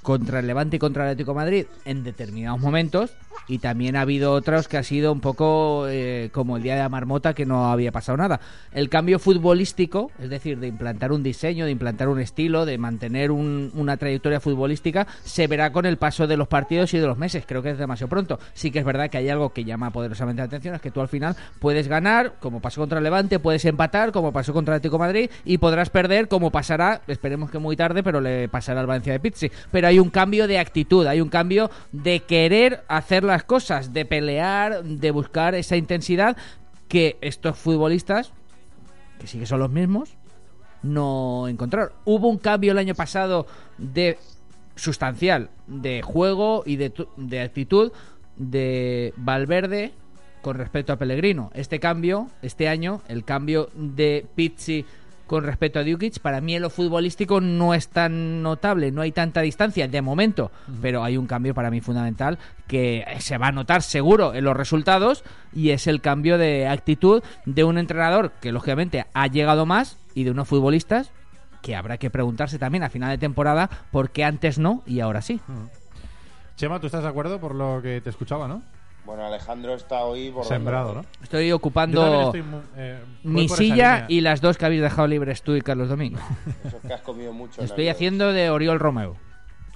contra 0.06 0.40
el 0.40 0.46
Levante 0.48 0.76
y 0.76 0.80
contra 0.80 1.04
el 1.04 1.10
Atlético 1.10 1.32
de 1.32 1.36
Madrid 1.36 1.66
en 1.84 2.04
determinados 2.04 2.60
momentos 2.62 3.12
y 3.48 3.58
también 3.58 3.96
ha 3.96 4.02
habido 4.02 4.32
otros 4.34 4.68
que 4.68 4.78
ha 4.78 4.84
sido 4.84 5.12
un 5.12 5.20
poco 5.20 5.88
eh, 5.90 6.30
como 6.32 6.58
el 6.58 6.64
día 6.64 6.76
de 6.76 6.82
la 6.82 6.90
marmota 6.90 7.34
que 7.34 7.46
no 7.46 7.66
había 7.72 7.92
pasado 7.92 8.16
nada. 8.18 8.40
El 8.72 8.88
cambio 8.90 9.18
futbolístico, 9.20 10.12
es 10.20 10.30
decir, 10.30 10.60
de 10.60 10.68
implantar 10.68 11.12
un 11.12 11.24
diseño, 11.24 11.66
de 11.66 11.72
implantar 11.72 12.08
un 12.08 12.20
estilo, 12.20 12.66
de 12.66 12.78
mantener 12.78 13.32
un- 13.32 13.72
una 13.76 13.98
trayectoria 13.98 14.40
futbolística, 14.40 15.08
se 15.24 15.48
verá 15.48 15.72
con 15.72 15.86
el 15.86 15.98
paso 15.98 16.28
de 16.28 16.38
los 16.38 16.48
partidos 16.48 16.94
y 16.94 17.00
de 17.00 17.08
los 17.08 17.18
meses. 17.18 17.44
Creo 17.48 17.62
que 17.64 17.72
es 17.72 17.78
demasiado 17.78 18.10
pronto. 18.10 18.40
Sí 18.54 18.72
que 18.72 18.80
es 18.80 18.86
verdad 18.86 19.10
que 19.10 19.18
hay 19.18 19.30
algo 19.30 19.54
que 19.54 19.64
llama 19.66 19.90
poderosamente 19.92 20.42
la 20.42 20.46
atención, 20.46 20.76
es 20.76 20.82
que 20.82 20.92
tú 20.92 21.02
al 21.02 21.08
final 21.08 21.36
puedes 21.60 21.88
ganar, 21.88 22.34
como 22.40 22.62
pasó 22.62 22.82
contra 22.82 23.00
el 23.00 23.04
Levante, 23.04 23.40
puedes 23.40 23.66
empatar, 23.66 24.12
como 24.12 24.32
pasó 24.32 24.54
contra 24.54 24.76
el 24.76 24.78
Atlético 24.78 24.98
de 24.98 25.08
Madrid, 25.08 25.30
y 25.46 25.58
podrás 25.58 25.90
perder, 25.90 26.28
como 26.28 26.52
pasará, 26.52 27.02
esperemos 27.08 27.50
que 27.50 27.58
muy 27.60 27.76
tarde, 27.76 28.04
pero 28.04 28.22
le 28.22 28.48
pasará 28.50 28.82
al 28.82 28.88
Valencia 28.88 29.14
de 29.14 29.20
Pizzi. 29.20 29.52
Pero 29.72 29.88
hay 29.88 29.95
un 30.00 30.10
cambio 30.10 30.48
de 30.48 30.60
actitud, 30.60 31.06
hay 31.08 31.22
un 31.22 31.30
cambio 31.30 31.70
de 31.92 32.22
querer 32.22 32.84
hacer 32.88 33.24
las 33.24 33.44
cosas, 33.44 33.94
de 33.94 34.06
pelear, 34.06 34.84
de 34.84 35.12
buscar 35.12 35.56
esa 35.56 35.76
intensidad 35.76 36.38
que 36.88 37.18
estos 37.22 37.58
futbolistas, 37.58 38.32
que 39.20 39.28
sí 39.28 39.40
que 39.40 39.46
son 39.46 39.60
los 39.60 39.72
mismos, 39.72 40.16
no 40.84 41.48
encontraron. 41.48 41.92
Hubo 42.06 42.28
un 42.28 42.38
cambio 42.38 42.72
el 42.72 42.78
año 42.78 42.96
pasado 42.96 43.48
de 43.78 44.18
sustancial 44.76 45.50
de 45.68 46.02
juego 46.02 46.64
y 46.66 46.76
de, 46.76 46.94
de 47.18 47.42
actitud 47.42 47.92
de 48.36 49.14
Valverde 49.18 49.94
con 50.42 50.58
respecto 50.58 50.94
a 50.94 50.98
Pellegrino. 50.98 51.50
Este 51.56 51.80
cambio, 51.80 52.30
este 52.42 52.68
año, 52.68 53.02
el 53.08 53.24
cambio 53.24 53.70
de 53.74 54.26
Pizzi 54.36 54.86
con 55.28 55.44
respecto 55.44 55.80
a 55.80 55.84
Dukic, 55.84 56.20
para 56.20 56.42
mí 56.42 56.56
en 56.56 56.62
lo 56.62 56.70
futbolístico 56.70 57.42
no 57.42 57.74
es 57.74 57.88
tan 57.90 58.44
notable, 58.44 58.92
no 58.92 59.02
hay 59.02 59.12
tanta 59.12 59.42
distancia 59.42 59.88
de 59.88 60.02
momento, 60.02 60.52
pero 60.82 61.04
hay 61.04 61.18
un 61.18 61.28
cambio 61.28 61.54
para 61.54 61.72
mí 61.72 61.82
fundamental 61.82 62.38
que 62.68 63.06
se 63.20 63.38
va 63.38 63.48
a 63.48 63.52
notar 63.52 63.82
seguro 63.82 64.34
en 64.34 64.44
los 64.44 64.56
resultados 64.56 65.24
y 65.54 65.72
es 65.72 65.88
el 65.88 66.02
cambio 66.02 66.38
de 66.38 66.68
actitud 66.68 67.24
de 67.46 67.64
un 67.64 67.78
entrenador 67.78 68.32
que 68.42 68.52
lógicamente 68.52 69.06
ha 69.14 69.28
llegado 69.28 69.66
más 69.66 69.98
y 70.14 70.24
de 70.24 70.32
unos 70.32 70.48
futbolistas 70.48 71.12
que 71.62 71.76
habrá 71.76 71.98
que 71.98 72.12
preguntarse 72.12 72.60
también 72.60 72.84
a 72.84 72.90
final 72.90 73.10
de 73.10 73.18
temporada 73.18 73.70
por 73.92 74.12
qué 74.12 74.24
antes 74.24 74.60
no 74.60 74.84
y 74.86 75.00
ahora 75.00 75.24
sí. 75.24 75.42
Chema, 76.56 76.80
¿tú 76.80 76.86
estás 76.86 77.04
de 77.04 77.10
acuerdo 77.10 77.40
por 77.40 77.56
lo 77.56 77.82
que 77.82 78.00
te 78.02 78.10
escuchaba, 78.10 78.48
no? 78.48 78.62
Bueno, 79.06 79.26
Alejandro 79.26 79.76
está 79.76 80.04
hoy 80.06 80.30
borrando. 80.30 80.56
Sembrado, 80.56 80.94
¿no? 80.96 81.06
Estoy 81.22 81.52
ocupando 81.52 82.24
estoy 82.34 82.44
eh, 82.76 83.00
mi 83.24 83.48
silla 83.48 84.06
y 84.08 84.22
las 84.22 84.42
dos 84.42 84.58
que 84.58 84.66
habéis 84.66 84.82
dejado 84.82 85.08
libres 85.08 85.44
tú 85.44 85.56
y 85.56 85.62
Carlos 85.62 85.90
Domingo. 85.90 86.18
Eso 86.66 86.78
es 86.78 86.88
que 86.88 86.94
has 86.94 87.02
comido 87.02 87.32
mucho. 87.32 87.62
la 87.62 87.66
Estoy 87.66 87.88
haciendo 87.90 88.34
de 88.34 88.50
Oriol 88.50 88.80
Romeo. 88.80 89.16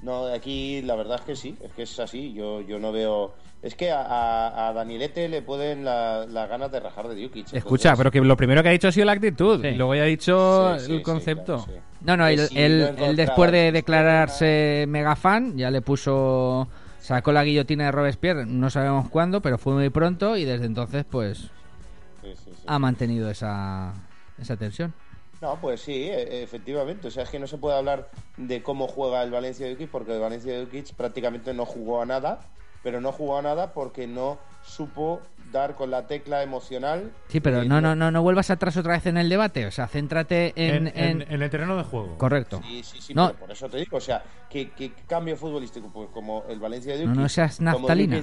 No, 0.02 0.26
de 0.28 0.36
aquí 0.36 0.82
la 0.82 0.96
verdad 0.96 1.18
es 1.20 1.26
que 1.26 1.36
sí, 1.36 1.58
es 1.64 1.72
que 1.74 1.84
es 1.84 2.00
así. 2.00 2.34
Yo, 2.34 2.62
yo 2.62 2.80
no 2.80 2.92
veo. 2.92 3.34
Es 3.62 3.76
que 3.76 3.92
a, 3.92 4.02
a, 4.02 4.70
a 4.70 4.74
Danielete 4.74 5.28
le 5.28 5.42
pueden 5.42 5.84
la- 5.84 6.26
las 6.26 6.48
ganas 6.50 6.72
de 6.72 6.80
rajar 6.80 7.10
de 7.10 7.22
Jukic. 7.22 7.54
Escucha, 7.54 7.96
pero 7.98 8.10
que 8.10 8.22
lo 8.22 8.38
primero 8.38 8.64
que 8.64 8.70
ha 8.70 8.72
dicho 8.72 8.88
ha 8.88 8.92
sido 8.94 9.06
la 9.06 9.12
actitud. 9.12 9.62
Sí. 9.62 9.68
Y 9.68 9.76
luego 9.76 9.94
ya 9.96 10.04
ha 10.04 10.06
dicho 10.06 10.80
Sí, 10.80 10.86
sí, 10.86 10.92
el 10.94 10.98
sí, 11.00 11.04
concepto. 11.04 11.66
claro, 11.66 11.72
sí. 11.74 11.80
No, 12.06 12.16
no, 12.18 12.28
él, 12.28 12.40
si 12.48 12.58
él- 12.58 12.96
no 12.98 13.06
él 13.08 13.16
después 13.18 13.52
de 13.52 13.72
declararse 13.74 14.86
mega 14.88 15.16
fan, 15.18 15.58
ya 15.58 15.70
le 15.70 15.82
puso. 15.82 16.68
Sacó 17.10 17.32
la 17.32 17.44
guillotina 17.44 17.86
de 17.86 17.92
Robespierre, 17.92 18.46
no 18.46 18.70
sabemos 18.70 19.10
cuándo, 19.10 19.42
pero 19.42 19.58
fue 19.58 19.74
muy 19.74 19.90
pronto 19.90 20.38
y 20.38 20.46
desde 20.46 20.68
entonces, 20.68 21.06
pues, 21.10 21.40
Sí, 22.22 22.36
sí, 22.36 22.52
sí. 22.54 22.62
ha 22.68 22.78
mantenido 22.78 23.32
esa, 23.32 23.96
esa 24.38 24.58
tensión. 24.58 24.94
No, 25.42 25.60
pues 25.60 25.82
sí, 25.82 26.04
e- 26.04 26.44
efectivamente. 26.44 27.08
O 27.08 27.12
sea, 27.12 27.24
es 27.24 27.32
que 27.32 27.40
no 27.40 27.48
se 27.48 27.58
puede 27.58 27.76
hablar 27.76 28.12
de 28.38 28.62
cómo 28.62 28.88
juega 28.88 29.24
el 29.24 29.32
Valencia 29.32 29.66
de 29.66 29.72
Dukic 29.72 29.90
porque 29.90 30.14
el 30.14 30.20
Valencia 30.20 30.54
de 30.54 30.60
Dukic 30.60 30.94
prácticamente 30.94 31.52
no 31.52 31.66
jugó 31.66 32.00
a 32.00 32.06
nada, 32.06 32.42
pero 32.84 33.02
no 33.02 33.12
jugó 33.12 33.40
a 33.40 33.42
nada 33.42 33.74
porque 33.74 34.06
no 34.06 34.38
supo 34.64 35.20
dar 35.52 35.76
con 35.76 35.92
la 35.92 36.08
tecla 36.08 36.44
emocional. 36.44 37.12
Sí, 37.28 37.40
pero 37.40 37.64
no, 37.64 37.82
no, 37.82 37.96
no, 37.96 38.12
no 38.12 38.22
vuelvas 38.22 38.50
atrás 38.50 38.78
otra 38.78 38.94
vez 38.94 39.06
en 39.06 39.18
el 39.18 39.30
debate. 39.30 39.66
O 39.66 39.72
sea, 39.72 39.88
céntrate 39.88 40.54
en. 40.56 40.88
En, 40.88 40.88
en- 40.88 41.22
en- 41.22 41.32
en 41.34 41.42
el 41.42 41.50
terreno 41.50 41.76
de 41.78 41.84
juego. 41.84 42.18
Correcto. 42.18 42.62
Sí, 42.66 42.84
sí, 42.84 43.02
sí, 43.02 43.14
No. 43.14 43.28
pero 43.28 43.40
por 43.40 43.52
eso 43.52 43.70
te 43.70 43.78
digo, 43.78 43.98
o 43.98 44.02
sea, 44.02 44.24
¿qué, 44.50 44.72
qué 44.72 44.94
cambio 45.08 45.36
futbolístico? 45.38 45.90
Pues 45.92 46.10
como 46.10 46.44
el 46.50 46.60
Valencia 46.60 46.94
de 46.94 47.00
No, 47.00 47.08
Dukic, 47.08 47.22
no 47.22 47.30
seas 47.30 47.58
como 47.58 47.72
naftalina. 47.72 48.22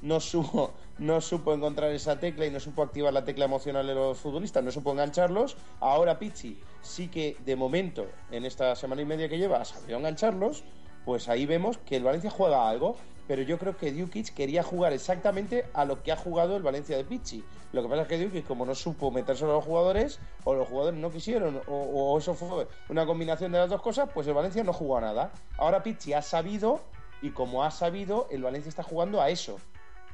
No 0.00 0.20
supo, 0.20 0.74
no 0.98 1.20
supo 1.20 1.52
encontrar 1.52 1.90
esa 1.90 2.20
tecla 2.20 2.46
y 2.46 2.50
no 2.52 2.60
supo 2.60 2.82
activar 2.84 3.12
la 3.12 3.24
tecla 3.24 3.46
emocional 3.46 3.84
de 3.84 3.96
los 3.96 4.16
futbolistas, 4.18 4.62
no 4.62 4.70
supo 4.70 4.92
engancharlos. 4.92 5.56
Ahora 5.80 6.20
Pichi 6.20 6.56
sí 6.82 7.08
que 7.08 7.36
de 7.44 7.56
momento, 7.56 8.06
en 8.30 8.44
esta 8.44 8.76
semana 8.76 9.02
y 9.02 9.04
media 9.04 9.28
que 9.28 9.38
lleva, 9.38 9.60
ha 9.60 9.64
sabido 9.64 9.98
engancharlos. 9.98 10.62
Pues 11.04 11.28
ahí 11.28 11.46
vemos 11.46 11.78
que 11.78 11.96
el 11.96 12.04
Valencia 12.04 12.30
juega 12.30 12.68
algo, 12.68 12.96
pero 13.28 13.42
yo 13.42 13.58
creo 13.58 13.76
que 13.76 13.92
Dukic 13.92 14.34
quería 14.34 14.62
jugar 14.62 14.94
exactamente 14.94 15.66
a 15.74 15.84
lo 15.84 16.02
que 16.02 16.10
ha 16.10 16.16
jugado 16.16 16.56
el 16.56 16.62
Valencia 16.62 16.96
de 16.96 17.04
Pichi. 17.04 17.44
Lo 17.72 17.82
que 17.82 17.88
pasa 17.88 18.02
es 18.02 18.08
que 18.08 18.24
Dukic, 18.24 18.46
como 18.46 18.64
no 18.64 18.74
supo 18.74 19.10
meterse 19.10 19.44
a 19.44 19.48
los 19.48 19.62
jugadores, 19.62 20.18
o 20.44 20.54
los 20.54 20.66
jugadores 20.66 20.98
no 20.98 21.10
quisieron, 21.10 21.60
o, 21.66 21.76
o 21.76 22.18
eso 22.18 22.34
fue 22.34 22.66
una 22.88 23.04
combinación 23.04 23.52
de 23.52 23.58
las 23.58 23.68
dos 23.68 23.82
cosas, 23.82 24.08
pues 24.12 24.26
el 24.26 24.34
Valencia 24.34 24.64
no 24.64 24.72
jugó 24.72 24.96
a 24.96 25.02
nada. 25.02 25.30
Ahora 25.58 25.82
Pichi 25.82 26.14
ha 26.14 26.22
sabido, 26.22 26.80
y 27.20 27.30
como 27.30 27.62
ha 27.62 27.70
sabido, 27.70 28.26
el 28.30 28.42
Valencia 28.42 28.70
está 28.70 28.82
jugando 28.82 29.20
a 29.20 29.28
eso, 29.28 29.58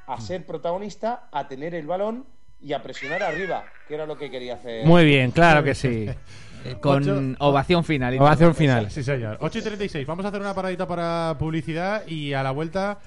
a 0.07 0.21
ser 0.21 0.45
protagonista, 0.45 1.29
a 1.31 1.47
tener 1.47 1.75
el 1.77 1.87
balón 1.87 2.27
y 2.65 2.73
a 2.73 2.83
presionar 2.83 3.23
arriba, 3.23 3.65
que 3.87 3.95
era 3.95 4.07
lo 4.07 4.17
que 4.17 4.31
quería 4.31 4.55
hacer. 4.55 4.87
Muy 4.87 5.05
bien, 5.05 5.31
claro 5.31 5.63
que 5.63 5.75
sí. 5.75 6.09
Eh, 6.67 6.77
Con 6.81 7.03
Ocho- 7.03 7.45
ovación 7.45 7.85
final. 7.85 8.15
y 8.15 8.19
Ovación 8.19 8.55
final. 8.55 8.91
Sí, 8.91 9.03
señor. 9.03 9.37
8 9.39 9.59
y 9.59 9.61
36. 9.61 10.07
Vamos 10.07 10.25
a 10.25 10.29
hacer 10.29 10.41
una 10.41 10.55
paradita 10.55 10.89
para 10.89 11.37
publicidad 11.39 12.07
y 12.07 12.33
a 12.33 12.43
la 12.43 12.53
vuelta 12.53 13.01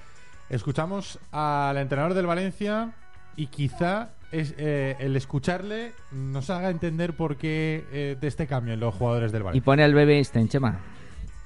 escuchamos 0.48 1.18
al 1.32 1.76
entrenador 1.76 2.14
del 2.14 2.26
Valencia 2.26 2.92
y 3.34 3.48
quizá 3.48 4.10
es, 4.30 4.54
eh, 4.58 4.94
el 5.00 5.16
escucharle 5.16 5.92
nos 6.12 6.50
haga 6.50 6.70
entender 6.70 7.14
por 7.16 7.36
qué 7.36 7.84
eh, 7.90 8.16
de 8.20 8.28
este 8.28 8.46
cambio 8.46 8.74
en 8.74 8.78
los 8.78 8.94
jugadores 8.94 9.32
del 9.32 9.40
Y 9.40 9.44
Valencia. 9.46 9.64
pone 9.64 9.82
al 9.82 9.92
bebé 9.92 10.18
Einstein, 10.18 10.48
Chema. 10.48 10.78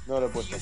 No 0.07 0.21
lo 0.21 0.27
he 0.27 0.29
puesto. 0.29 0.55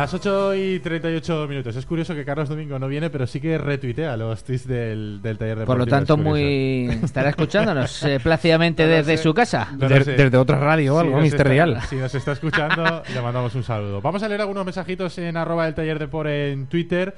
Las 0.03 0.15
8 0.15 0.55
y 0.57 0.81
38 0.81 1.47
minutos. 1.49 1.77
Es 1.77 1.87
curioso 1.87 2.13
que 2.13 2.25
Carlos 2.25 2.49
Domingo 2.49 2.77
no 2.77 2.89
viene, 2.89 3.09
pero 3.09 3.25
sí 3.25 3.41
que 3.41 3.57
retuitea 3.57 4.17
los 4.17 4.43
tweets 4.43 4.67
del, 4.67 5.21
del 5.23 5.39
taller 5.39 5.61
de 5.61 5.65
Por 5.65 5.79
lo 5.79 5.87
tanto, 5.87 6.17
muy 6.17 6.89
estará 7.05 7.31
escuchándonos 7.31 8.03
eh, 8.03 8.19
plácidamente 8.21 8.83
No 8.87 8.91
desde 8.91 9.17
sé. 9.17 9.23
su 9.23 9.33
casa. 9.33 9.69
No 9.79 9.89
desde 9.89 10.37
otra 10.37 10.59
radio 10.59 10.97
o 10.97 10.99
Si 11.01 11.05
algo, 11.07 11.17
nos 11.19 11.23
Mister 11.23 11.41
está- 11.43 11.49
Real. 11.49 11.81
Si 11.89 11.95
nos 11.97 12.13
está 12.17 12.33
escuchando, 12.33 13.03
le 13.15 13.23
mandamos 13.23 13.55
un 13.55 13.63
saludo. 13.63 14.01
Vamos 14.01 14.21
a 14.25 14.29
leer 14.29 14.41
algunos 14.41 14.65
mensajitos 14.65 15.17
en 15.19 15.37
arroba 15.37 15.67
del 15.67 15.75
taller 15.75 16.01
de 16.01 16.09
por 16.09 16.27
en 16.27 16.67
Twitter. 16.67 17.15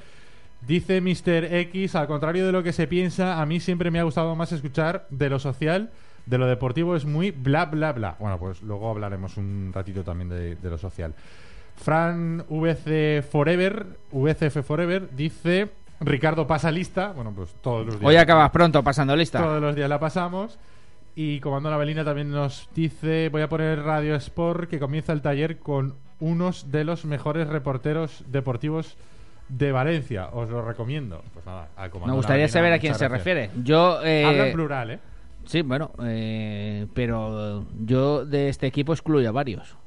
Dice 0.61 1.01
Mr. 1.01 1.53
X, 1.55 1.95
al 1.95 2.05
contrario 2.05 2.45
de 2.45 2.51
lo 2.51 2.61
que 2.61 2.71
se 2.71 2.85
piensa, 2.85 3.41
a 3.41 3.45
mí 3.47 3.59
siempre 3.59 3.89
me 3.89 3.99
ha 3.99 4.03
gustado 4.03 4.35
más 4.35 4.51
escuchar 4.51 5.07
de 5.09 5.29
lo 5.31 5.39
social, 5.39 5.89
de 6.27 6.37
lo 6.37 6.45
deportivo 6.45 6.95
es 6.95 7.05
muy 7.05 7.31
bla 7.31 7.65
bla 7.65 7.93
bla. 7.93 8.15
Bueno, 8.19 8.37
pues 8.37 8.61
luego 8.61 8.91
hablaremos 8.91 9.37
un 9.37 9.71
ratito 9.73 10.03
también 10.03 10.29
de, 10.29 10.55
de 10.55 10.69
lo 10.69 10.77
social. 10.77 11.15
Fran 11.75 12.45
VC 12.49 13.21
Forever, 13.23 13.85
VCF 14.11 14.65
Forever, 14.65 15.09
dice 15.15 15.69
Ricardo 15.99 16.47
pasa 16.47 16.71
lista. 16.71 17.11
Bueno, 17.13 17.33
pues 17.35 17.53
todos 17.61 17.85
los 17.85 17.99
días. 17.99 18.07
Hoy 18.07 18.15
acabas 18.17 18.49
pronto 18.51 18.83
pasando 18.83 19.15
lista. 19.15 19.39
Todos 19.41 19.61
los 19.61 19.75
días 19.75 19.89
la 19.89 19.99
pasamos. 19.99 20.57
Y 21.15 21.39
Comando 21.39 21.69
la 21.69 21.77
Belina 21.77 22.03
también 22.03 22.29
nos 22.31 22.69
dice: 22.75 23.29
Voy 23.29 23.41
a 23.41 23.49
poner 23.49 23.81
Radio 23.81 24.15
Sport 24.15 24.69
que 24.69 24.79
comienza 24.79 25.13
el 25.13 25.21
taller 25.21 25.59
con 25.59 25.95
unos 26.19 26.71
de 26.71 26.83
los 26.83 27.05
mejores 27.05 27.47
reporteros 27.47 28.23
deportivos 28.27 28.97
de 29.47 29.71
Valencia. 29.71 30.27
Os 30.33 30.49
lo 30.49 30.61
recomiendo. 30.61 31.21
Pues 31.33 31.45
nada, 31.45 31.69
Comando 31.89 32.07
Me 32.07 32.13
gustaría 32.13 32.43
Belina, 32.43 32.47
saber 32.53 32.73
a 32.73 32.79
quién 32.79 32.95
se 32.95 33.07
gracias. 33.07 33.11
refiere. 33.25 33.49
Yo, 33.63 34.03
eh, 34.03 34.25
Habla 34.25 34.47
en 34.47 34.53
plural, 34.53 34.91
¿eh? 34.91 34.99
Sí, 35.45 35.61
bueno, 35.61 35.91
eh, 36.03 36.87
pero 36.93 37.65
yo 37.79 38.25
de 38.25 38.49
este 38.49 38.67
equipo 38.67 38.91
excluyo 38.91 39.29
a 39.29 39.31
varios. 39.31 39.77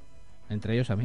Entre 0.51 0.73
ellos 0.75 0.89
a 0.91 0.97
mí. 0.97 1.05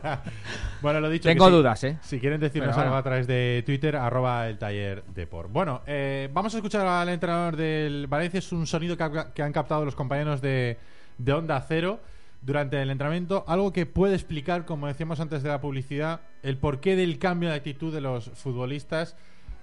bueno, 0.82 1.00
lo 1.00 1.08
dicho. 1.08 1.28
Tengo 1.28 1.46
que 1.46 1.50
si- 1.50 1.56
dudas, 1.56 1.84
¿eh? 1.84 1.98
Si 2.02 2.20
quieren 2.20 2.40
decirnos 2.40 2.76
algo 2.76 2.94
a 2.94 3.02
través 3.02 3.26
de 3.26 3.62
Twitter, 3.64 3.96
arroba 3.96 4.48
el 4.48 4.58
taller 4.58 5.02
Deport. 5.14 5.50
Bueno, 5.50 5.80
eh, 5.86 6.28
vamos 6.32 6.52
a 6.54 6.58
escuchar 6.58 6.86
al 6.86 7.08
entrenador 7.08 7.56
del 7.56 8.06
Valencia. 8.06 8.38
Es 8.38 8.52
un 8.52 8.66
sonido 8.66 8.96
que, 8.98 9.02
ha- 9.04 9.32
que 9.32 9.42
han 9.42 9.52
captado 9.52 9.84
los 9.84 9.94
compañeros 9.94 10.42
de, 10.42 10.76
de 11.16 11.32
Onda 11.32 11.58
Cero 11.66 12.00
durante 12.42 12.80
el 12.82 12.90
entrenamiento. 12.90 13.44
Algo 13.48 13.72
que 13.72 13.86
puede 13.86 14.14
explicar, 14.14 14.66
como 14.66 14.86
decíamos 14.88 15.20
antes 15.20 15.42
de 15.42 15.48
la 15.48 15.60
publicidad, 15.62 16.20
el 16.42 16.58
porqué 16.58 16.96
del 16.96 17.18
cambio 17.18 17.48
de 17.48 17.54
actitud 17.56 17.92
de 17.94 18.02
los 18.02 18.30
futbolistas 18.34 19.16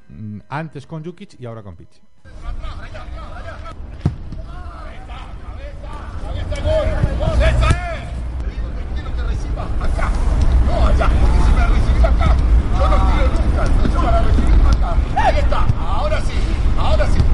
mm, 0.09 0.39
antes 0.49 0.87
con 0.87 1.05
Jukic 1.05 1.39
y 1.39 1.45
ahora 1.45 1.61
con 1.61 1.75
Pichi. 1.75 2.01
Ahí 15.15 15.37
está, 15.39 15.65
ahora 15.79 16.21
sí, 16.21 16.33
ahora 16.79 17.07
sí. 17.07 17.26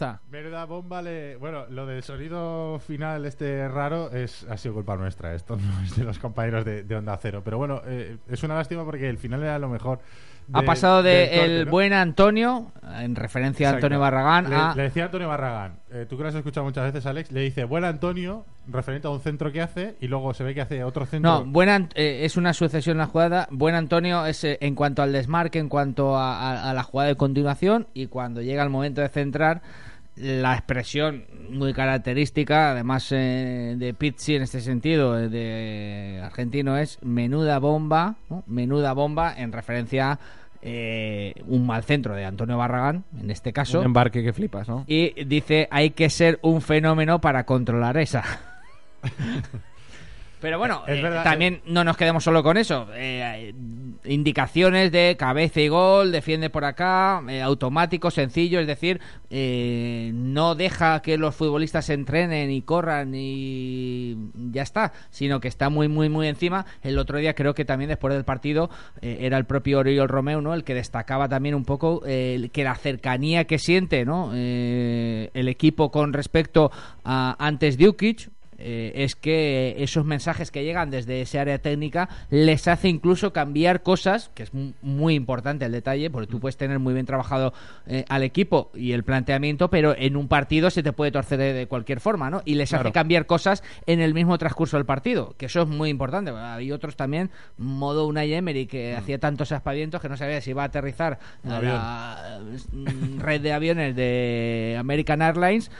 Está. 0.00 0.20
Verdad, 0.30 0.66
bomba 0.66 1.02
le... 1.02 1.36
Bueno, 1.36 1.66
lo 1.68 1.84
del 1.86 2.02
sonido 2.02 2.78
final 2.86 3.26
este 3.26 3.68
raro 3.68 4.10
es 4.12 4.46
ha 4.48 4.56
sido 4.56 4.74
culpa 4.74 4.96
nuestra. 4.96 5.34
Esto 5.34 5.56
no 5.56 5.82
es 5.84 5.94
de 5.96 6.04
los 6.04 6.18
compañeros 6.18 6.64
de, 6.64 6.82
de 6.84 6.96
Onda 6.96 7.16
Cero. 7.20 7.42
Pero 7.44 7.58
bueno, 7.58 7.82
eh, 7.86 8.16
es 8.28 8.42
una 8.42 8.54
lástima 8.54 8.84
porque 8.84 9.08
el 9.08 9.18
final 9.18 9.42
era 9.42 9.58
lo 9.58 9.68
mejor. 9.68 10.00
ha 10.52 10.62
pasado 10.62 11.02
de 11.02 11.44
el 11.44 11.64
¿no? 11.66 11.70
buen 11.70 11.92
Antonio, 11.92 12.72
en 12.98 13.14
referencia 13.14 13.68
a 13.68 13.70
Exacto. 13.70 13.86
Antonio 13.86 14.00
Barragán, 14.00 14.48
le, 14.50 14.56
a... 14.56 14.74
le 14.74 14.82
decía 14.84 15.04
Antonio 15.04 15.28
Barragán, 15.28 15.74
eh, 15.92 16.06
tú 16.08 16.16
que 16.16 16.22
lo 16.24 16.28
has 16.30 16.34
escuchado 16.34 16.64
muchas 16.64 16.84
veces, 16.92 17.06
Alex, 17.06 17.30
le 17.30 17.40
dice 17.42 17.64
buen 17.64 17.84
Antonio, 17.84 18.44
referente 18.66 19.06
a 19.06 19.10
un 19.10 19.20
centro 19.20 19.52
que 19.52 19.60
hace, 19.62 19.96
y 20.00 20.08
luego 20.08 20.32
se 20.34 20.42
ve 20.44 20.54
que 20.54 20.60
hace 20.62 20.82
otro 20.82 21.06
centro. 21.06 21.30
No, 21.30 21.44
buen 21.44 21.88
eh, 21.94 22.20
es 22.24 22.36
una 22.36 22.52
sucesión 22.52 22.98
la 22.98 23.06
jugada. 23.06 23.46
Buen 23.52 23.74
Antonio 23.76 24.26
es 24.26 24.42
eh, 24.44 24.58
en 24.60 24.74
cuanto 24.74 25.02
al 25.02 25.12
desmarque, 25.12 25.58
en 25.60 25.68
cuanto 25.68 26.16
a, 26.16 26.40
a- 26.40 26.70
a 26.70 26.74
la 26.74 26.82
jugada 26.82 27.08
de 27.10 27.16
continuación 27.16 27.86
y 27.94 28.06
cuando 28.06 28.40
llega 28.42 28.62
el 28.64 28.70
momento 28.70 29.00
de 29.02 29.08
centrar, 29.08 29.62
la 30.16 30.54
expresión 30.54 31.24
muy 31.48 31.72
característica, 31.72 32.72
además 32.72 33.10
eh, 33.12 33.74
de 33.78 33.94
Pizzi 33.94 34.36
en 34.36 34.42
este 34.42 34.60
sentido, 34.60 35.18
eh, 35.18 35.28
de 35.28 36.20
argentino, 36.22 36.76
es 36.76 36.98
menuda 37.02 37.58
bomba, 37.58 38.16
¿no? 38.28 38.44
menuda 38.46 38.92
bomba, 38.92 39.34
en 39.36 39.52
referencia 39.52 40.12
a 40.12 40.18
eh, 40.62 41.34
un 41.46 41.66
mal 41.66 41.84
centro 41.84 42.14
de 42.14 42.24
Antonio 42.24 42.58
Barragán, 42.58 43.04
en 43.18 43.30
este 43.30 43.52
caso. 43.52 43.80
Un 43.80 43.86
embarque 43.86 44.22
que 44.22 44.32
flipas, 44.32 44.68
¿no? 44.68 44.84
Y 44.86 45.24
dice, 45.24 45.68
hay 45.70 45.90
que 45.90 46.10
ser 46.10 46.38
un 46.42 46.60
fenómeno 46.60 47.20
para 47.20 47.44
controlar 47.44 47.96
esa. 47.96 48.24
Pero 50.40 50.58
bueno, 50.58 50.82
Es 50.86 50.98
eh, 50.98 51.02
verdad, 51.02 51.22
también 51.22 51.60
no 51.66 51.84
nos 51.84 51.96
quedemos 51.96 52.24
solo 52.24 52.42
con 52.42 52.56
eso. 52.56 52.86
Eh, 52.94 53.52
indicaciones 54.04 54.90
de 54.90 55.16
cabeza 55.18 55.60
y 55.60 55.68
gol, 55.68 56.12
defiende 56.12 56.48
por 56.50 56.64
acá, 56.64 57.22
eh, 57.28 57.42
automático, 57.42 58.10
sencillo, 58.10 58.58
es 58.60 58.66
decir, 58.66 59.00
eh, 59.28 60.10
no 60.14 60.54
deja 60.54 61.00
que 61.02 61.18
los 61.18 61.34
futbolistas 61.34 61.84
se 61.84 61.94
entrenen 61.94 62.50
y 62.50 62.62
corran 62.62 63.12
y 63.14 64.16
ya 64.52 64.62
está, 64.62 64.92
sino 65.10 65.40
que 65.40 65.48
está 65.48 65.68
muy, 65.68 65.88
muy, 65.88 66.08
muy 66.08 66.26
encima. 66.28 66.64
El 66.82 66.98
otro 66.98 67.18
día 67.18 67.34
creo 67.34 67.54
que 67.54 67.64
también 67.64 67.88
después 67.88 68.14
del 68.14 68.24
partido 68.24 68.70
eh, 69.02 69.18
era 69.20 69.36
el 69.36 69.44
propio 69.44 69.80
Oriol 69.80 70.08
Romeu, 70.08 70.40
¿no? 70.40 70.54
El 70.54 70.64
que 70.64 70.74
destacaba 70.74 71.28
también 71.28 71.54
un 71.54 71.64
poco 71.64 72.02
eh, 72.06 72.34
el- 72.36 72.50
que 72.50 72.64
la 72.64 72.74
cercanía 72.74 73.44
que 73.44 73.58
siente, 73.58 74.04
¿no? 74.04 74.30
Eh, 74.34 75.30
el 75.34 75.48
equipo 75.48 75.90
con 75.90 76.12
respecto 76.12 76.70
a 77.04 77.36
antes 77.38 77.76
Djukic, 77.76 78.30
eh, 78.60 78.92
es 78.94 79.16
que 79.16 79.74
esos 79.78 80.04
mensajes 80.04 80.50
que 80.50 80.62
llegan 80.64 80.90
desde 80.90 81.22
ese 81.22 81.38
área 81.38 81.58
técnica 81.58 82.08
les 82.30 82.68
hace 82.68 82.88
incluso 82.88 83.32
cambiar 83.32 83.82
cosas, 83.82 84.30
que 84.34 84.42
es 84.44 84.54
mu- 84.54 84.72
muy 84.82 85.14
importante 85.14 85.64
el 85.64 85.72
detalle, 85.72 86.10
porque 86.10 86.26
tú 86.30 86.40
puedes 86.40 86.56
tener 86.56 86.78
muy 86.78 86.94
bien 86.94 87.06
trabajado 87.06 87.52
eh, 87.86 88.04
al 88.08 88.22
equipo 88.22 88.70
y 88.74 88.92
el 88.92 89.02
planteamiento, 89.04 89.70
pero 89.70 89.94
en 89.96 90.16
un 90.16 90.28
partido 90.28 90.70
se 90.70 90.82
te 90.82 90.92
puede 90.92 91.10
torcer 91.10 91.38
de, 91.38 91.52
de 91.52 91.66
cualquier 91.66 92.00
forma, 92.00 92.30
¿no? 92.30 92.42
Y 92.44 92.54
les 92.54 92.72
hace 92.72 92.92
cambiar 92.92 93.26
cosas 93.26 93.62
en 93.86 94.00
el 94.00 94.14
mismo 94.14 94.36
transcurso 94.38 94.76
del 94.76 94.86
partido, 94.86 95.34
que 95.38 95.46
eso 95.46 95.62
es 95.62 95.68
muy 95.68 95.88
importante. 95.90 96.30
Hay 96.30 96.70
otros 96.72 96.96
también, 96.96 97.30
modo 97.56 98.06
una 98.06 98.24
Emery, 98.24 98.66
que 98.66 98.94
hacía 98.94 99.18
tantos 99.18 99.52
aspavientos 99.52 100.00
que 100.00 100.08
no 100.08 100.16
sabía 100.16 100.40
si 100.40 100.50
iba 100.50 100.62
a 100.62 100.66
aterrizar 100.66 101.18
a 101.44 101.60
la 101.62 102.40
mm, 102.72 103.18
red 103.20 103.40
de 103.40 103.52
aviones 103.52 103.96
de 103.96 104.76
American 104.78 105.22
Airlines 105.22 105.70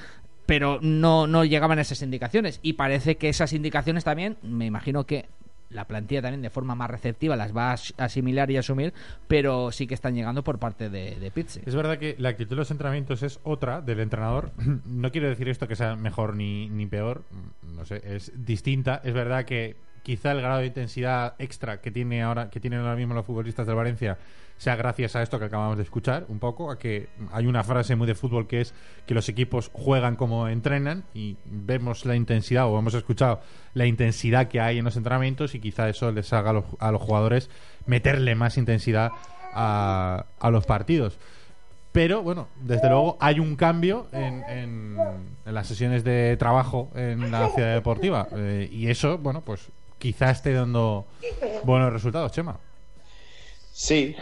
pero 0.51 0.81
no, 0.83 1.29
no 1.29 1.45
llegaban 1.45 1.79
esas 1.79 2.03
indicaciones. 2.03 2.59
Y 2.61 2.73
parece 2.73 3.17
que 3.17 3.29
esas 3.29 3.53
indicaciones 3.53 4.03
también, 4.03 4.37
me 4.43 4.67
imagino 4.67 5.07
que 5.07 5.27
la 5.69 5.85
plantilla 5.87 6.23
también 6.23 6.43
de 6.43 6.51
forma 6.51 6.75
más 6.75 6.91
receptiva 6.91 7.37
las 7.37 7.57
va 7.57 7.71
a 7.71 7.75
as- 7.75 7.95
asimilar 7.99 8.51
y 8.51 8.57
asumir, 8.57 8.93
pero 9.29 9.71
sí 9.71 9.87
que 9.87 9.95
están 9.95 10.17
llegando 10.17 10.43
por 10.43 10.59
parte 10.59 10.91
de, 10.91 11.15
de 11.21 11.31
Pizzi. 11.31 11.61
Es 11.65 11.77
verdad 11.77 11.99
que 11.99 12.17
la 12.19 12.31
actitud 12.31 12.51
de 12.51 12.57
los 12.57 12.71
entrenamientos 12.73 13.23
es 13.23 13.39
otra 13.45 13.81
del 13.81 14.01
entrenador. 14.01 14.51
No 14.87 15.13
quiero 15.13 15.29
decir 15.29 15.49
esto 15.49 15.69
que 15.69 15.77
sea 15.77 15.95
mejor 15.95 16.35
ni, 16.35 16.69
ni 16.69 16.87
peor, 16.87 17.23
no 17.77 17.85
sé, 17.85 18.03
es 18.05 18.33
distinta. 18.45 19.01
Es 19.05 19.15
verdad 19.15 19.45
que 19.45 19.77
quizá 20.03 20.33
el 20.33 20.41
grado 20.41 20.61
de 20.61 20.67
intensidad 20.67 21.35
extra 21.39 21.81
que 21.81 21.91
tiene 21.91 22.23
ahora 22.23 22.51
que 22.51 22.61
tienen 22.61 22.81
ahora 22.81 22.97
mismo 22.97 23.15
los 23.15 23.25
futbolistas 23.27 23.67
del 23.67 23.77
Valencia 23.77 24.19
sea 24.57 24.77
gracias 24.77 25.17
a 25.17 25.23
esto 25.23 25.39
que 25.39 25.47
acabamos 25.47 25.79
de 25.79 25.85
escuchar, 25.85 26.27
un 26.29 26.39
poco, 26.39 26.71
a 26.71 26.79
que 26.79 27.09
hay 27.33 27.47
una 27.47 27.65
frase 27.65 27.97
muy 27.97 28.07
de 28.07 28.15
fútbol 28.15 28.47
que 28.47 28.61
es 28.61 28.75
que 29.07 29.15
los 29.15 29.27
equipos 29.31 29.71
juegan 29.73 30.17
como 30.17 30.49
entrenan 30.49 31.05
y 31.15 31.37
vemos 31.47 32.05
la 32.05 32.15
intensidad 32.15 32.67
o 32.67 32.79
hemos 32.79 32.93
escuchado 32.93 33.41
la 33.73 33.87
intensidad 33.87 34.49
que 34.49 34.61
hay 34.61 34.77
en 34.79 34.85
los 34.85 34.97
entrenamientos 34.97 35.55
y 35.55 35.61
quizá 35.61 35.89
eso 35.89 36.13
les 36.13 36.31
haga 36.35 36.51
a 36.51 36.53
los, 36.53 36.65
a 36.79 36.93
los 36.93 37.01
jugadores 37.01 37.49
meterle 37.87 38.35
más 38.35 38.59
intensidad 38.59 39.13
a, 39.55 40.27
los 40.51 40.67
partidos. 40.67 41.19
Pero 41.93 42.23
bueno, 42.23 42.49
desde 42.61 42.89
luego 42.89 43.17
hay 43.19 43.41
un 43.41 43.57
cambio 43.57 44.09
en, 44.13 44.45
en- 44.49 44.97
en 45.47 45.55
las 45.55 45.67
sesiones 45.67 46.05
de 46.05 46.37
trabajo 46.37 46.91
en 46.95 47.31
la 47.33 47.49
ciudad 47.49 47.75
deportiva. 47.75 48.29
Eh, 48.37 48.69
y 48.71 48.89
eso, 48.89 49.17
bueno, 49.19 49.41
pues 49.41 49.71
quizá 50.01 50.31
esté 50.31 50.53
dando 50.53 51.07
buenos 51.63 51.93
resultados, 51.93 52.33
Chema. 52.33 52.59
Sí, 53.73 54.17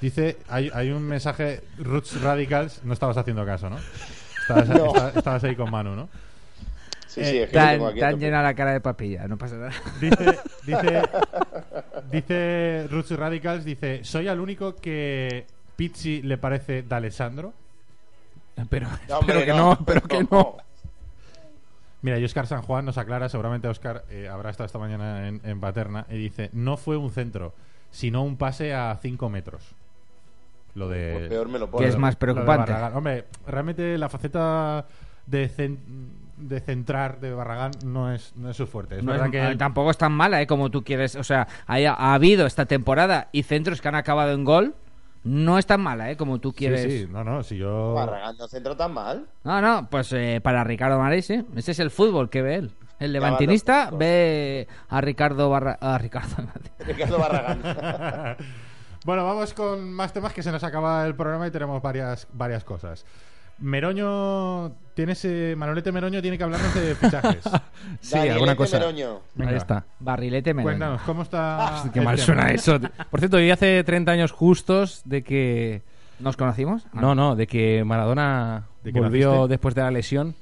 Dice, 0.00 0.36
hay, 0.48 0.70
hay 0.74 0.90
un 0.90 1.02
mensaje, 1.02 1.62
Roots 1.78 2.20
Radicals, 2.20 2.82
no 2.84 2.92
estabas 2.92 3.16
haciendo 3.16 3.46
caso, 3.46 3.70
¿no? 3.70 3.78
Estabas, 4.42 4.68
No. 4.68 4.86
esta- 4.88 5.08
estabas 5.18 5.44
ahí 5.44 5.56
con 5.56 5.70
Manu, 5.70 5.96
¿no? 5.96 6.08
sí, 7.06 7.20
Eh, 7.22 7.24
sí, 7.30 7.38
es 7.38 7.48
que 7.50 7.56
lo 7.56 7.62
Tan, 7.62 7.70
tengo 7.72 7.86
aquí 7.86 7.98
a 7.98 8.02
tan 8.02 8.10
tope. 8.12 8.24
llena 8.26 8.42
la 8.42 8.54
cara 8.54 8.72
de 8.72 8.80
papilla, 8.82 9.26
no 9.26 9.38
pasa 9.38 9.56
nada. 9.56 9.72
Dice, 10.00 10.38
dice, 10.66 11.02
dice 12.12 12.86
Roots 12.90 13.10
Radicals, 13.12 13.64
dice, 13.64 14.04
soy 14.04 14.28
al 14.28 14.38
único 14.38 14.76
que 14.76 15.46
Pizzi 15.76 16.20
le 16.22 16.36
parece 16.36 16.82
D'Alessandro. 16.82 17.54
Pero, 18.68 18.88
No, 19.08 19.18
hombre, 19.18 19.34
pero 19.34 19.44
que 19.46 19.52
no, 19.52 19.78
pero 19.86 20.02
que 20.02 20.24
no. 20.30 20.56
Mira, 22.06 22.20
y 22.20 22.24
Oscar 22.24 22.46
San 22.46 22.62
Juan 22.62 22.84
nos 22.84 22.98
aclara, 22.98 23.28
seguramente 23.28 23.66
Oscar 23.66 24.04
eh, 24.10 24.28
habrá 24.28 24.50
estado 24.50 24.66
esta 24.66 24.78
mañana 24.78 25.26
en, 25.26 25.40
en 25.42 25.58
Paterna, 25.58 26.06
y 26.08 26.16
dice, 26.16 26.50
no 26.52 26.76
fue 26.76 26.96
un 26.96 27.10
centro, 27.10 27.52
sino 27.90 28.22
un 28.22 28.36
pase 28.36 28.72
a 28.74 28.96
5 29.02 29.28
metros. 29.28 29.74
Lo 30.76 30.88
de... 30.88 31.14
Pues 31.14 31.28
peor 31.30 31.48
me 31.48 31.58
lo 31.58 31.66
Que 31.66 31.72
pone. 31.72 31.88
es 31.88 31.96
más 31.98 32.14
preocupante. 32.14 32.72
Hombre, 32.94 33.24
realmente 33.44 33.98
la 33.98 34.08
faceta 34.08 34.86
de, 35.26 35.50
cen- 35.50 35.78
de 36.36 36.60
centrar 36.60 37.18
de 37.18 37.32
Barragán 37.32 37.72
no 37.84 38.12
es, 38.12 38.36
no 38.36 38.50
es 38.50 38.56
su 38.56 38.68
fuerte. 38.68 38.98
Es 38.98 39.02
No 39.02 39.12
es- 39.12 39.18
verdad 39.18 39.32
que 39.32 39.44
él- 39.52 39.58
tampoco 39.58 39.90
es 39.90 39.98
tan 39.98 40.12
mala 40.12 40.40
¿eh? 40.40 40.46
como 40.46 40.70
tú 40.70 40.84
quieres. 40.84 41.16
O 41.16 41.24
sea, 41.24 41.48
haya- 41.66 41.94
ha 41.94 42.14
habido 42.14 42.46
esta 42.46 42.66
temporada 42.66 43.30
y 43.32 43.42
centros 43.42 43.80
que 43.80 43.88
han 43.88 43.96
acabado 43.96 44.30
en 44.30 44.44
gol. 44.44 44.76
No 45.26 45.58
es 45.58 45.66
tan 45.66 45.80
mala 45.80 46.08
¿eh? 46.10 46.16
como 46.16 46.38
tú 46.38 46.50
Sí, 46.50 46.56
quieres. 46.56 46.82
sí, 46.82 47.08
no, 47.10 47.24
no, 47.24 47.42
si 47.42 47.56
yo... 47.56 47.94
Barragán 47.94 48.36
no 48.36 48.76
tan 48.76 48.92
mal. 48.92 49.26
No, 49.42 49.60
no, 49.60 49.88
pues 49.90 50.12
eh, 50.12 50.40
para 50.40 50.62
Ricardo 50.62 51.00
Marés, 51.00 51.28
¿eh? 51.30 51.44
ese 51.56 51.72
es 51.72 51.80
el 51.80 51.90
fútbol 51.90 52.30
que 52.30 52.42
ve 52.42 52.54
él. 52.54 52.70
El 53.00 53.12
levantinista 53.12 53.90
ve 53.90 54.68
a 54.88 55.00
Ricardo 55.00 55.50
Barra... 55.50 55.78
a 55.80 55.98
Ricardo 55.98 56.36
Ricardo 56.78 57.18
Barragán. 57.18 58.36
Bueno, 59.04 59.24
vamos 59.24 59.54
con 59.54 59.92
más 59.92 60.12
temas 60.12 60.32
que 60.32 60.42
se 60.42 60.50
nos 60.50 60.64
acaba 60.64 61.06
el 61.06 61.14
programa 61.14 61.46
y 61.46 61.52
tenemos 61.52 61.80
varias, 61.80 62.26
varias 62.32 62.64
cosas. 62.64 63.06
Meroño, 63.58 64.72
tienes, 64.94 65.24
eh, 65.24 65.54
Manolete 65.56 65.90
Meroño 65.92 66.20
tiene 66.20 66.36
que 66.36 66.44
hablarnos 66.44 66.74
de 66.74 66.94
fichajes. 66.94 67.44
Sí, 68.00 68.10
Danielete 68.12 68.32
alguna 68.34 68.56
cosa. 68.56 68.78
Meroño. 68.78 69.20
Venga. 69.34 69.50
Ahí 69.52 69.56
está. 69.56 69.84
Barrilete 70.00 70.52
Meroño. 70.54 70.70
Cuéntanos, 70.70 71.02
¿cómo 71.02 71.22
está? 71.22 71.84
Qué 71.92 72.00
el 72.00 72.04
mal 72.04 72.16
tema? 72.16 72.26
suena 72.26 72.50
eso. 72.50 72.78
Por 73.10 73.20
cierto, 73.20 73.36
hoy 73.38 73.50
hace 73.50 73.82
30 73.84 74.12
años 74.12 74.32
justos 74.32 75.02
de 75.04 75.22
que... 75.22 75.82
¿Nos 76.18 76.36
conocimos? 76.36 76.86
Ah. 76.92 77.00
No, 77.00 77.14
no, 77.14 77.36
de 77.36 77.46
que 77.46 77.84
Maradona 77.84 78.66
¿De 78.82 78.92
que 78.92 79.00
volvió 79.00 79.30
naciste? 79.32 79.48
después 79.48 79.74
de 79.74 79.82
la 79.82 79.90
lesión. 79.90 80.34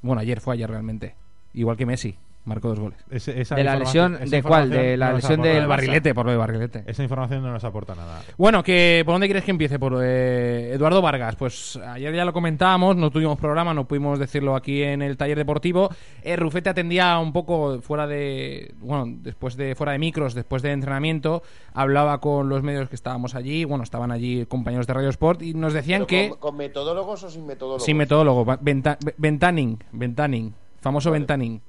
Bueno, 0.00 0.20
ayer 0.20 0.40
fue 0.40 0.54
ayer 0.54 0.68
realmente. 0.68 1.14
Igual 1.54 1.76
que 1.76 1.86
Messi. 1.86 2.18
Marcó 2.44 2.70
dos 2.70 2.80
goles. 2.80 2.98
Esa 3.08 3.54
¿De 3.54 3.62
la 3.62 3.76
lesión 3.76 4.18
de 4.28 4.42
cuál? 4.42 4.68
¿De 4.68 4.96
la 4.96 5.10
no 5.10 5.16
lesión 5.16 5.40
del. 5.42 5.64
Barrilete, 5.68 6.12
por 6.12 6.26
lo 6.26 6.32
de 6.32 6.38
Barrilete. 6.38 6.82
Esa 6.88 7.04
información 7.04 7.40
no 7.40 7.52
nos 7.52 7.62
aporta 7.62 7.94
nada. 7.94 8.20
Bueno, 8.36 8.64
que 8.64 9.02
¿por 9.04 9.14
dónde 9.14 9.28
quieres 9.28 9.44
que 9.44 9.52
empiece? 9.52 9.78
Por 9.78 9.96
eh, 10.02 10.72
Eduardo 10.74 11.00
Vargas. 11.00 11.36
Pues 11.36 11.76
ayer 11.76 12.12
ya 12.12 12.24
lo 12.24 12.32
comentábamos, 12.32 12.96
no 12.96 13.12
tuvimos 13.12 13.38
programa, 13.38 13.72
no 13.74 13.86
pudimos 13.86 14.18
decirlo 14.18 14.56
aquí 14.56 14.82
en 14.82 15.02
el 15.02 15.16
taller 15.16 15.38
deportivo. 15.38 15.90
Eh, 16.24 16.34
Rufete 16.34 16.68
atendía 16.70 17.16
un 17.20 17.32
poco 17.32 17.80
fuera 17.80 18.08
de, 18.08 18.74
bueno, 18.80 19.04
después 19.20 19.56
de 19.56 19.76
fuera 19.76 19.92
de 19.92 20.00
micros, 20.00 20.34
después 20.34 20.62
de 20.62 20.72
entrenamiento, 20.72 21.44
hablaba 21.74 22.20
con 22.20 22.48
los 22.48 22.64
medios 22.64 22.88
que 22.88 22.96
estábamos 22.96 23.36
allí, 23.36 23.64
bueno, 23.64 23.84
estaban 23.84 24.10
allí 24.10 24.46
compañeros 24.46 24.88
de 24.88 24.94
Radio 24.94 25.10
Sport 25.10 25.42
y 25.42 25.54
nos 25.54 25.74
decían 25.74 26.00
Pero 26.00 26.06
que 26.08 26.28
con, 26.30 26.38
con 26.40 26.56
metodólogos 26.56 27.22
o 27.22 27.30
sin 27.30 27.46
metodólogos? 27.46 27.84
sin 27.84 27.96
metodólogo, 27.96 28.44
venta- 28.60 28.98
ventaning, 29.16 29.78
ventaning, 29.92 30.52
famoso 30.80 31.12
ventaning. 31.12 31.60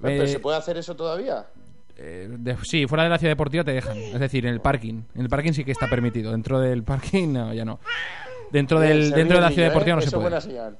Pero, 0.00 0.24
Eh, 0.24 0.28
¿se 0.28 0.38
puede 0.40 0.56
hacer 0.58 0.76
eso 0.76 0.94
todavía? 0.94 1.46
eh, 1.98 2.28
de- 2.30 2.56
sí, 2.62 2.86
fuera 2.86 3.04
de 3.04 3.08
la 3.10 3.18
ciudad 3.18 3.30
deportiva 3.32 3.64
te 3.64 3.72
dejan. 3.72 3.96
Es 3.96 4.20
decir, 4.20 4.44
en 4.46 4.52
el 4.52 4.60
parking. 4.60 5.02
En 5.14 5.22
el 5.22 5.28
parking 5.30 5.52
sí 5.52 5.64
que 5.64 5.72
está 5.72 5.88
permitido. 5.88 6.30
Dentro 6.32 6.60
del 6.60 6.82
parking, 6.82 7.32
no, 7.32 7.54
ya 7.54 7.64
no. 7.64 7.80
Dentro, 8.52 8.78
del, 8.80 9.08
se 9.10 9.16
dentro 9.16 9.36
de 9.38 9.42
la 9.42 9.50
ciudad 9.50 9.68
deportiva 9.68 9.94
¿eh? 9.94 9.96
no 9.96 10.00
se 10.02 10.08
Eso 10.08 10.16
es 10.28 10.44
puede. 10.46 10.76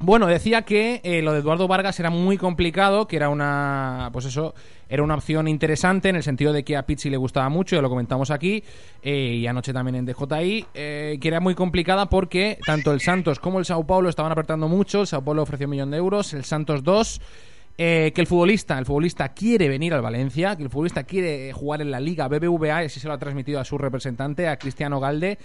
Bueno, 0.00 0.28
decía 0.28 0.62
que 0.62 1.00
eh, 1.02 1.22
lo 1.22 1.32
de 1.32 1.40
Eduardo 1.40 1.66
Vargas 1.66 1.98
era 1.98 2.08
muy 2.10 2.36
complicado, 2.38 3.08
que 3.08 3.16
era 3.16 3.30
una, 3.30 4.10
pues 4.12 4.26
eso, 4.26 4.54
era 4.88 5.02
una 5.02 5.16
opción 5.16 5.48
interesante 5.48 6.08
en 6.08 6.14
el 6.14 6.22
sentido 6.22 6.52
de 6.52 6.62
que 6.62 6.76
a 6.76 6.84
Pizzi 6.86 7.10
le 7.10 7.16
gustaba 7.16 7.48
mucho, 7.48 7.74
ya 7.74 7.82
lo 7.82 7.88
comentamos 7.88 8.30
aquí, 8.30 8.62
eh, 9.02 9.38
y 9.40 9.46
anoche 9.48 9.72
también 9.72 9.96
en 9.96 10.06
DJI, 10.06 10.66
eh, 10.74 11.18
que 11.20 11.26
era 11.26 11.40
muy 11.40 11.56
complicada 11.56 12.08
porque 12.08 12.58
tanto 12.64 12.92
el 12.92 13.00
Santos 13.00 13.40
como 13.40 13.58
el 13.58 13.64
Sao 13.64 13.84
Paulo 13.88 14.08
estaban 14.08 14.30
apretando 14.30 14.68
mucho, 14.68 15.00
el 15.00 15.06
Sao 15.08 15.24
Paulo 15.24 15.42
ofreció 15.42 15.66
un 15.66 15.70
millón 15.72 15.90
de 15.90 15.96
euros, 15.96 16.32
el 16.32 16.44
Santos 16.44 16.84
dos, 16.84 17.20
eh, 17.80 18.10
que 18.12 18.20
el 18.20 18.26
futbolista, 18.26 18.76
el 18.76 18.84
futbolista 18.84 19.28
quiere 19.28 19.68
venir 19.68 19.94
al 19.94 20.02
Valencia, 20.02 20.56
que 20.56 20.64
el 20.64 20.68
futbolista 20.68 21.04
quiere 21.04 21.52
jugar 21.52 21.80
en 21.80 21.92
la 21.92 22.00
Liga 22.00 22.26
BBVA, 22.26 22.82
y 22.82 22.86
así 22.86 22.98
se 22.98 23.06
lo 23.06 23.14
ha 23.14 23.18
transmitido 23.18 23.60
a 23.60 23.64
su 23.64 23.78
representante, 23.78 24.48
a 24.48 24.58
Cristiano 24.58 24.98
Galde, 24.98 25.38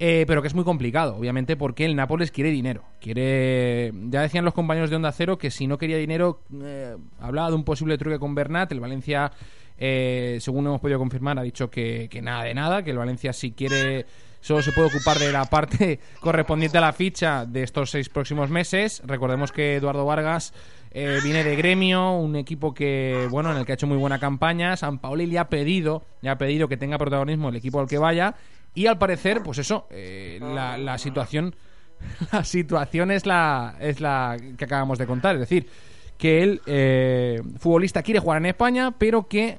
eh, 0.00 0.24
pero 0.28 0.42
que 0.42 0.48
es 0.48 0.54
muy 0.54 0.64
complicado, 0.64 1.16
obviamente, 1.16 1.56
porque 1.56 1.84
el 1.84 1.96
Nápoles 1.96 2.30
quiere 2.30 2.50
dinero. 2.50 2.84
Quiere. 3.00 3.92
Ya 4.10 4.22
decían 4.22 4.44
los 4.44 4.54
compañeros 4.54 4.90
de 4.90 4.96
Onda 4.96 5.10
Cero 5.10 5.38
que 5.38 5.50
si 5.50 5.66
no 5.66 5.76
quería 5.76 5.96
dinero, 5.96 6.42
eh, 6.62 6.96
hablaba 7.20 7.48
de 7.48 7.56
un 7.56 7.64
posible 7.64 7.98
truque 7.98 8.18
con 8.18 8.34
Bernat. 8.34 8.70
El 8.70 8.78
Valencia, 8.78 9.32
eh, 9.76 10.38
según 10.40 10.66
hemos 10.66 10.80
podido 10.80 11.00
confirmar, 11.00 11.38
ha 11.38 11.42
dicho 11.42 11.68
que, 11.68 12.08
que 12.08 12.22
nada 12.22 12.44
de 12.44 12.54
nada, 12.54 12.84
que 12.84 12.92
el 12.92 12.98
Valencia 12.98 13.32
si 13.32 13.52
quiere. 13.52 14.06
solo 14.40 14.62
se 14.62 14.70
puede 14.70 14.86
ocupar 14.86 15.18
de 15.18 15.32
la 15.32 15.46
parte 15.46 15.98
correspondiente 16.20 16.78
a 16.78 16.80
la 16.80 16.92
ficha 16.92 17.44
de 17.44 17.64
estos 17.64 17.90
seis 17.90 18.08
próximos 18.08 18.50
meses. 18.50 19.02
Recordemos 19.04 19.50
que 19.50 19.76
Eduardo 19.76 20.04
Vargas 20.04 20.54
eh, 20.90 21.18
viene 21.22 21.44
de 21.44 21.56
Gremio, 21.56 22.12
un 22.12 22.36
equipo 22.36 22.72
que, 22.72 23.26
bueno, 23.30 23.50
en 23.52 23.58
el 23.58 23.66
que 23.66 23.72
ha 23.72 23.74
hecho 23.74 23.86
muy 23.86 23.98
buena 23.98 24.18
campaña. 24.18 24.76
San 24.76 24.98
Paoli 24.98 25.26
le 25.26 25.38
ha 25.38 25.48
pedido, 25.48 26.04
le 26.22 26.30
ha 26.30 26.38
pedido 26.38 26.68
que 26.68 26.76
tenga 26.76 26.98
protagonismo 26.98 27.48
el 27.48 27.56
equipo 27.56 27.80
al 27.80 27.88
que 27.88 27.98
vaya. 27.98 28.34
Y 28.74 28.86
al 28.86 28.98
parecer, 28.98 29.42
pues 29.42 29.58
eso, 29.58 29.86
eh, 29.90 30.38
la, 30.40 30.98
situación, 30.98 31.54
la 32.32 32.44
situación 32.44 33.10
es 33.10 33.26
la, 33.26 33.76
es 33.80 34.00
la 34.00 34.36
que 34.56 34.64
acabamos 34.64 34.98
de 34.98 35.06
contar. 35.06 35.34
Es 35.34 35.40
decir, 35.40 35.68
que 36.16 36.42
el 36.42 36.60
eh, 36.66 37.40
futbolista 37.58 38.02
quiere 38.02 38.20
jugar 38.20 38.38
en 38.38 38.46
España, 38.46 38.92
pero 38.98 39.28
que 39.28 39.58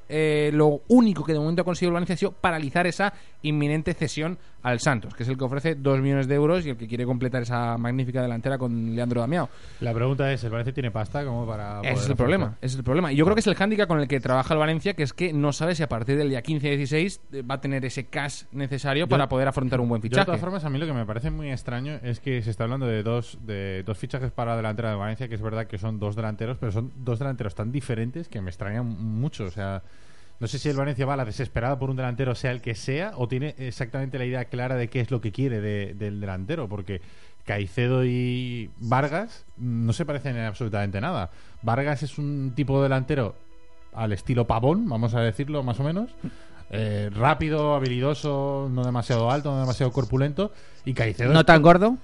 lo 0.53 0.81
único 0.87 1.23
que 1.23 1.33
de 1.33 1.39
momento 1.39 1.61
ha 1.61 1.65
conseguido 1.65 1.93
Valencia 1.93 2.15
ha 2.15 2.17
sido 2.17 2.31
paralizar 2.31 2.87
esa 2.87 3.13
inminente 3.41 3.93
cesión 3.93 4.37
al 4.61 4.81
Santos, 4.81 5.13
que 5.15 5.23
es 5.23 5.29
el 5.29 5.37
que 5.37 5.43
ofrece 5.45 5.75
2 5.75 6.01
millones 6.01 6.27
de 6.27 6.35
euros 6.35 6.65
y 6.65 6.71
el 6.71 6.75
que 6.77 6.85
quiere 6.87 7.05
completar 7.05 7.41
esa 7.43 7.77
magnífica 7.77 8.21
delantera 8.21 8.57
con 8.57 8.93
Leandro 8.93 9.21
Damiao. 9.21 9.47
La 9.79 9.93
pregunta 9.93 10.29
es, 10.33 10.43
¿el 10.43 10.49
Valencia 10.49 10.73
tiene 10.73 10.91
pasta 10.91 11.23
como 11.23 11.47
para 11.47 11.79
Ese 11.81 11.93
es 12.03 12.09
el 12.09 12.15
problema, 12.17 12.43
afrontar? 12.45 12.65
ese 12.65 12.73
es 12.73 12.77
el 12.79 12.83
problema. 12.83 13.13
Y 13.13 13.15
yo 13.15 13.23
creo 13.23 13.35
que 13.35 13.39
es 13.39 13.47
el 13.47 13.55
hándicap 13.55 13.87
con 13.87 14.01
el 14.01 14.07
que 14.09 14.19
trabaja 14.19 14.53
el 14.53 14.59
Valencia, 14.59 14.93
que 14.95 15.03
es 15.03 15.13
que 15.13 15.31
no 15.31 15.53
sabe 15.53 15.75
si 15.75 15.83
a 15.83 15.87
partir 15.87 16.17
del 16.17 16.29
día 16.29 16.43
15-16 16.43 17.19
eh, 17.31 17.41
va 17.41 17.55
a 17.55 17.61
tener 17.61 17.85
ese 17.85 18.07
cash 18.07 18.43
necesario 18.51 19.05
Yo- 19.05 19.07
para 19.09 19.29
poder 19.29 19.47
afrontar 19.47 19.79
un 19.79 19.87
buen 19.87 20.01
Yo, 20.01 20.03
de 20.03 20.09
fichaje. 20.09 20.25
todas 20.25 20.41
formas, 20.41 20.65
a 20.65 20.69
mí 20.69 20.77
lo 20.77 20.85
que 20.85 20.93
me 20.93 21.05
parece 21.05 21.31
muy 21.31 21.49
extraño 21.51 21.99
es 22.03 22.19
que 22.19 22.41
se 22.41 22.49
está 22.49 22.65
hablando 22.65 22.85
de 22.85 23.01
dos, 23.03 23.37
de 23.45 23.83
dos 23.83 23.97
fichajes 23.97 24.31
para 24.31 24.51
la 24.51 24.57
delantera 24.57 24.89
de 24.89 24.95
Valencia, 24.97 25.29
que 25.29 25.35
es 25.35 25.41
verdad 25.41 25.67
que 25.67 25.77
son 25.77 25.99
dos 25.99 26.17
delanteros, 26.17 26.57
pero 26.57 26.73
son 26.73 26.91
dos 26.97 27.17
delanteros 27.19 27.55
tan 27.55 27.71
diferentes 27.71 28.27
que 28.27 28.41
me 28.41 28.49
extrañan 28.49 28.85
mucho. 28.85 29.45
O 29.45 29.51
sea, 29.51 29.81
no 30.39 30.47
sé 30.47 30.57
si 30.59 30.69
el 30.69 30.77
Valencia 30.77 31.05
va 31.05 31.13
a 31.13 31.17
la 31.17 31.25
desesperada 31.25 31.77
por 31.79 31.89
un 31.89 31.95
delantero, 31.97 32.33
sea 32.35 32.51
el 32.51 32.61
que 32.61 32.75
sea, 32.75 33.11
o 33.17 33.27
tiene 33.27 33.55
exactamente 33.57 34.17
la 34.17 34.25
idea 34.25 34.45
clara 34.45 34.75
de 34.75 34.87
qué 34.87 35.01
es 35.01 35.11
lo 35.11 35.19
que 35.21 35.31
quiere 35.31 35.59
de- 35.61 35.93
del 35.93 36.19
delantero, 36.21 36.67
porque 36.69 37.01
Caicedo 37.45 38.05
y 38.05 38.69
Vargas 38.79 39.45
no 39.57 39.91
se 39.93 40.05
parecen 40.05 40.37
en 40.37 40.45
absolutamente 40.45 41.01
nada. 41.01 41.31
Vargas 41.61 42.03
es 42.03 42.17
un 42.17 42.53
tipo 42.55 42.77
de 42.77 42.83
delantero 42.83 43.35
al 43.93 44.13
estilo 44.13 44.45
pavón, 44.45 44.87
vamos 44.87 45.13
a 45.15 45.21
decirlo 45.21 45.63
más 45.63 45.79
o 45.79 45.83
menos. 45.83 46.11
Eh, 46.71 47.09
rápido, 47.11 47.73
habilidoso, 47.73 48.69
no 48.71 48.83
demasiado 48.83 49.31
alto, 49.31 49.49
no 49.51 49.59
demasiado 49.59 49.91
corpulento. 49.91 50.51
Y 50.85 50.93
Caicedo, 50.93 51.33
No 51.33 51.43
tan 51.43 51.63
gordo. 51.63 51.97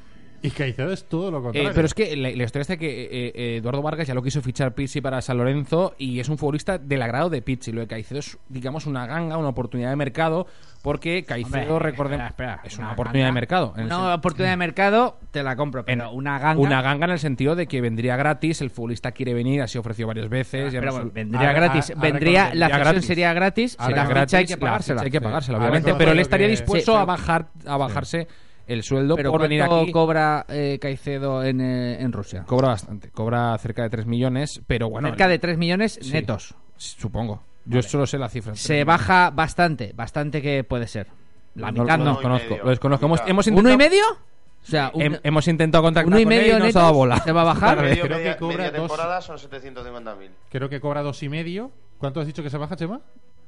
Y 0.48 0.52
Caicedo 0.52 0.92
es 0.92 1.06
todo 1.06 1.32
lo 1.32 1.40
Eh, 1.40 1.44
contrario. 1.44 1.72
pero 1.74 1.86
es 1.88 1.94
que 1.94 2.16
la, 2.16 2.30
la 2.30 2.44
historia 2.44 2.62
es 2.62 2.68
de 2.68 2.78
que 2.78 3.04
eh, 3.04 3.08
eh, 3.36 3.58
Eduardo 3.58 3.82
Vargas 3.82 4.08
ya 4.08 4.14
lo 4.14 4.22
quiso 4.24 4.42
fichar 4.42 4.74
Pizzi 4.74 5.02
para 5.02 5.22
San 5.22 5.38
Lorenzo 5.38 5.96
y 5.98 6.20
es 6.20 6.30
un 6.30 6.38
futbolista 6.38 6.78
del 6.78 7.02
agrado 7.02 7.30
de 7.30 7.42
Pizzi. 7.42 7.72
Lo 7.72 7.82
de 7.82 7.88
Caicedo 7.88 8.20
es, 8.20 8.38
digamos, 8.50 8.86
una 8.86 9.06
ganga, 9.08 9.38
una 9.38 9.50
oportunidad 9.50 9.90
de 9.90 9.96
mercado, 9.96 10.48
porque 10.82 11.24
Caicedo, 11.24 11.80
recordemos, 11.80 12.28
espera, 12.28 12.56
espera, 12.56 12.62
es 12.64 12.78
una, 12.78 12.88
una 12.88 12.94
oportunidad 12.94 13.26
ganga. 13.28 13.36
de 13.36 13.42
mercado. 13.42 13.74
Una 13.76 13.98
sen- 14.14 14.16
oportunidad 14.18 14.52
de 14.52 14.58
mercado 14.58 15.18
te 15.32 15.42
la 15.44 15.56
compro, 15.56 15.84
pero 15.86 16.12
una 16.12 16.38
ganga. 16.40 16.62
Una 16.62 16.82
ganga 16.82 17.06
en 17.06 17.12
el 17.12 17.20
sentido 17.20 17.56
de 17.56 17.68
que 17.68 17.82
vendría 17.82 18.16
gratis, 18.16 18.62
el 18.62 18.70
futbolista 18.70 19.12
quiere 19.12 19.34
venir, 19.34 19.62
así 19.62 19.78
ofreció 19.78 20.06
varias 20.08 20.30
veces. 20.30 20.72
ya 20.72 20.80
Pero 20.80 20.92
no 20.92 20.98
bueno, 20.98 21.12
vendría 21.14 21.52
gratis. 21.54 21.94
vendría, 22.00 22.54
la 22.54 22.70
gratis. 22.70 23.06
sería 23.06 23.34
gratis. 23.34 23.76
Con- 23.76 23.88
ficha 23.88 24.02
hay 24.02 24.08
gratis, 24.10 24.48
que 24.48 24.54
la 24.54 24.60
pagársela. 24.60 25.02
hay 25.02 25.12
que 25.12 25.22
pagársela, 25.22 25.58
obviamente. 25.58 25.94
Pero 25.96 26.12
él 26.12 26.20
estaría 26.20 26.48
que- 26.48 26.52
dispuesto 26.52 26.92
Sí, 26.94 26.98
a 26.98 27.06
bajar 27.06 27.48
a 27.66 27.78
bajarse 27.78 28.28
el 28.68 28.84
sueldo 28.84 29.16
Pero 29.16 29.32
por 29.32 29.42
venir 29.42 29.60
¿cuánto 29.62 29.82
aquí. 29.82 29.92
cobra 29.92 30.46
eh, 30.50 30.78
Caicedo 30.82 31.44
en, 31.44 31.62
eh, 31.62 32.02
en 32.02 32.12
Rusia? 32.12 32.44
Cobra 32.46 32.70
bastante, 32.70 33.10
cobra 33.12 33.58
cerca 33.58 33.84
de 33.84 33.90
3 33.90 34.06
millones, 34.06 34.62
pero 34.68 34.90
bueno. 34.90 35.08
Cerca 35.10 35.28
de 35.28 35.40
3 35.40 35.58
millones 35.58 36.00
Sí. 36.02 36.12
netos. 36.12 36.56
Supongo. 36.78 37.42
Yo 37.66 37.82
solo 37.82 38.06
sé 38.06 38.18
la 38.18 38.30
cifra. 38.30 38.56
Se 38.56 38.84
baja 38.84 39.32
bastante, 39.32 39.92
bastante 39.96 40.42
que 40.42 40.64
puede 40.64 40.88
ser. 40.88 41.08
La 41.56 41.72
mitad 41.72 41.98
lo 41.98 42.04
no. 42.06 42.12
desconozco. 42.16 42.50
medio. 42.50 42.64
Lo 42.64 42.70
desconozco. 42.70 43.06
Hemos, 43.06 43.20
Mitad. 43.20 43.30
hemos 43.30 43.48
¿Uno 43.48 43.58
intentado, 43.60 43.76
y 43.76 43.90
medio? 43.90 44.04
O 44.12 44.68
sea, 44.68 44.92
un- 44.94 45.02
hem- 45.02 45.20
hemos 45.24 45.48
intentado 45.48 45.84
contactar 45.84 46.08
uno 46.08 46.20
y 46.20 46.24
con 46.26 46.34
él 46.34 46.40
medio 46.40 46.60
no 46.60 46.66
nos 46.66 46.76
ha 46.76 46.80
dado 46.82 46.94
bola. 46.94 47.18
se 47.20 47.32
va 47.32 47.42
a 47.42 47.46
bajar. 47.46 47.82
Medio, 47.82 48.04
creo 48.04 48.18
media, 48.18 48.34
que 48.34 48.40
cobra 48.40 48.58
media 48.58 48.72
dos- 48.72 48.88
temporada 48.92 49.22
son 49.22 49.38
750.000. 49.38 50.30
Creo 50.50 50.70
que 50.70 50.80
cobra 50.82 51.02
dos 51.02 51.22
y 51.24 51.30
medio. 51.30 51.72
¿Cuánto 51.98 52.20
has 52.20 52.28
dicho 52.28 52.44
que 52.44 52.50
se 52.50 52.58
baja, 52.58 52.76
Chema? 52.76 53.00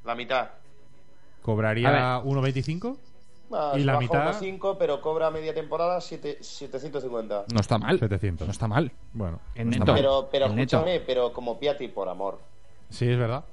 La 0.04 0.14
mitad. 0.14 0.48
¿Cobraría 1.42 2.14
A 2.14 2.22
1.25? 2.22 2.96
Ah, 3.52 3.72
¿Y 3.76 3.84
la 3.84 3.98
mitad? 3.98 4.22
unos 4.22 4.36
5, 4.38 4.76
pero 4.78 5.00
cobra 5.00 5.30
media 5.30 5.54
temporada 5.54 6.00
siete- 6.00 6.38
750. 6.42 7.44
No 7.52 7.60
está 7.60 7.78
mal. 7.78 7.98
700. 7.98 8.46
No 8.46 8.52
está 8.52 8.68
mal. 8.68 8.92
Bueno, 9.12 9.40
En 9.54 9.70
No 9.70 9.78
neto. 9.78 9.86
mal. 9.92 9.94
Pero, 9.96 10.28
pero 10.30 10.46
En 10.46 10.56
neto. 10.56 10.76
escúchame, 10.76 11.00
pero 11.00 11.32
como 11.32 11.58
Piatti, 11.58 11.88
por 11.88 12.08
amor. 12.08 12.38
sí, 12.90 13.08
es 13.10 13.18
verdad. 13.18 13.44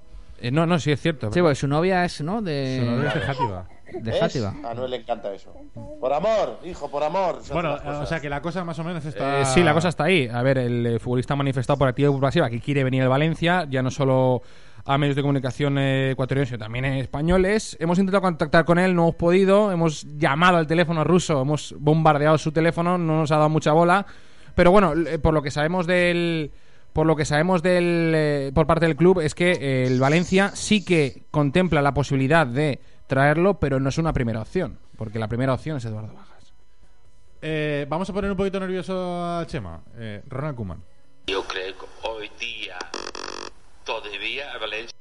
Eh, 0.42 0.52
no, 0.52 0.66
no, 0.66 0.78
sí 0.80 0.92
es 0.92 1.00
cierto. 1.02 1.32
Sí, 1.32 1.42
pues 1.42 1.58
su 1.58 1.68
novia 1.68 2.04
es, 2.04 2.20
¿no? 2.20 2.40
Su 2.40 2.44
novia 2.44 2.52
De, 2.52 3.08
es 3.08 3.14
de 3.14 3.20
Játiva. 3.22 3.68
de 3.94 4.12
¿Ves? 4.12 4.20
Játiva. 4.20 4.54
A 4.66 4.74
Noel 4.74 4.92
le 4.92 4.98
encanta 4.98 5.34
eso. 5.34 5.54
Por 6.02 6.12
amor, 6.12 6.60
hijo, 6.66 6.92
por 6.92 7.02
amor. 7.04 7.40
se 7.42 7.54
Bueno, 7.54 7.78
o 8.02 8.06
sea 8.06 8.20
que 8.20 8.30
la 8.30 8.42
cosa 8.42 8.66
más 8.66 8.78
o 8.80 8.84
menos 8.84 9.06
está... 9.06 9.40
Eh, 9.42 9.46
sí, 9.46 9.64
la 9.64 9.74
cosa 9.74 9.88
está 9.88 10.04
ahí. 10.04 10.28
A 10.28 10.42
ver, 10.44 10.58
el 10.58 10.86
eh, 10.86 11.00
futbolista 11.00 11.34
ha 11.36 11.38
manifestado 11.38 11.80
por 11.80 11.88
activa 11.88 12.10
y 12.10 12.12
por 12.12 12.20
pasiva 12.22 12.50
que 12.50 12.60
quiere 12.60 12.84
venir 12.84 13.02
al 13.04 13.08
Valencia, 13.10 13.66
ya 13.70 13.82
no 13.82 13.90
solo 13.92 14.42
a 14.86 14.98
medios 14.98 15.16
de 15.16 15.22
comunicación 15.22 15.78
ecuatorianos, 15.78 16.50
sino 16.50 16.60
también 16.60 16.86
españoles. 16.86 17.76
Hemos 17.80 17.98
intentado 18.00 18.22
contactar 18.22 18.66
con 18.66 18.80
él, 18.80 18.96
no 18.96 19.04
hemos 19.04 19.16
podido. 19.16 19.72
Hemos 19.72 20.06
llamado 20.18 20.58
al 20.58 20.68
teléfono 20.68 21.04
ruso, 21.04 21.42
hemos 21.42 21.76
bombardeado 21.78 22.38
su 22.38 22.52
teléfono, 22.52 22.98
no 22.98 23.20
nos 23.20 23.32
ha 23.32 23.38
dado 23.38 23.50
mucha 23.50 23.74
bola. 23.74 24.06
Pero 24.54 24.72
bueno, 24.72 24.94
eh, 24.94 25.20
por 25.20 25.34
lo 25.34 25.42
que 25.42 25.52
sabemos 25.52 25.88
del. 25.88 26.52
Por 26.94 27.06
lo 27.06 27.18
que 27.18 27.26
sabemos 27.26 27.62
del, 27.62 28.14
eh, 28.16 28.52
por 28.56 28.68
parte 28.68 28.86
del 28.86 28.96
club 28.96 29.20
es 29.20 29.36
que 29.36 29.52
eh, 29.52 29.86
el 29.86 30.00
Valencia 30.00 30.52
sí 30.54 30.86
que 30.86 31.24
contempla 31.30 31.82
la 31.82 31.94
posibilidad 31.94 32.48
de 32.48 32.80
traerlo, 33.08 33.60
pero 33.60 33.82
no 33.82 33.90
es 33.90 33.98
una 33.98 34.14
primera 34.14 34.42
opción, 34.42 34.80
porque 34.98 35.20
la 35.20 35.28
primera 35.28 35.54
opción 35.54 35.76
es 35.76 35.84
Eduardo 35.84 36.14
Bajas. 36.14 36.54
Eh, 37.42 37.86
vamos 37.88 38.10
a 38.10 38.14
poner 38.14 38.32
un 38.32 38.38
poquito 38.38 38.60
nervioso 38.60 39.24
a 39.24 39.46
Chema. 39.46 39.82
Eh, 39.98 40.24
Ronald 40.28 40.56
Koeman. 40.56 40.84
Yo 41.28 41.44
creo 41.44 41.74
que 41.78 41.86
hoy 42.08 42.32
día 42.40 42.78
todavía 43.86 44.52
a 44.52 44.58
Valencia 44.58 44.96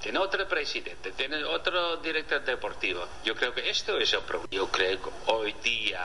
tiene 0.00 0.18
otro 0.20 0.46
presidente, 0.48 1.12
tiene 1.12 1.44
otro 1.44 1.96
director 1.96 2.42
deportivo. 2.42 3.06
Yo 3.24 3.34
creo 3.34 3.52
que 3.52 3.68
esto 3.68 3.98
es 3.98 4.12
el 4.12 4.20
problema. 4.20 4.48
Yo 4.50 4.70
creo 4.70 5.02
que 5.02 5.10
hoy 5.26 5.52
día 5.62 6.00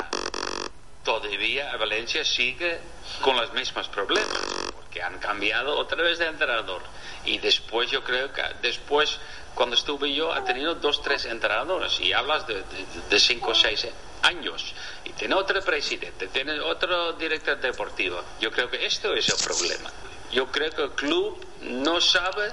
todavía 1.03 1.75
Valencia 1.77 2.25
sigue 2.25 2.79
con 3.21 3.35
los 3.37 3.53
mismos 3.53 3.87
problemas, 3.89 4.39
porque 4.73 5.01
han 5.01 5.19
cambiado 5.19 5.77
otra 5.77 6.01
vez 6.01 6.17
de 6.19 6.27
entrenador. 6.27 6.81
Y 7.25 7.37
después 7.37 7.89
yo 7.91 8.03
creo 8.03 8.31
que 8.33 8.41
después, 8.61 9.19
cuando 9.55 9.75
estuve 9.75 10.13
yo, 10.13 10.33
ha 10.33 10.43
tenido 10.43 10.75
dos, 10.75 11.01
tres 11.01 11.25
entrenadores, 11.25 11.99
y 11.99 12.11
hablas 12.13 12.47
de, 12.47 12.63
de, 13.09 13.19
cinco 13.19 13.51
o 13.51 13.55
seis 13.55 13.87
años. 14.23 14.73
Y 15.05 15.11
tiene 15.11 15.35
otro 15.35 15.61
presidente, 15.61 16.27
tiene 16.27 16.59
otro 16.59 17.13
director 17.13 17.59
deportivo. 17.59 18.21
Yo 18.39 18.51
creo 18.51 18.69
que 18.69 18.85
esto 18.85 19.13
es 19.13 19.29
el 19.29 19.45
problema. 19.45 19.91
Yo 20.31 20.51
creo 20.51 20.71
que 20.71 20.83
el 20.83 20.91
club 20.91 21.45
no 21.61 22.01
sabe 22.01 22.51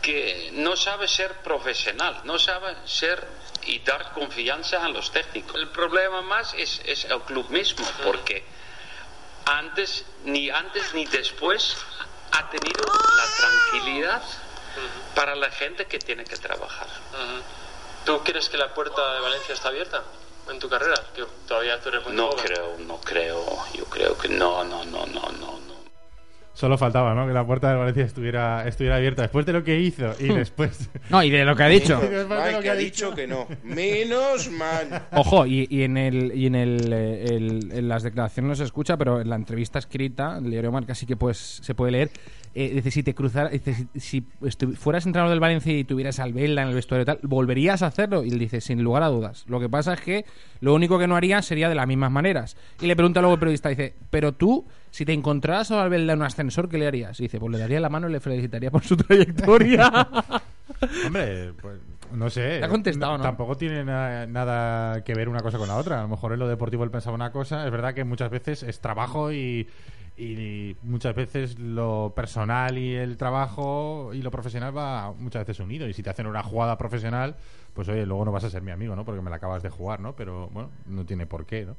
que 0.00 0.50
no 0.54 0.76
sabe 0.76 1.06
ser 1.06 1.32
profesional, 1.42 2.22
no 2.24 2.38
sabe 2.38 2.76
ser 2.84 3.24
y 3.64 3.78
dar 3.80 4.12
confianza 4.12 4.84
a 4.84 4.88
los 4.88 5.12
técnicos. 5.12 5.54
El 5.56 5.68
problema 5.68 6.22
más 6.22 6.54
es, 6.54 6.80
es 6.84 7.04
el 7.04 7.20
club 7.22 7.48
mismo, 7.50 7.86
porque 8.04 8.44
antes, 9.44 10.04
ni 10.24 10.50
antes 10.50 10.92
ni 10.94 11.04
después, 11.06 11.76
ha 12.32 12.50
tenido 12.50 12.84
la 12.84 13.24
tranquilidad 13.36 14.22
para 15.14 15.34
la 15.36 15.50
gente 15.50 15.86
que 15.86 15.98
tiene 15.98 16.24
que 16.24 16.36
trabajar. 16.36 16.86
¿Tú 18.04 18.22
crees 18.24 18.48
que 18.48 18.56
la 18.56 18.72
puerta 18.74 19.14
de 19.14 19.20
Valencia 19.20 19.54
está 19.54 19.68
abierta 19.68 20.02
en 20.50 20.58
tu 20.58 20.68
carrera? 20.68 20.94
Que 21.14 21.24
todavía 21.46 21.80
tú 21.80 21.88
eres 21.90 22.04
muy 22.04 22.12
No 22.14 22.28
joven. 22.30 22.44
creo, 22.44 22.76
no 22.80 23.00
creo, 23.00 23.64
yo 23.74 23.84
creo 23.86 24.18
que 24.18 24.28
no, 24.28 24.64
no, 24.64 24.84
no, 24.84 25.06
no, 25.06 25.20
no, 25.30 25.58
no. 25.58 25.61
Solo 26.62 26.78
faltaba, 26.78 27.12
¿no? 27.12 27.26
Que 27.26 27.32
la 27.32 27.44
puerta 27.44 27.70
de 27.72 27.76
Valencia 27.76 28.04
estuviera, 28.04 28.68
estuviera 28.68 28.94
abierta. 28.94 29.22
Después 29.22 29.44
de 29.46 29.52
lo 29.52 29.64
que 29.64 29.80
hizo 29.80 30.14
y 30.20 30.28
después... 30.28 30.88
No, 31.10 31.20
y 31.20 31.28
de 31.28 31.44
lo 31.44 31.56
que 31.56 31.64
ha 31.64 31.66
dicho. 31.66 32.00
Y 32.00 32.06
después 32.14 32.44
de 32.44 32.52
lo 32.52 32.60
que 32.60 32.70
ha 32.70 32.76
dicho 32.76 33.12
que 33.16 33.26
no. 33.26 33.48
Menos 33.64 34.48
mal. 34.48 35.06
Ojo, 35.10 35.44
y, 35.44 35.66
y 35.68 35.82
en 35.82 35.96
el 35.96 36.32
y 36.36 36.46
en 36.46 36.54
el, 36.54 36.92
eh, 36.92 37.24
el- 37.30 37.72
en 37.72 37.88
las 37.88 38.04
declaraciones 38.04 38.48
no 38.48 38.54
se 38.54 38.62
escucha, 38.62 38.96
pero 38.96 39.20
en 39.20 39.28
la 39.28 39.34
entrevista 39.34 39.80
escrita, 39.80 40.38
el 40.38 40.52
diario 40.52 40.70
Marca 40.70 40.94
sí 40.94 41.04
que 41.04 41.16
pues, 41.16 41.36
se 41.62 41.74
puede 41.74 41.90
leer. 41.90 42.10
Eh, 42.54 42.70
dice, 42.74 42.92
si 42.92 43.02
te 43.02 43.12
cruzara, 43.12 43.48
dice, 43.48 43.74
si, 43.96 44.22
si 44.50 44.66
fueras 44.76 45.04
entrenador 45.04 45.30
del 45.30 45.40
Valencia 45.40 45.76
y 45.76 45.82
tuvieras 45.82 46.20
al 46.20 46.32
Vela 46.32 46.62
en 46.62 46.68
el 46.68 46.74
vestuario 46.76 47.02
y 47.02 47.06
tal, 47.06 47.18
¿volverías 47.22 47.82
a 47.82 47.86
hacerlo? 47.86 48.22
Y 48.24 48.28
él 48.28 48.38
dice, 48.38 48.60
sin 48.60 48.84
lugar 48.84 49.02
a 49.02 49.08
dudas. 49.08 49.44
Lo 49.48 49.58
que 49.58 49.68
pasa 49.68 49.94
es 49.94 50.00
que 50.00 50.24
lo 50.60 50.74
único 50.74 50.96
que 50.98 51.08
no 51.08 51.16
haría 51.16 51.42
sería 51.42 51.68
de 51.68 51.74
las 51.74 51.88
mismas 51.88 52.12
maneras. 52.12 52.56
Y 52.80 52.86
le 52.86 52.94
pregunta 52.94 53.20
luego 53.20 53.34
el 53.34 53.40
periodista, 53.40 53.70
dice, 53.70 53.94
pero 54.10 54.32
tú, 54.32 54.66
si 54.92 55.04
te 55.04 55.12
encontraras 55.12 55.72
a 55.72 55.76
Valverde 55.76 56.12
en 56.12 56.18
un 56.20 56.24
ascensor, 56.24 56.68
¿qué 56.68 56.78
le 56.78 56.86
harías? 56.86 57.18
Y 57.18 57.24
dice, 57.24 57.40
pues 57.40 57.50
le 57.50 57.58
daría 57.58 57.80
la 57.80 57.88
mano 57.88 58.08
y 58.08 58.12
le 58.12 58.20
felicitaría 58.20 58.70
por 58.70 58.84
su 58.84 58.96
trayectoria. 58.98 59.90
Hombre, 61.06 61.52
pues 61.60 61.80
No 62.12 62.30
sé. 62.30 62.58
Te 62.58 62.64
ha 62.64 62.68
contestado, 62.68 63.16
¿no? 63.18 63.22
Tampoco 63.24 63.56
tiene 63.56 63.84
na- 63.84 64.26
nada 64.26 65.02
que 65.02 65.14
ver 65.14 65.28
una 65.28 65.40
cosa 65.40 65.58
con 65.58 65.66
la 65.68 65.76
otra. 65.76 65.98
A 65.98 66.02
lo 66.02 66.08
mejor 66.08 66.32
en 66.32 66.38
lo 66.38 66.48
deportivo 66.48 66.84
él 66.84 66.90
pensaba 66.90 67.14
una 67.14 67.32
cosa. 67.32 67.64
Es 67.64 67.70
verdad 67.72 67.94
que 67.94 68.04
muchas 68.04 68.30
veces 68.30 68.62
es 68.62 68.80
trabajo 68.80 69.32
y, 69.32 69.68
y 70.16 70.76
muchas 70.82 71.14
veces 71.14 71.58
lo 71.58 72.12
personal 72.14 72.76
y 72.78 72.94
el 72.94 73.16
trabajo 73.16 74.10
y 74.12 74.20
lo 74.22 74.30
profesional 74.30 74.76
va 74.76 75.12
muchas 75.12 75.46
veces 75.46 75.60
unido. 75.64 75.88
Y 75.88 75.94
si 75.94 76.02
te 76.02 76.10
hacen 76.10 76.26
una 76.26 76.42
jugada 76.42 76.76
profesional, 76.78 77.36
pues 77.74 77.88
oye, 77.88 78.04
luego 78.06 78.24
no 78.24 78.32
vas 78.32 78.44
a 78.44 78.50
ser 78.50 78.62
mi 78.62 78.70
amigo, 78.70 78.94
¿no? 78.96 79.04
Porque 79.04 79.20
me 79.22 79.30
la 79.30 79.36
acabas 79.36 79.62
de 79.62 79.70
jugar, 79.70 80.00
¿no? 80.00 80.14
Pero 80.14 80.48
bueno, 80.48 80.70
no 80.86 81.04
tiene 81.04 81.26
por 81.26 81.46
qué, 81.46 81.64
¿no? 81.64 81.76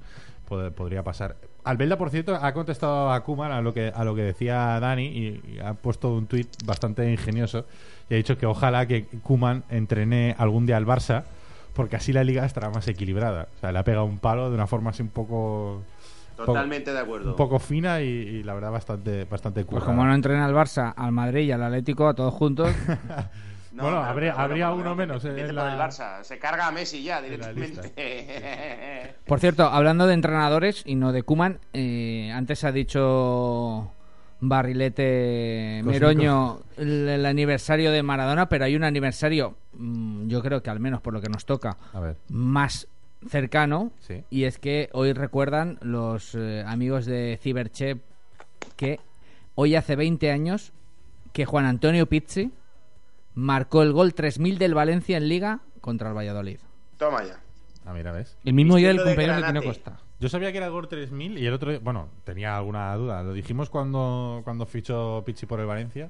Pod- 0.50 0.72
podría 0.72 1.04
pasar. 1.04 1.36
Albelda, 1.64 1.98
por 1.98 2.10
cierto, 2.10 2.36
ha 2.36 2.54
contestado 2.54 3.12
a 3.12 3.24
Kuman 3.24 3.52
a 3.52 3.62
lo 3.62 3.74
que, 3.74 3.92
a 3.94 4.04
lo 4.04 4.16
que 4.16 4.22
decía 4.24 4.80
Dani 4.80 5.06
y, 5.06 5.42
y 5.56 5.60
ha 5.60 5.74
puesto 5.76 6.14
un 6.14 6.28
tuit 6.28 6.48
bastante 6.66 7.10
ingenioso 7.12 7.66
y 8.10 8.16
ha 8.16 8.18
dicho 8.18 8.38
que 8.38 8.46
ojalá 8.46 8.86
que 8.86 9.06
Kuman 9.24 9.64
entrene 9.70 10.36
algún 10.38 10.66
día 10.66 10.78
al 10.78 10.86
Barça 10.86 11.24
porque 11.74 11.96
así 11.96 12.12
la 12.14 12.24
liga 12.24 12.46
estará 12.46 12.70
más 12.70 12.88
equilibrada. 12.88 13.48
O 13.56 13.60
sea, 13.60 13.72
le 13.72 13.80
ha 13.80 13.84
pegado 13.84 14.06
un 14.06 14.20
palo 14.20 14.50
de 14.50 14.56
una 14.56 14.68
forma 14.68 14.90
así 14.92 15.02
un 15.02 15.10
poco... 15.10 15.84
Totalmente 16.36 16.92
de 16.92 17.00
acuerdo. 17.00 17.30
Un 17.30 17.36
poco 17.36 17.60
fina 17.60 18.02
y, 18.02 18.06
y 18.08 18.44
la 18.44 18.56
verdad 18.56 18.72
bastante, 18.72 19.26
bastante 19.26 19.64
Pues 19.66 19.84
como 19.84 20.04
no 20.04 20.14
entrena 20.14 20.46
al 20.46 20.54
Barça, 20.54 20.94
al 20.96 21.12
Madrid 21.12 21.42
y 21.48 21.52
al 21.52 21.62
Atlético, 21.64 22.08
a 22.08 22.14
todos 22.16 22.34
juntos. 22.34 22.70
No, 23.74 23.84
bueno, 23.84 23.98
habría, 24.04 24.34
habría 24.34 24.70
bueno, 24.70 24.92
uno 24.94 24.96
bueno, 24.96 25.14
menos. 25.16 25.26
eh, 25.26 25.46
por 25.46 25.54
la- 25.56 25.74
el 25.74 25.80
Barça. 25.80 26.24
Se 26.24 26.38
carga 26.38 26.68
a 26.68 26.72
Messi 26.72 27.04
ya 27.04 27.22
directamente. 27.22 29.16
Por 29.26 29.40
cierto, 29.40 29.64
hablando 29.66 30.06
de 30.06 30.14
entrenadores 30.14 30.84
y 30.86 30.96
no 30.96 31.12
de 31.12 31.24
Kuman, 31.24 31.60
antes 32.34 32.64
ha 32.66 32.72
dicho 32.72 33.92
Barrilete 34.40 35.82
Cosmico. 35.84 35.92
Meroño 36.06 36.60
el, 36.78 37.10
el 37.10 37.26
aniversario 37.26 37.92
de 37.92 38.04
Maradona, 38.04 38.48
pero 38.50 38.66
hay 38.66 38.76
un 38.76 38.84
aniversario, 38.84 39.56
mm, 39.74 40.28
yo 40.28 40.42
creo 40.42 40.62
que 40.62 40.70
al 40.70 40.80
menos 40.80 41.02
por 41.02 41.14
lo 41.14 41.22
que 41.22 41.30
nos 41.30 41.46
toca, 41.46 41.78
A 41.94 42.00
ver. 42.00 42.16
más 42.30 42.88
cercano, 43.30 43.92
Sí. 44.00 44.24
y 44.30 44.44
es 44.44 44.60
que 44.60 44.90
hoy 44.92 45.14
recuerdan 45.14 45.80
los 45.82 46.36
eh, 46.36 46.64
amigos 46.68 47.06
de 47.06 47.40
Ciberchep 47.42 48.02
que 48.76 49.00
hoy 49.56 49.76
hace 49.76 49.96
20 49.96 50.30
años 50.32 50.74
que 51.32 51.46
Juan 51.46 51.66
Antonio 51.66 52.06
Pizzi 52.06 52.52
marcó 53.36 53.82
el 53.84 53.92
gol 53.94 54.14
3000 54.14 54.58
del 54.58 54.74
Valencia 54.74 55.18
en 55.18 55.28
Liga 55.30 55.60
contra 55.82 56.10
el 56.10 56.16
Valladolid. 56.18 56.60
Toma 56.98 57.24
ya. 57.24 57.40
Ah, 57.86 57.94
mira, 57.94 58.12
¿ves? 58.12 58.38
El 58.46 58.54
mismo 58.54 58.78
día 58.78 58.90
del 58.90 58.98
de 58.98 59.04
cumpleaños 59.04 59.42
de. 59.42 59.48
Tino 59.48 59.64
Costa. 59.64 60.00
Yo 60.20 60.30
sabía 60.30 60.52
que 60.52 60.58
era 60.58 60.68
el 60.68 60.72
Gol 60.72 60.88
3000 60.88 61.38
y 61.38 61.46
el 61.46 61.54
otro, 61.54 61.78
bueno, 61.82 62.08
tenía 62.24 62.56
alguna 62.56 62.96
duda. 62.96 63.24
Lo 63.24 63.34
dijimos 63.34 63.70
cuando, 63.70 64.40
cuando 64.46 64.66
fichó 64.66 65.22
Pichi 65.26 65.46
por 65.46 65.60
el 65.60 65.66
Valencia 65.66 66.10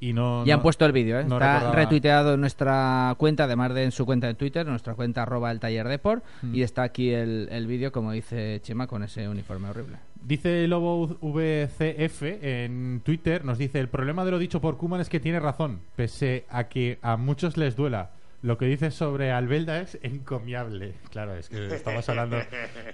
y 0.00 0.12
no. 0.12 0.44
Ya 0.44 0.54
no- 0.54 0.58
han 0.58 0.62
puesto 0.62 0.84
el 0.84 0.90
vídeo, 0.90 1.20
¿eh? 1.20 1.24
no 1.24 1.36
está 1.36 1.52
recordaba. 1.54 1.76
retuiteado 1.76 2.34
en 2.34 2.40
nuestra 2.40 3.14
cuenta, 3.18 3.44
además 3.44 3.74
de 3.74 3.84
en 3.84 3.92
su 3.92 4.04
cuenta 4.04 4.26
de 4.26 4.34
Twitter, 4.34 4.66
nuestra 4.66 4.94
cuenta 4.94 5.22
arroba 5.22 5.52
el 5.52 5.60
taller 5.60 5.86
deport, 5.86 6.24
Mm. 6.42 6.54
y 6.56 6.62
está 6.62 6.82
aquí 6.82 7.10
el, 7.10 7.48
el 7.52 7.68
vídeo, 7.68 7.92
como 7.92 8.10
dice 8.10 8.58
Chema, 8.64 8.88
con 8.88 9.04
ese 9.04 9.28
uniforme 9.28 9.68
horrible. 9.68 9.98
Dice 10.24 10.66
Lobo 10.68 11.06
VCF 11.20 12.22
en 12.42 13.00
Twitter, 13.04 13.44
nos 13.44 13.58
dice, 13.58 13.80
el 13.80 13.88
problema 13.88 14.24
de 14.24 14.30
lo 14.30 14.38
dicho 14.38 14.60
por 14.60 14.76
Kuman 14.76 15.00
es 15.00 15.08
que 15.08 15.20
tiene 15.20 15.40
razón, 15.40 15.80
pese 15.96 16.44
a 16.48 16.64
que 16.68 16.98
a 17.02 17.16
muchos 17.16 17.56
les 17.56 17.74
duela. 17.76 18.10
Lo 18.42 18.58
que 18.58 18.66
dice 18.66 18.90
sobre 18.90 19.30
Albelda 19.30 19.78
es 19.80 19.96
encomiable. 20.02 20.94
Claro, 21.12 21.36
es 21.36 21.48
que 21.48 21.64
estamos 21.68 22.08
hablando 22.08 22.38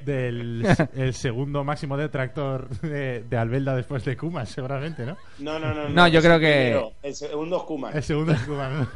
del 0.05 0.66
el 0.95 1.14
segundo 1.14 1.64
máximo 1.64 1.97
detractor 1.97 2.68
de, 2.81 3.22
de 3.24 3.37
Albelda 3.39 3.74
después 3.74 4.05
de 4.05 4.14
Kuman, 4.14 4.47
seguramente, 4.47 5.07
¿no? 5.07 5.16
No, 5.39 5.59
no, 5.59 5.72
no. 5.72 5.89
No, 5.89 6.07
yo 6.09 6.18
es 6.18 6.24
creo 6.26 6.39
que-. 6.39 6.93
El 7.03 7.14
segundo 7.14 7.57
es 7.57 7.62
Koeman. 7.62 7.97
El 7.97 8.03
segundo 8.03 8.33
es 8.33 8.43
Kuman. 8.43 8.81
¿no? 8.81 8.89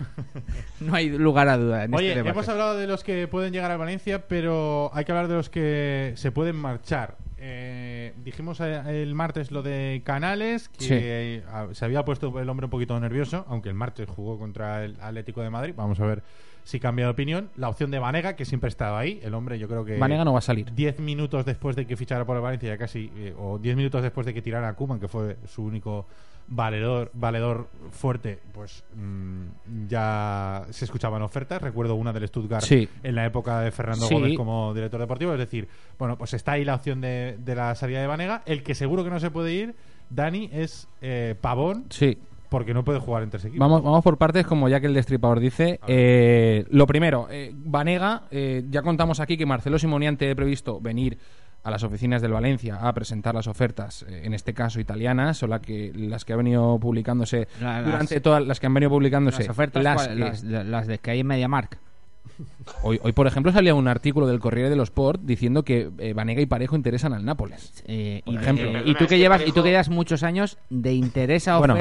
No 0.80 0.94
hay 0.94 1.08
lugar 1.10 1.48
a 1.48 1.56
duda 1.56 1.84
en 1.84 1.94
Oye, 1.94 2.08
este 2.08 2.18
debate. 2.18 2.30
hemos 2.38 2.48
hablado 2.50 2.76
de 2.76 2.86
los 2.86 3.02
que 3.02 3.28
pueden 3.28 3.52
llegar 3.54 3.70
a 3.70 3.76
Valencia, 3.78 4.26
pero 4.28 4.90
hay 4.92 5.04
que 5.06 5.12
hablar 5.12 5.28
de 5.28 5.34
los 5.34 5.48
que 5.48 6.12
se 6.16 6.32
pueden 6.32 6.56
marchar. 6.56 7.16
Eh, 7.38 7.91
dijimos 8.24 8.60
eh, 8.60 9.02
el 9.02 9.14
martes 9.14 9.50
lo 9.50 9.62
de 9.62 10.02
Canales, 10.04 10.68
que 10.70 11.42
Sí. 11.70 11.74
se 11.74 11.84
había 11.84 12.04
puesto 12.04 12.38
el 12.40 12.48
hombre 12.48 12.66
un 12.66 12.70
poquito 12.70 12.98
nervioso, 13.00 13.44
aunque 13.48 13.68
el 13.68 13.74
martes 13.74 14.08
jugó 14.08 14.38
contra 14.38 14.84
el 14.84 14.96
Atlético 15.00 15.42
de 15.42 15.50
Madrid. 15.50 15.74
Vamos 15.76 16.00
a 16.00 16.06
ver 16.06 16.22
si 16.64 16.78
cambia 16.80 17.06
de 17.06 17.10
opinión. 17.12 17.50
La 17.56 17.68
opción 17.68 17.90
de 17.90 17.98
Vanega, 17.98 18.36
que 18.36 18.44
siempre 18.44 18.68
ha 18.68 18.70
estado 18.70 18.96
ahí. 18.96 19.20
El 19.22 19.34
hombre, 19.34 19.58
yo 19.58 19.68
creo 19.68 19.84
que. 19.84 19.98
Vanega 19.98 20.24
no 20.24 20.32
va 20.32 20.38
a 20.38 20.42
salir. 20.42 20.72
10 20.72 21.00
minutos 21.00 21.44
después 21.44 21.76
de 21.76 21.86
que 21.86 21.96
fichara 21.96 22.24
por 22.24 22.36
el 22.36 22.42
Valencia, 22.42 22.68
ya 22.68 22.78
casi, 22.78 23.10
eh, 23.16 23.34
o 23.38 23.58
10 23.58 23.76
minutos 23.76 24.02
después 24.02 24.26
de 24.26 24.34
que 24.34 24.42
tirara 24.42 24.68
a 24.68 24.74
Kuman, 24.74 25.00
que 25.00 25.08
fue 25.08 25.36
su 25.46 25.62
único 25.64 26.06
valedor, 26.48 27.10
valedor 27.14 27.68
fuerte, 27.92 28.38
pues 28.52 28.84
mm, 28.94 29.86
ya 29.88 30.66
se 30.70 30.84
escuchaban 30.84 31.22
ofertas. 31.22 31.62
Recuerdo 31.62 31.94
una 31.94 32.12
del 32.12 32.26
Stuttgart 32.28 32.64
Sí. 32.64 32.88
en 33.02 33.14
la 33.14 33.24
época 33.24 33.60
de 33.60 33.70
Fernando 33.70 34.06
Sí. 34.06 34.14
Gómez 34.14 34.36
como 34.36 34.74
director 34.74 35.00
deportivo. 35.00 35.32
Es 35.32 35.38
decir, 35.38 35.68
bueno, 35.98 36.18
pues 36.18 36.34
está 36.34 36.52
ahí 36.52 36.64
la 36.64 36.74
opción 36.74 37.00
de, 37.00 37.36
de 37.38 37.54
la 37.54 37.74
salida 37.74 38.00
de 38.00 38.06
Vanega. 38.06 38.42
El 38.44 38.62
que 38.62 38.74
seguro 38.74 39.04
que 39.04 39.10
no 39.10 39.20
se 39.20 39.30
puede 39.30 39.52
ir, 39.52 39.74
Dani, 40.10 40.50
es 40.52 40.88
eh, 41.00 41.36
Pavón, 41.40 41.86
Sí. 41.90 42.18
Porque 42.52 42.72
no 42.72 42.84
puede 42.84 43.00
jugar 43.00 43.24
en 43.24 43.30
tres 43.30 43.44
equipos. 43.46 43.58
Vamos, 43.58 43.82
vamos 43.82 44.04
por 44.04 44.16
partes, 44.18 44.46
como 44.46 44.68
ya 44.68 44.78
que 44.78 44.86
el 44.86 44.94
destripador 44.94 45.40
dice. 45.40 45.80
Eh, 45.88 46.64
lo 46.70 46.86
primero, 46.86 47.26
eh, 47.30 47.50
Vanega, 47.52 48.22
eh, 48.30 48.62
ya 48.70 48.82
contamos 48.82 49.18
aquí 49.18 49.36
que 49.36 49.46
Marcelo 49.46 49.78
Simonian 49.80 50.16
tiene 50.16 50.36
previsto 50.36 50.80
venir 50.80 51.18
a 51.64 51.70
las 51.70 51.82
oficinas 51.84 52.20
del 52.22 52.32
Valencia 52.32 52.76
a 52.80 52.92
presentar 52.92 53.34
las 53.34 53.46
ofertas, 53.46 54.04
eh, 54.08 54.22
en 54.24 54.34
este 54.34 54.52
caso 54.52 54.78
italianas, 54.80 55.42
o 55.42 55.46
la 55.46 55.60
que, 55.60 55.92
las 55.94 56.24
que 56.24 56.32
han 56.32 56.38
venido 56.40 56.78
publicándose 56.78 57.48
La- 57.60 57.80
las- 57.80 57.84
durante 57.90 58.20
todas 58.20 58.46
las 58.46 58.60
que 58.60 58.66
han 58.66 58.74
venido 58.74 58.90
publicándose. 58.90 59.42
Las 59.42 59.48
ofertas, 59.50 59.82
las 59.82 59.94
¿cuál- 60.06 60.14
que- 60.16 60.20
las, 60.24 60.42
las 60.44 60.86
de 60.86 60.98
que 60.98 61.10
hay 61.12 61.20
en 61.20 61.26
MediaMark. 61.28 61.78
hoy, 62.82 62.98
hoy, 63.02 63.12
por 63.12 63.26
ejemplo, 63.26 63.52
salía 63.52 63.74
un 63.74 63.88
artículo 63.88 64.26
del 64.26 64.40
Corriere 64.40 64.70
dello 64.70 64.82
Sport 64.82 65.20
diciendo 65.22 65.64
que 65.64 65.90
eh, 65.98 66.12
Vanega 66.14 66.40
y 66.40 66.46
Parejo 66.46 66.76
interesan 66.76 67.12
al 67.12 67.24
Nápoles. 67.24 67.82
Eh, 67.86 68.22
y, 68.24 68.36
ejemplo. 68.36 68.64
eh, 68.64 68.72
Perdona, 68.72 68.90
y 68.90 68.94
tú 68.94 69.00
que 69.04 69.06
que 69.06 69.18
llevas 69.18 69.42
y 69.46 69.52
tú 69.52 69.62
que 69.62 69.70
llevas 69.70 69.88
muchos 69.88 70.22
años 70.22 70.58
de 70.70 70.94
interés 70.94 71.46
a 71.48 71.58
Bueno. 71.58 71.74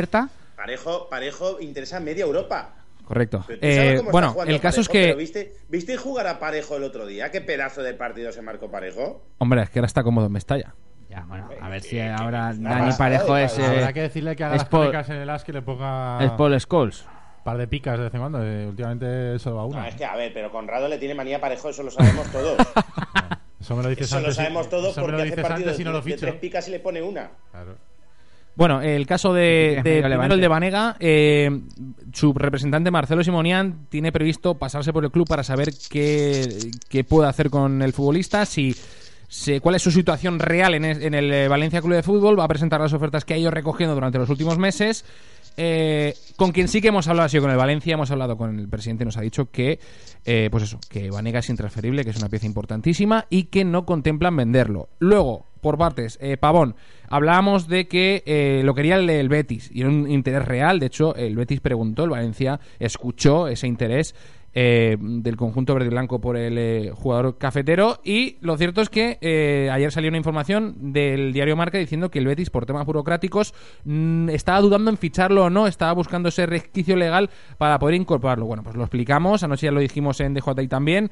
Parejo, 0.62 1.10
Parejo 1.10 1.60
interesa 1.60 1.98
a 1.98 2.00
media 2.02 2.24
Europa. 2.24 2.76
Correcto. 3.04 3.44
Eh, 3.50 4.00
bueno, 4.12 4.36
el 4.46 4.62
caso 4.62 4.82
es 4.82 4.88
pero 4.90 5.16
que. 5.16 5.16
¿viste, 5.16 5.54
¿Viste 5.70 5.98
jugar 5.98 6.28
a 6.28 6.38
Parejo 6.40 6.78
el 6.78 6.84
otro 6.84 7.08
día? 7.08 7.32
¿Qué 7.32 7.42
pedazo 7.42 7.82
de 7.82 7.96
partido 7.96 8.32
se 8.32 8.44
marcó 8.44 8.70
Parejo? 8.70 9.24
Hombre, 9.40 9.64
es 9.64 9.70
que 9.72 9.80
ahora 9.80 9.88
está 9.88 10.04
cómodo 10.04 10.28
en 10.28 10.32
Mestalla. 10.34 10.76
ya 11.10 11.26
bueno 11.28 11.50
a 11.60 11.68
ver 11.70 11.82
si 11.82 12.00
ahora 12.00 12.54
una 12.58 12.70
Dani 12.78 12.94
Parejo 12.94 13.34
de 13.36 13.46
es 13.46 13.58
eh, 13.58 13.66
Habrá 13.66 13.92
que 13.92 14.02
decirle 14.04 14.36
que 14.36 14.44
haga 14.44 14.56
es 14.56 14.62
las 14.62 14.70
Paul- 14.70 14.94
en 14.94 15.16
el 15.24 15.30
as 15.32 15.44
que 15.44 15.52
le 15.52 15.62
ponga 15.64 16.24
es 16.24 16.32
Paul 16.34 16.58
Scholes 16.60 17.02
un 17.40 17.44
par 17.44 17.58
de 17.58 17.68
picas 17.68 17.98
de 17.98 18.04
vez 18.06 18.14
en 18.14 18.20
cuando. 18.20 18.40
eh, 18.46 18.68
últimamente 18.68 19.40
solo 19.40 19.56
va 19.56 19.62
No, 19.64 19.68
una. 19.70 19.88
es 19.88 19.96
que, 19.96 20.06
a 20.06 20.16
ver, 20.16 20.32
pero 20.32 20.52
Conrado 20.52 20.88
le 20.88 21.00
tiene 21.00 21.16
manía 21.16 21.38
a 21.38 21.42
Parejo, 21.42 21.70
eso 21.70 21.82
lo 21.82 21.90
sabemos 21.90 22.32
todos. 22.32 22.56
Eso 23.60 23.76
me 23.76 23.84
lo 23.84 23.90
dices 23.90 24.08
eso 24.08 24.16
lo 24.16 24.20
antes. 24.22 24.34
y- 24.34 24.38
sabemos 24.38 24.70
todos 24.70 24.92
eso 24.92 25.02
lo 25.02 25.06
porque 25.08 25.22
hace 25.22 25.42
partidos 25.42 25.60
antes 25.74 25.80
y 25.80 25.84
no 25.84 25.90
de, 25.92 25.98
lo 25.98 26.04
de 26.04 26.12
ficho. 26.12 26.26
tres 26.26 26.36
picas 26.40 26.68
y 26.68 26.72
le 26.72 26.80
pone 26.80 27.00
una. 27.02 27.30
Claro. 27.52 27.76
Bueno, 28.56 28.82
el 28.82 29.08
caso 29.08 29.34
de, 29.34 29.82
de 29.84 30.04
primero 30.04 30.34
el 30.34 30.42
de 30.42 30.48
Vanega, 30.48 30.98
eh, 31.00 31.50
su 32.12 32.34
representante 32.34 32.92
Marcelo 32.92 33.24
Simonian 33.24 33.88
tiene 33.90 34.12
previsto 34.12 34.56
pasarse 34.56 34.92
por 34.92 35.06
el 35.06 35.12
club 35.12 35.28
para 35.28 35.44
saber 35.44 35.74
qué, 35.90 36.72
qué 36.90 37.04
puede 37.04 37.30
hacer 37.30 37.50
con 37.50 37.82
el 37.82 37.94
futbolista, 37.94 38.46
si, 38.46 38.76
cuál 39.62 39.76
es 39.76 39.82
su 39.82 39.92
situación 39.92 40.40
real 40.40 40.76
en 40.76 41.14
el 41.14 41.34
eh, 41.34 41.48
Valencia 41.48 41.82
Club 41.82 41.96
de 41.96 42.04
Fútbol, 42.04 42.38
va 42.38 42.44
a 42.44 42.50
presentar 42.50 42.82
las 42.82 42.94
ofertas 42.94 43.24
que 43.24 43.34
ha 43.34 43.38
ido 43.38 43.52
recogiendo 43.52 43.96
durante 43.96 44.18
los 44.18 44.30
últimos 44.30 44.58
meses. 44.58 45.06
Eh, 45.58 46.14
con 46.36 46.52
quien 46.52 46.68
sí 46.68 46.82
que 46.82 46.90
hemos 46.90 47.08
hablado 47.08 47.26
ha 47.26 47.30
sido 47.30 47.44
con 47.44 47.52
el 47.52 47.58
Valencia, 47.58 47.94
hemos 47.94 48.12
hablado 48.12 48.38
con 48.38 48.58
el 48.58 48.68
presidente, 48.68 49.06
nos 49.06 49.18
ha 49.18 49.22
dicho 49.22 49.52
que, 49.52 49.80
eh, 50.26 50.50
pues 50.52 50.64
eso, 50.64 50.80
que 50.90 51.10
Vanega 51.10 51.40
es 51.40 51.50
intransferible, 51.50 52.04
que 52.04 52.12
es 52.12 52.18
una 52.18 52.30
pieza 52.30 52.46
importantísima 52.46 53.26
y 53.30 53.46
que 53.46 53.66
no 53.66 53.86
contemplan 53.86 54.36
venderlo. 54.36 54.90
Luego, 55.00 55.46
por 55.62 55.78
partes, 55.78 56.18
eh, 56.22 56.38
Pavón, 56.38 56.76
hablábamos 57.08 57.68
de 57.68 57.88
que 57.88 58.24
eh, 58.26 58.62
lo 58.66 58.74
quería 58.74 58.96
el, 58.96 59.10
el 59.10 59.30
Betis 59.30 59.70
y 59.72 59.82
era 59.82 59.90
un 59.90 60.10
interés 60.10 60.46
real. 60.46 60.80
De 60.80 60.88
hecho, 60.88 61.16
el 61.16 61.36
Betis 61.36 61.62
preguntó, 61.62 62.04
el 62.04 62.10
Valencia 62.10 62.60
escuchó 62.80 63.48
ese 63.48 63.68
interés 63.68 64.16
eh, 64.54 64.98
del 65.00 65.38
conjunto 65.38 65.74
verde 65.74 65.88
y 65.88 65.92
blanco 65.92 66.20
por 66.20 66.38
el 66.38 66.58
eh, 66.58 66.92
jugador 66.94 67.38
cafetero. 67.38 68.00
Y 68.04 68.38
lo 68.42 68.58
cierto 68.58 68.82
es 68.82 68.90
que 68.90 69.18
eh, 69.22 69.70
ayer 69.72 69.92
salió 69.92 70.10
una 70.10 70.18
información 70.18 70.94
del 70.94 71.34
diario 71.34 71.56
Marca 71.56 71.78
diciendo 71.78 72.12
que 72.12 72.20
el 72.20 72.28
Betis, 72.28 72.50
por 72.50 72.66
temas 72.66 72.86
burocráticos, 72.86 73.54
mm, 73.86 74.30
estaba 74.30 74.62
dudando 74.62 74.92
en 74.92 74.98
ficharlo 74.98 75.46
o 75.46 75.50
no, 75.50 75.68
estaba 75.68 75.94
buscando 75.94 76.30
ese 76.30 76.46
resquicio 76.46 76.96
legal 76.96 77.30
para 77.58 77.80
poder 77.80 77.96
incorporarlo. 77.96 78.46
Bueno, 78.46 78.64
pues 78.64 78.76
lo 78.76 78.84
explicamos, 78.84 79.44
anoche 79.44 79.68
ya 79.68 79.72
lo 79.72 79.80
dijimos 79.80 80.20
en 80.20 80.34
DJI 80.34 80.68
también. 80.68 81.12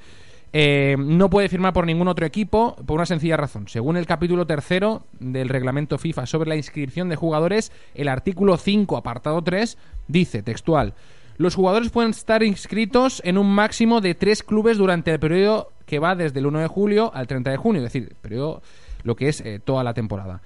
Eh, 0.51 0.95
no 0.97 1.29
puede 1.29 1.47
firmar 1.47 1.73
por 1.73 1.85
ningún 1.85 2.07
otro 2.07 2.25
equipo 2.25 2.75
por 2.87 2.95
una 2.95 3.05
sencilla 3.05 3.37
razón. 3.37 3.67
Según 3.67 3.97
el 3.97 4.07
capítulo 4.07 4.47
tercero 4.47 5.03
del 5.19 5.47
reglamento 5.47 5.97
FIFA 5.97 6.25
sobre 6.25 6.49
la 6.49 6.55
inscripción 6.55 7.07
de 7.09 7.15
jugadores, 7.15 7.71
el 7.93 8.07
artículo 8.07 8.57
5, 8.57 8.97
apartado 8.97 9.43
3, 9.43 9.77
dice 10.07 10.41
textual: 10.41 10.95
Los 11.39 11.55
jugadores 11.55 11.89
pueden 11.89 12.09
estar 12.09 12.43
inscritos 12.43 13.21
en 13.23 13.37
un 13.37 13.49
máximo 13.49 14.01
de 14.01 14.13
tres 14.13 14.43
clubes 14.43 14.77
durante 14.77 15.09
el 15.09 15.21
periodo 15.21 15.71
que 15.85 15.97
va 15.97 16.13
desde 16.13 16.39
el 16.39 16.47
1 16.47 16.59
de 16.59 16.67
julio 16.67 17.11
al 17.15 17.27
30 17.27 17.51
de 17.51 17.55
junio, 17.55 17.79
es 17.79 17.93
decir, 17.93 18.13
periodo, 18.21 18.61
lo 19.03 19.15
que 19.15 19.29
es 19.29 19.39
eh, 19.39 19.61
toda 19.63 19.85
la 19.85 19.93
temporada. 19.93 20.41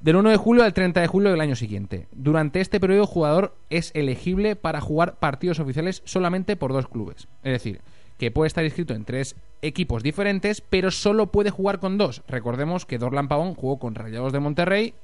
Del 0.00 0.16
1 0.16 0.30
de 0.30 0.38
julio 0.38 0.64
al 0.64 0.72
30 0.72 1.02
de 1.02 1.06
julio 1.06 1.30
del 1.30 1.42
año 1.42 1.54
siguiente. 1.54 2.08
Durante 2.12 2.62
este 2.62 2.80
periodo, 2.80 3.02
el 3.02 3.08
jugador 3.08 3.54
es 3.68 3.90
elegible 3.94 4.56
para 4.56 4.80
jugar 4.80 5.16
partidos 5.16 5.60
oficiales 5.60 6.00
solamente 6.06 6.56
por 6.56 6.72
dos 6.72 6.88
clubes. 6.88 7.28
Es 7.42 7.52
decir, 7.52 7.82
que 8.16 8.30
puede 8.30 8.48
estar 8.48 8.64
inscrito 8.64 8.94
en 8.94 9.04
tres 9.04 9.36
equipos 9.60 10.02
diferentes, 10.02 10.62
pero 10.62 10.90
solo 10.90 11.26
puede 11.26 11.50
jugar 11.50 11.78
con 11.78 11.98
dos. 11.98 12.22
Recordemos 12.26 12.86
que 12.86 12.96
Dorlan 12.96 13.28
Pavón 13.28 13.54
jugó 13.54 13.78
con 13.78 13.94
Rayados 13.94 14.32
de 14.32 14.40
Monterrey, 14.40 14.94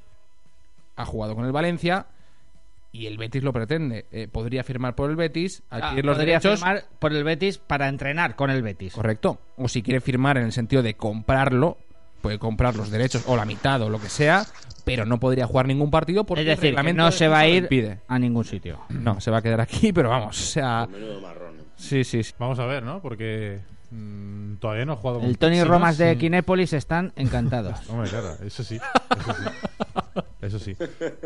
ha 0.97 1.05
jugado 1.05 1.35
con 1.35 1.45
el 1.45 1.53
Valencia 1.53 2.07
y 2.93 3.07
el 3.07 3.18
Betis 3.18 3.43
lo 3.43 3.53
pretende. 3.53 4.07
Eh, 4.11 4.28
podría 4.30 4.64
firmar 4.64 4.95
por 4.95 5.11
el 5.11 5.16
Betis, 5.16 5.62
Ah, 5.70 5.76
adquirir 5.76 6.05
los 6.05 6.16
podría 6.16 6.39
derechos. 6.39 6.61
firmar 6.61 6.84
por 6.99 7.12
el 7.12 7.24
Betis 7.24 7.59
para 7.59 7.89
entrenar 7.89 8.34
con 8.36 8.51
el 8.51 8.62
Betis. 8.62 8.95
Correcto. 8.95 9.39
O 9.57 9.68
si 9.68 9.82
quiere 9.82 10.01
firmar 10.01 10.39
en 10.39 10.45
el 10.45 10.53
sentido 10.53 10.82
de 10.82 10.95
comprarlo, 10.95 11.78
puede 12.22 12.39
comprar 12.39 12.74
los 12.76 12.91
derechos 12.91 13.24
o 13.26 13.36
la 13.36 13.45
mitad 13.45 13.80
o 13.82 13.91
lo 13.91 14.01
que 14.01 14.09
sea, 14.09 14.45
pero 14.84 15.05
no 15.07 15.20
podría 15.20 15.47
jugar 15.47 15.66
ningún 15.66 15.91
partido 15.91 16.24
porque 16.24 16.43
Es 16.43 16.49
el 16.49 16.51
decir, 16.57 16.62
que 16.62 16.68
reglamento 16.70 17.03
no 17.03 17.11
se 17.12 17.28
va 17.28 17.39
a 17.41 17.47
ir 17.47 17.64
impide. 17.64 18.01
a 18.09 18.18
ningún 18.18 18.45
sitio. 18.45 18.80
No, 18.89 19.20
se 19.20 19.30
va 19.30 19.39
a 19.39 19.43
quedar 19.43 19.61
aquí, 19.61 19.93
pero 19.93 20.09
vamos, 20.11 20.36
o 20.41 20.45
sea, 20.45 20.86
Menudo 20.91 21.20
marrón. 21.20 21.61
¿eh? 21.61 21.62
sí, 21.76 22.03
sí, 22.05 22.22
sí. 22.24 22.32
Vamos 22.39 22.59
a 22.59 22.66
ver, 22.66 22.82
¿no? 22.82 23.01
Porque 23.01 23.61
mm, 23.93 24.55
todavía 24.57 24.84
no 24.86 24.95
he 24.95 24.97
jugado 24.97 25.20
con 25.20 25.28
El 25.28 25.39
Tony 25.39 25.62
Romas 25.62 25.97
de 25.99 26.16
Kinépolis 26.18 26.72
están 26.72 27.12
encantados. 27.14 27.78
Hombre, 27.89 28.09
claro, 28.11 28.32
eso 28.45 28.64
sí. 28.64 28.80
Eso 29.20 29.32
sí. 29.34 29.43
Eso 30.49 30.59
sí. 30.59 30.75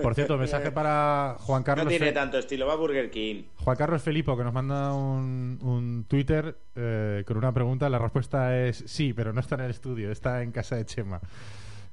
Por 0.03 0.15
cierto, 0.15 0.37
mensaje 0.37 0.71
para 0.71 1.37
Juan 1.41 1.63
Carlos. 1.63 1.85
No 1.85 1.89
tiene 1.91 2.07
Fe- 2.07 2.13
tanto 2.13 2.39
estilo, 2.39 2.67
va 2.67 2.77
Burger 2.77 3.11
King. 3.11 3.45
Juan 3.57 3.77
Carlos 3.77 4.03
Felipo, 4.03 4.37
que 4.37 4.45
nos 4.45 4.53
manda 4.53 4.93
un, 4.93 5.59
un 5.63 6.05
Twitter 6.09 6.57
eh, 6.75 7.25
con 7.27 7.37
una 7.37 7.53
pregunta. 7.53 7.89
La 7.89 7.99
respuesta 7.99 8.59
es 8.59 8.83
sí, 8.87 9.13
pero 9.13 9.33
no 9.33 9.41
está 9.41 9.55
en 9.55 9.63
el 9.63 9.71
estudio, 9.71 10.11
está 10.13 10.43
en 10.43 10.53
casa 10.53 10.77
de 10.77 10.85
Chema. 10.85 11.21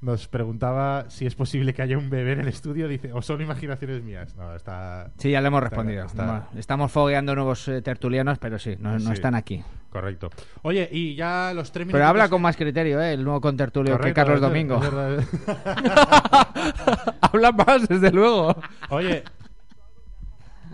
Nos 0.02 0.28
preguntaba 0.28 1.04
si 1.10 1.26
es 1.26 1.34
posible 1.34 1.74
que 1.74 1.82
haya 1.82 1.98
un 1.98 2.08
bebé 2.08 2.32
en 2.32 2.40
el 2.40 2.48
estudio. 2.48 2.88
Dice, 2.88 3.12
o 3.12 3.20
son 3.20 3.42
imaginaciones 3.42 4.02
mías. 4.02 4.34
No, 4.34 4.54
está. 4.54 5.10
Sí, 5.18 5.30
ya 5.30 5.42
le 5.42 5.48
hemos 5.48 5.58
está- 5.62 5.68
respondido. 5.76 6.06
está- 6.06 6.48
Estamos 6.56 6.90
fogueando 6.90 7.34
nuevos 7.34 7.68
eh, 7.68 7.82
tertulianos, 7.82 8.38
pero 8.38 8.58
sí, 8.58 8.76
no, 8.78 8.98
no 8.98 9.12
están 9.12 9.34
aquí. 9.34 9.62
Correcto. 9.90 10.30
Oye, 10.62 10.88
y 10.90 11.16
ya 11.16 11.52
los 11.54 11.70
tres 11.70 11.86
minutos. 11.86 11.98
Pero 11.98 12.06
habla 12.08 12.28
con 12.30 12.40
más 12.40 12.56
criterio, 12.56 13.00
¿eh? 13.02 13.12
El 13.12 13.24
nuevo 13.24 13.40
contertulio 13.42 13.98
que 13.98 14.14
Carlos 14.14 14.40
Domingo. 14.40 14.76
es 14.76 14.90
verdad. 14.90 15.24
Habla 17.20 17.52
más, 17.52 17.86
desde 17.88 18.10
luego. 18.10 18.56
Oye. 18.88 19.22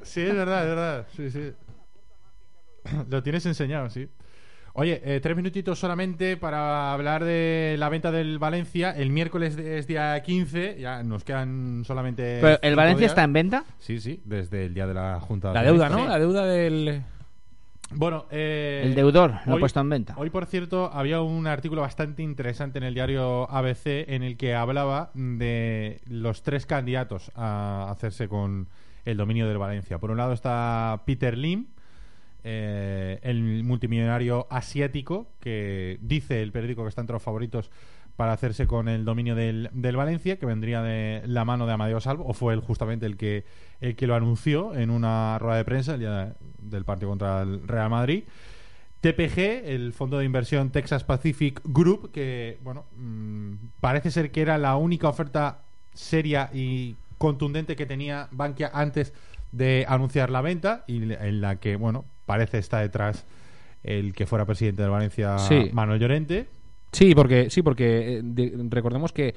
Sí, 0.03 0.21
es 0.21 0.35
verdad, 0.35 0.63
es 0.63 0.69
verdad. 0.69 1.07
Sí, 1.17 1.31
sí. 1.31 1.53
Lo 3.11 3.23
tienes 3.23 3.45
enseñado, 3.47 3.91
sí. 3.91 4.09
Oye, 4.79 5.01
eh, 5.07 5.21
tres 5.21 5.35
minutitos 5.35 5.79
solamente 5.79 6.37
para 6.37 6.93
hablar 6.93 7.25
de 7.25 7.77
la 7.79 7.89
venta 7.89 8.13
del 8.13 8.39
Valencia. 8.39 8.91
El 8.91 9.09
miércoles 9.09 9.57
es 9.57 9.87
día 9.87 10.21
15, 10.23 10.77
ya 10.79 11.03
nos 11.03 11.25
quedan 11.25 11.83
solamente. 11.87 12.41
Pero, 12.43 12.59
¿El 12.61 12.77
Valencia 12.77 13.01
días. 13.01 13.13
está 13.13 13.25
en 13.25 13.33
venta? 13.33 13.65
Sí, 13.79 14.01
sí, 14.01 14.21
desde 14.27 14.67
el 14.67 14.75
día 14.75 14.87
de 14.87 14.93
la 14.93 15.19
Junta. 15.19 15.49
de 15.49 15.55
La 15.55 15.63
deuda. 15.63 15.89
¿no? 15.89 16.07
La 16.07 16.19
deuda 16.19 16.45
del... 16.45 17.03
Bueno, 17.93 18.27
eh, 18.31 18.83
El 18.85 18.95
deudor 18.95 19.37
lo 19.47 19.55
ha 19.55 19.59
puesto 19.59 19.81
en 19.81 19.89
venta. 19.89 20.15
Hoy, 20.19 20.29
por 20.29 20.45
cierto, 20.45 20.91
había 20.93 21.23
un 21.23 21.47
artículo 21.47 21.81
bastante 21.81 22.23
interesante 22.23 22.77
en 22.77 22.85
el 22.85 22.93
diario 22.93 23.51
ABC 23.51 24.05
en 24.09 24.23
el 24.23 24.37
que 24.37 24.55
hablaba 24.55 25.11
de 25.15 26.03
los 26.07 26.43
tres 26.43 26.67
candidatos 26.67 27.33
a 27.35 27.89
hacerse 27.91 28.29
con 28.29 28.69
el 29.07 29.17
dominio 29.17 29.49
del 29.49 29.57
Valencia. 29.57 29.97
Por 29.97 30.11
un 30.11 30.19
lado 30.19 30.35
está 30.35 31.01
Peter 31.07 31.39
Lim, 31.39 31.69
eh, 32.49 33.19
el 33.23 33.65
multimillonario 33.65 34.47
asiático, 34.51 35.27
que 35.41 35.99
dice 36.01 36.43
el 36.43 36.53
periódico 36.53 36.85
que 36.85 36.89
está 36.91 37.01
entre 37.01 37.15
los 37.15 37.23
favoritos 37.23 37.73
para 38.15 38.33
hacerse 38.33 38.69
con 38.69 38.89
el 38.89 39.05
dominio 39.05 39.35
del, 39.35 39.69
del 39.73 39.97
Valencia, 39.97 40.39
que 40.39 40.47
vendría 40.47 40.81
de 40.81 41.23
la 41.27 41.45
mano 41.45 41.67
de 41.67 41.73
Amadeo 41.73 42.01
Salvo, 42.01 42.25
o 42.25 42.35
fue 42.35 42.55
él 42.55 42.61
justamente 42.61 43.05
el 43.05 43.17
que, 43.17 43.45
el 43.81 43.97
que 43.97 44.07
lo 44.07 44.15
anunció 44.15 44.77
en 44.77 44.91
una 44.91 45.41
rueda 45.41 45.57
de 45.57 45.65
prensa 45.65 45.95
el 45.95 46.01
día 46.01 46.37
del 46.59 46.85
partido 46.85 47.11
contra 47.11 47.43
el 47.43 47.67
Real 47.67 47.91
Madrid. 47.91 48.23
TPG, 49.01 49.67
el 49.67 49.93
fondo 49.93 50.19
de 50.19 50.25
inversión 50.25 50.71
Texas 50.71 51.03
Pacific 51.03 51.61
Group, 51.65 52.13
que 52.13 52.59
bueno, 52.63 52.85
mm, 52.97 53.55
parece 53.81 54.13
ser 54.13 54.31
que 54.31 54.41
era 54.41 54.57
la 54.57 54.77
única 54.77 55.09
oferta 55.09 55.59
seria 55.95 56.49
y 56.55 56.95
contundente 57.19 57.75
que 57.75 57.87
tenía 57.87 58.29
Bankia 58.31 58.71
antes 58.73 59.13
de 59.51 59.85
anunciar 59.89 60.31
la 60.31 60.43
venta 60.43 60.85
y 60.87 61.13
en 61.13 61.41
la 61.41 61.57
que 61.57 61.77
bueno 61.77 62.05
parece 62.27 62.59
está 62.59 62.81
detrás 62.81 63.25
el 63.83 64.13
que 64.13 64.27
fuera 64.27 64.45
presidente 64.45 64.83
de 64.83 64.89
Valencia, 64.89 65.39
Sí. 65.39 65.71
Manuel 65.73 66.01
Llorente. 66.01 66.47
Sí, 66.93 67.15
porque, 67.15 67.51
sí, 67.51 67.63
porque 67.63 68.19
eh, 68.19 68.21
de- 68.23 68.53
recordemos 68.69 69.13
que 69.13 69.35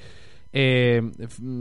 eh, 0.52 1.02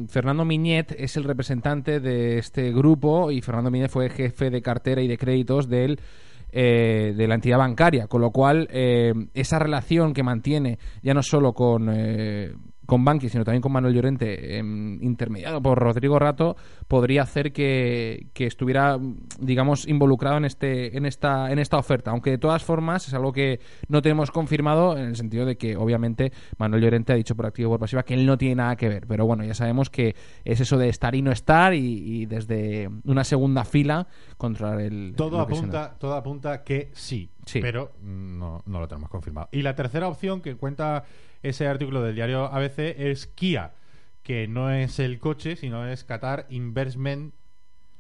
Fernando 0.09 0.45
Miñet 0.45 0.93
es 0.99 1.17
el 1.17 1.25
representante 1.25 2.01
de 2.01 2.39
este 2.39 2.73
grupo 2.73 3.31
y 3.31 3.43
Fernando 3.43 3.71
Miñet 3.71 3.91
fue 3.91 4.09
jefe 4.09 4.49
de 4.51 4.63
cartera 4.63 5.03
y 5.03 5.09
de 5.09 5.19
créditos 5.19 5.69
del, 5.69 6.01
eh, 6.51 7.13
de 7.15 7.29
la 7.29 7.35
entidad 7.35 7.59
bancaria, 7.59 8.07
con 8.07 8.23
lo 8.23 8.31
cual 8.31 8.67
eh, 8.71 9.13
esa 9.35 9.59
relación 9.59 10.15
que 10.15 10.23
mantiene 10.23 10.79
ya 11.03 11.13
no 11.13 11.23
solo 11.23 11.53
con, 11.53 11.91
con 12.89 13.05
Banqui, 13.05 13.29
sino 13.29 13.45
también 13.45 13.61
con 13.61 13.71
Manuel 13.71 13.93
Llorente, 13.93 14.57
em, 14.57 14.95
intermediado 15.03 15.61
por 15.61 15.79
Rodrigo 15.79 16.19
Rato, 16.19 16.57
podría 16.89 17.21
hacer 17.21 17.53
que, 17.53 18.29
que 18.33 18.47
estuviera, 18.47 18.99
digamos, 19.39 19.87
involucrado 19.87 20.39
en 20.39 20.47
este, 20.47 20.97
en 20.97 21.05
esta, 21.05 21.53
en 21.53 21.59
esta 21.59 21.77
oferta. 21.77 22.13
Aunque 22.13 22.31
de 22.31 22.39
todas 22.39 22.65
formas 22.65 23.07
es 23.07 23.13
algo 23.13 23.31
que 23.31 23.61
no 23.89 24.01
tenemos 24.01 24.31
confirmado 24.31 24.97
en 24.97 25.05
el 25.05 25.17
sentido 25.17 25.45
de 25.45 25.59
que, 25.59 25.77
obviamente, 25.77 26.33
Manuel 26.57 26.83
Llorente 26.83 27.13
ha 27.13 27.17
dicho 27.17 27.37
por 27.37 27.45
activo 27.45 27.69
y 27.69 27.73
por 27.73 27.81
pasiva 27.81 28.05
que 28.05 28.15
él 28.15 28.25
no 28.25 28.39
tiene 28.39 28.55
nada 28.55 28.75
que 28.77 28.89
ver. 28.89 29.07
Pero 29.07 29.27
bueno, 29.27 29.45
ya 29.45 29.53
sabemos 29.53 29.91
que 29.91 30.17
es 30.47 30.59
eso 30.59 30.79
de 30.79 30.89
estar 30.89 31.15
y 31.15 31.21
no 31.21 31.31
estar 31.31 31.75
y, 31.75 32.23
y 32.23 32.25
desde 32.25 32.89
una 33.05 33.23
segunda 33.25 33.67
fila 33.67 34.07
controlar 34.39 34.81
el. 34.81 35.13
Todo 35.15 35.41
apunta, 35.41 35.95
todo 35.99 36.15
apunta 36.15 36.65
que 36.65 36.89
sí, 36.95 37.29
Sí. 37.45 37.61
pero 37.61 37.93
no, 38.01 38.63
no 38.65 38.81
lo 38.81 38.89
tenemos 38.89 39.11
confirmado. 39.11 39.51
Y 39.53 39.61
la 39.61 39.75
tercera 39.75 40.09
opción 40.09 40.41
que 40.41 40.57
cuenta 40.57 41.05
ese 41.43 41.67
artículo 41.67 42.03
del 42.03 42.15
diario 42.15 42.45
ABC 42.53 42.95
es 42.99 43.27
Kia, 43.27 43.73
que 44.23 44.47
no 44.49 44.71
es 44.71 44.99
el 44.99 45.19
coche, 45.19 45.57
sino 45.57 45.87
es 45.87 46.05
Qatar 46.05 46.47
Investment 46.51 47.35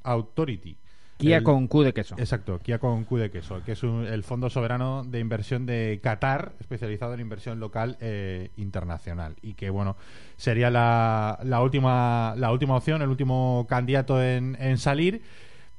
Authority. 0.03 0.77
Kia 1.17 1.39
El- 1.39 1.43
con 1.43 1.67
Q 1.67 1.83
de 1.83 1.93
queso. 1.93 2.15
Exacto, 2.17 2.61
Kia 2.61 2.79
con 2.79 3.03
Q 3.05 3.17
de 3.17 3.31
queso, 3.31 3.61
que 3.65 3.73
es 3.73 3.83
un- 3.83 4.07
el 4.07 4.23
fondo 4.23 4.49
soberano 4.51 5.03
de 5.05 5.19
inversión 5.19 5.67
de 5.67 5.99
Qatar, 6.01 6.53
especializado 6.61 7.13
en 7.15 7.21
inversión 7.21 7.59
local 7.59 7.97
e 8.01 8.51
internacional. 8.57 9.35
Y 9.43 9.55
que, 9.55 9.69
bueno, 9.71 9.97
sería 10.37 10.71
la, 10.71 11.41
la 11.43 11.61
última, 11.61 12.35
la 12.37 12.53
última 12.53 12.77
opción, 12.77 13.03
el 13.03 13.09
último 13.09 13.67
candidato 13.69 14.23
en, 14.23 14.57
en 14.61 14.79
salir. 14.79 15.23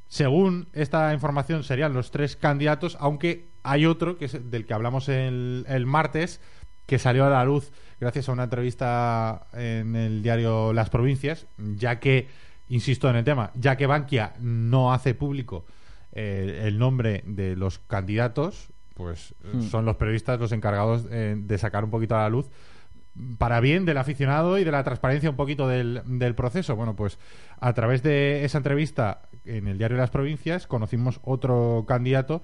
Según 0.10 0.68
esta 0.74 1.14
información, 1.14 1.64
serían 1.64 1.94
los 1.94 2.12
tres 2.12 2.36
candidatos, 2.36 2.98
aunque 3.00 3.46
hay 3.64 3.86
otro, 3.86 4.18
que 4.18 4.26
es 4.26 4.52
del 4.52 4.66
que 4.66 4.74
hablamos 4.74 5.08
el, 5.08 5.66
el 5.70 5.86
martes, 5.86 6.42
que 6.90 6.98
salió 6.98 7.24
a 7.26 7.30
la 7.30 7.46
luz 7.46 7.72
gracias 8.00 8.28
a 8.28 8.32
una 8.32 8.46
entrevista 8.46 9.46
en 9.54 9.96
el 9.96 10.24
diario 10.24 10.74
Las 10.74 10.90
Provincias, 10.90 11.46
ya 11.58 12.00
que, 12.00 12.28
insisto 12.68 13.08
en 13.12 13.16
el 13.18 13.24
tema, 13.24 13.52
ya 13.54 13.78
que 13.78 13.86
Bankia 13.86 14.34
no 14.40 14.92
hace 14.92 15.14
público 15.14 15.66
eh, 16.14 16.64
el 16.64 16.80
nombre 16.80 17.24
de 17.28 17.56
los 17.56 17.78
candidatos, 17.78 18.70
pues 18.96 19.36
eh, 19.44 19.58
Hmm. 19.58 19.62
son 19.62 19.86
los 19.86 19.98
periodistas 19.98 20.40
los 20.40 20.52
encargados 20.52 21.06
eh, 21.12 21.36
de 21.38 21.58
sacar 21.60 21.84
un 21.84 21.92
poquito 21.92 22.16
a 22.16 22.24
la 22.24 22.30
luz 22.30 22.50
para 23.38 23.60
bien 23.60 23.86
del 23.86 23.98
aficionado 23.98 24.58
y 24.58 24.64
de 24.64 24.72
la 24.72 24.84
transparencia 24.84 25.30
un 25.30 25.36
poquito 25.36 25.68
del, 25.68 26.02
del 26.06 26.34
proceso. 26.34 26.76
Bueno, 26.76 26.96
pues 26.96 27.20
a 27.60 27.74
través 27.74 28.02
de 28.02 28.46
esa 28.46 28.58
entrevista 28.58 29.22
en 29.46 29.68
el 29.68 29.78
diario 29.78 29.96
Las 29.98 30.10
Provincias 30.10 30.66
conocimos 30.66 31.20
otro 31.24 31.86
candidato 31.88 32.42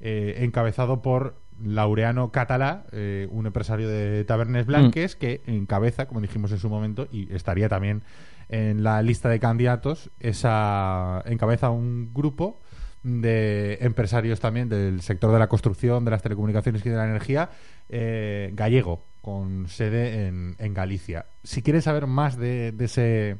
eh, 0.00 0.38
encabezado 0.38 1.02
por 1.02 1.41
Laureano 1.60 2.32
Catalá, 2.32 2.86
eh, 2.92 3.28
un 3.30 3.46
empresario 3.46 3.88
de 3.88 4.24
Tabernes 4.24 4.66
Blanques, 4.66 5.16
que 5.16 5.42
encabeza, 5.46 6.06
como 6.06 6.20
dijimos 6.20 6.52
en 6.52 6.58
su 6.58 6.68
momento, 6.68 7.08
y 7.10 7.32
estaría 7.34 7.68
también 7.68 8.02
en 8.48 8.82
la 8.82 9.02
lista 9.02 9.28
de 9.28 9.40
candidatos, 9.40 10.10
esa 10.20 11.22
encabeza 11.26 11.70
un 11.70 12.12
grupo 12.12 12.60
de 13.02 13.78
empresarios 13.80 14.40
también 14.40 14.68
del 14.68 15.00
sector 15.00 15.32
de 15.32 15.38
la 15.38 15.48
construcción, 15.48 16.04
de 16.04 16.10
las 16.12 16.22
telecomunicaciones 16.22 16.84
y 16.86 16.88
de 16.90 16.96
la 16.96 17.04
energía, 17.04 17.50
eh, 17.88 18.50
gallego, 18.54 19.06
con 19.20 19.68
sede 19.68 20.26
en, 20.26 20.54
en 20.58 20.74
Galicia. 20.74 21.26
Si 21.42 21.62
quieres 21.62 21.84
saber 21.84 22.06
más 22.06 22.36
de, 22.36 22.72
de 22.72 22.84
ese, 22.84 23.38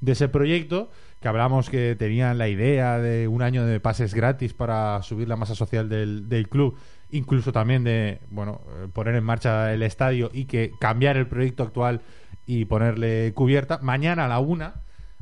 de 0.00 0.12
ese 0.12 0.28
proyecto, 0.28 0.90
que 1.20 1.28
hablamos 1.28 1.70
que 1.70 1.96
tenían 1.96 2.38
la 2.38 2.48
idea 2.48 2.98
de 2.98 3.26
un 3.28 3.42
año 3.42 3.64
de 3.64 3.80
pases 3.80 4.14
gratis 4.14 4.54
para 4.54 5.02
subir 5.02 5.28
la 5.28 5.36
masa 5.36 5.54
social 5.54 5.88
del, 5.88 6.28
del 6.28 6.48
club, 6.48 6.76
incluso 7.10 7.52
también 7.52 7.84
de 7.84 8.18
bueno 8.30 8.60
eh, 8.82 8.88
poner 8.92 9.14
en 9.14 9.24
marcha 9.24 9.72
el 9.72 9.82
estadio 9.82 10.30
y 10.32 10.44
que 10.46 10.72
cambiar 10.80 11.16
el 11.16 11.26
proyecto 11.26 11.62
actual 11.62 12.00
y 12.46 12.64
ponerle 12.64 13.32
cubierta. 13.34 13.78
Mañana 13.82 14.24
a 14.26 14.28
la 14.28 14.38
una, 14.40 14.74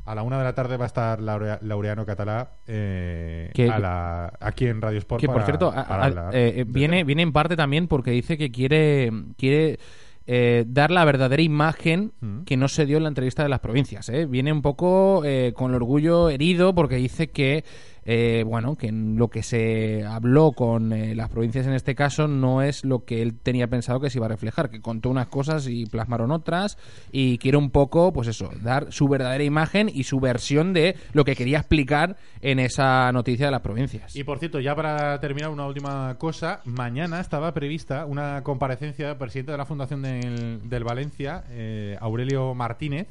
a 0.05 0.13
la 0.15 0.21
una 0.23 0.37
de 0.37 0.43
la 0.43 0.53
tarde 0.53 0.77
va 0.77 0.85
a 0.85 0.87
estar 0.87 1.19
Laurea- 1.21 1.59
Laureano 1.63 2.05
Catalá 2.05 2.51
eh, 2.67 3.51
a 3.71 3.79
la- 3.79 4.33
aquí 4.39 4.67
en 4.67 4.81
Radio 4.81 4.99
Sport. 4.99 5.21
Que 5.21 5.27
por 5.27 5.43
cierto, 5.43 5.71
a- 5.75 6.07
eh, 6.31 6.49
eh, 6.49 6.53
del 6.57 6.65
viene, 6.65 7.03
viene 7.03 7.23
en 7.23 7.31
parte 7.33 7.55
también 7.55 7.87
porque 7.87 8.11
dice 8.11 8.37
que 8.37 8.51
quiere, 8.51 9.11
quiere 9.37 9.79
eh, 10.27 10.65
dar 10.67 10.89
la 10.89 11.05
verdadera 11.05 11.41
imagen 11.43 12.11
Mm. 12.19 12.41
que 12.45 12.57
no 12.57 12.67
se 12.67 12.85
dio 12.87 12.97
en 12.97 13.03
la 13.03 13.09
entrevista 13.09 13.43
de 13.43 13.49
las 13.49 13.59
provincias. 13.59 14.09
¿eh? 14.09 14.25
Viene 14.25 14.51
un 14.51 14.61
poco 14.63 15.21
eh, 15.23 15.53
con 15.55 15.69
el 15.71 15.75
orgullo 15.75 16.29
herido 16.29 16.73
porque 16.73 16.95
dice 16.95 17.29
que 17.29 17.63
eh, 18.05 18.43
bueno 18.45 18.75
que 18.75 18.91
lo 18.91 19.29
que 19.29 19.43
se 19.43 20.03
habló 20.05 20.51
con 20.51 20.93
eh, 20.93 21.15
las 21.15 21.29
provincias 21.29 21.65
en 21.67 21.73
este 21.73 21.95
caso 21.95 22.27
no 22.27 22.61
es 22.61 22.85
lo 22.85 23.03
que 23.03 23.21
él 23.21 23.37
tenía 23.39 23.67
pensado 23.67 23.99
que 23.99 24.09
se 24.09 24.19
iba 24.19 24.27
a 24.27 24.29
reflejar, 24.29 24.69
que 24.69 24.81
contó 24.81 25.09
unas 25.09 25.27
cosas 25.27 25.67
y 25.67 25.85
plasmaron 25.85 26.31
otras 26.31 26.77
y 27.11 27.37
quiere 27.37 27.57
un 27.57 27.71
poco, 27.71 28.13
pues 28.13 28.27
eso, 28.27 28.49
dar 28.61 28.91
su 28.91 29.07
verdadera 29.07 29.43
imagen 29.43 29.89
y 29.93 30.03
su 30.03 30.19
versión 30.19 30.73
de 30.73 30.95
lo 31.13 31.25
que 31.25 31.35
quería 31.35 31.57
explicar 31.57 32.17
en 32.41 32.59
esa 32.59 33.11
noticia 33.11 33.47
de 33.47 33.51
las 33.51 33.61
provincias. 33.61 34.15
Y 34.15 34.23
por 34.23 34.39
cierto, 34.39 34.59
ya 34.59 34.75
para 34.75 35.19
terminar, 35.19 35.49
una 35.49 35.65
última 35.65 36.15
cosa. 36.17 36.61
Mañana 36.65 37.19
estaba 37.19 37.53
prevista 37.53 38.05
una 38.05 38.43
comparecencia 38.43 39.07
del 39.07 39.17
presidente 39.17 39.51
de 39.51 39.57
la 39.57 39.65
Fundación 39.65 40.01
del, 40.01 40.67
del 40.67 40.83
Valencia, 40.83 41.43
eh, 41.49 41.97
Aurelio 41.99 42.53
Martínez. 42.53 43.07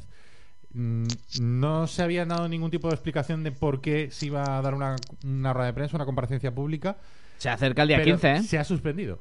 Mm, 0.75 1.05
No 1.41 1.87
se 1.87 2.03
había 2.03 2.27
dado 2.27 2.49
ningún 2.49 2.70
tipo 2.70 2.89
de 2.89 2.95
explicación 2.95 3.43
de 3.45 3.53
por 3.53 3.81
qué 3.81 4.11
se 4.11 4.27
iba 4.27 4.59
a 4.59 4.62
dar 4.62 4.75
una, 4.75 4.97
una 5.25 5.53
rueda 5.53 5.66
de 5.66 5.72
prensa, 5.72 5.97
una 5.97 6.05
comparecencia 6.05 6.55
pública. 6.55 6.97
Se 7.39 7.49
acerca 7.49 7.83
el 7.83 7.89
día 7.89 7.97
pero 7.99 8.16
15, 8.16 8.33
¿eh? 8.33 8.43
Se 8.43 8.59
ha 8.59 8.64
suspendido. 8.64 9.20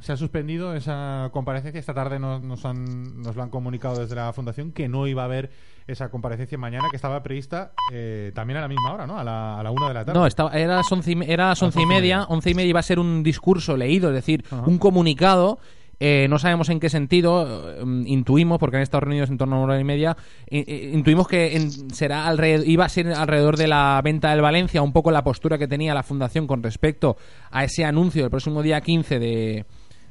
Se 0.00 0.12
ha 0.12 0.16
suspendido 0.16 0.74
esa 0.76 1.28
comparecencia. 1.32 1.78
Esta 1.80 1.92
tarde 1.94 2.20
nos, 2.20 2.40
nos, 2.42 2.64
han, 2.64 3.20
nos 3.20 3.34
lo 3.34 3.42
han 3.42 3.50
comunicado 3.50 3.98
desde 3.98 4.14
la 4.14 4.32
Fundación 4.32 4.70
que 4.70 4.88
no 4.88 5.08
iba 5.08 5.22
a 5.22 5.24
haber 5.24 5.50
esa 5.88 6.08
comparecencia 6.10 6.56
mañana, 6.56 6.86
que 6.90 6.96
estaba 6.96 7.20
prevista 7.22 7.72
eh, 7.92 8.30
también 8.34 8.58
a 8.58 8.60
la 8.60 8.68
misma 8.68 8.92
hora, 8.92 9.06
¿no? 9.08 9.18
A 9.18 9.24
la, 9.24 9.58
a 9.58 9.62
la 9.62 9.70
una 9.72 9.88
de 9.88 9.94
la 9.94 10.04
tarde. 10.04 10.18
No, 10.20 10.26
estaba, 10.26 10.50
era 10.52 10.74
a 10.74 10.76
las 10.78 10.92
once 10.92 11.10
y, 11.12 11.18
era 11.26 11.46
a 11.46 11.48
las 11.50 11.62
once 11.62 11.80
y 11.80 11.86
media. 11.86 12.24
Once 12.28 12.48
y 12.48 12.54
media 12.54 12.70
iba 12.70 12.80
a 12.80 12.84
ser 12.84 13.00
un 13.00 13.22
discurso 13.24 13.76
leído, 13.76 14.10
es 14.10 14.14
decir, 14.14 14.44
Ajá. 14.50 14.62
un 14.66 14.78
comunicado. 14.78 15.58
Eh, 16.00 16.26
no 16.30 16.38
sabemos 16.38 16.68
en 16.68 16.80
qué 16.80 16.88
sentido, 16.88 17.72
eh, 17.72 17.82
intuimos, 18.06 18.58
porque 18.58 18.76
han 18.76 18.82
estado 18.82 19.00
reunidos 19.02 19.30
en 19.30 19.38
torno 19.38 19.56
a 19.56 19.58
una 19.58 19.72
hora 19.74 19.80
y 19.80 19.84
media, 19.84 20.16
eh, 20.48 20.64
eh, 20.66 20.90
intuimos 20.94 21.26
que 21.28 21.56
en- 21.56 21.90
será 21.92 22.26
alrededor, 22.26 22.66
iba 22.68 22.84
a 22.84 22.88
ser 22.88 23.12
alrededor 23.12 23.56
de 23.56 23.66
la 23.68 24.00
venta 24.04 24.30
del 24.30 24.40
Valencia, 24.40 24.82
un 24.82 24.92
poco 24.92 25.10
la 25.10 25.24
postura 25.24 25.58
que 25.58 25.66
tenía 25.68 25.94
la 25.94 26.02
Fundación 26.02 26.46
con 26.46 26.62
respecto 26.62 27.16
a 27.50 27.64
ese 27.64 27.84
anuncio 27.84 28.22
del 28.22 28.30
próximo 28.30 28.62
día 28.62 28.80
15 28.80 29.18
de, 29.18 29.64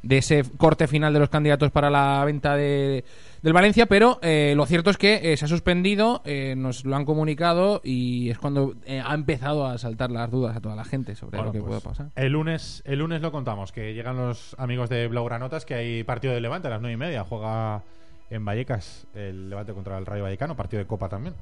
de 0.03 0.17
ese 0.17 0.43
corte 0.57 0.87
final 0.87 1.13
de 1.13 1.19
los 1.19 1.29
candidatos 1.29 1.71
para 1.71 1.89
la 1.89 2.23
venta 2.25 2.55
de, 2.55 3.03
del 3.41 3.53
Valencia, 3.53 3.85
pero 3.85 4.19
eh, 4.21 4.53
lo 4.55 4.65
cierto 4.65 4.89
es 4.89 4.97
que 4.97 5.33
eh, 5.33 5.37
se 5.37 5.45
ha 5.45 5.47
suspendido, 5.47 6.21
eh, 6.25 6.55
nos 6.57 6.85
lo 6.85 6.95
han 6.95 7.05
comunicado 7.05 7.81
y 7.83 8.29
es 8.29 8.37
cuando 8.37 8.75
ha 8.87 9.13
empezado 9.13 9.65
a 9.65 9.77
saltar 9.77 10.11
las 10.11 10.29
dudas 10.31 10.55
a 10.55 10.61
toda 10.61 10.75
la 10.75 10.85
gente 10.85 11.15
sobre 11.15 11.37
Bueno, 11.37 11.45
lo 11.47 11.51
que 11.51 11.59
pues, 11.59 11.69
puede 11.69 11.81
pasar. 11.81 12.07
El 12.15 12.33
lunes, 12.33 12.81
el 12.85 12.99
lunes 12.99 13.21
lo 13.21 13.31
contamos, 13.31 13.71
que 13.71 13.93
llegan 13.93 14.17
los 14.17 14.55
amigos 14.57 14.89
de 14.89 15.07
Blaugranotas, 15.07 15.65
que 15.65 15.75
hay 15.75 16.03
partido 16.03 16.33
de 16.33 16.41
Levante 16.41 16.67
a 16.67 16.71
las 16.71 16.81
nueve 16.81 16.93
y 16.93 16.97
media. 16.97 17.23
Juega 17.23 17.83
en 18.29 18.45
Vallecas 18.45 19.07
el 19.15 19.49
Levante 19.49 19.73
contra 19.73 19.97
el 19.97 20.05
Rayo 20.05 20.23
Vallecano, 20.23 20.55
partido 20.55 20.81
de 20.81 20.87
Copa 20.87 21.09
también. 21.09 21.33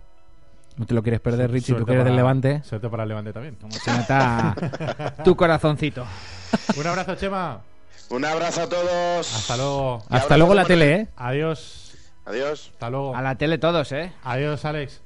No 0.78 0.86
te 0.86 0.93
lo 0.93 1.01
quieres 1.01 1.22
perder, 1.22 1.51
Richie, 1.51 1.74
tú 1.74 1.80
Suerte 1.80 1.86
que 1.86 1.93
eres 1.93 2.06
del 2.06 2.16
Levante. 2.18 2.62
Suerte 2.64 2.89
para 2.89 3.03
el 3.03 3.10
Levante 3.10 3.32
también. 3.32 3.58
Se 3.70 3.91
nota 3.91 4.53
tu 5.24 5.36
corazoncito. 5.36 6.06
Un 6.78 6.88
abrazo, 6.88 7.16
Chema. 7.16 7.62
Un 8.10 8.24
abrazo 8.24 8.62
a 8.64 8.70
todos. 8.70 9.36
Hasta 9.36 9.58
luego. 9.58 10.03
Y 10.10 10.16
Hasta 10.16 10.38
luego 10.38 10.53
la 10.53 10.66
tele, 10.66 10.93
¿eh? 10.93 11.08
Adiós. 11.16 11.95
Adiós. 12.26 12.70
Hasta 12.74 12.89
luego. 12.89 13.16
A 13.16 13.22
la 13.22 13.36
tele 13.36 13.58
todos, 13.58 13.91
¿eh? 13.91 14.12
Adiós, 14.24 14.64
Alex. 14.66 15.01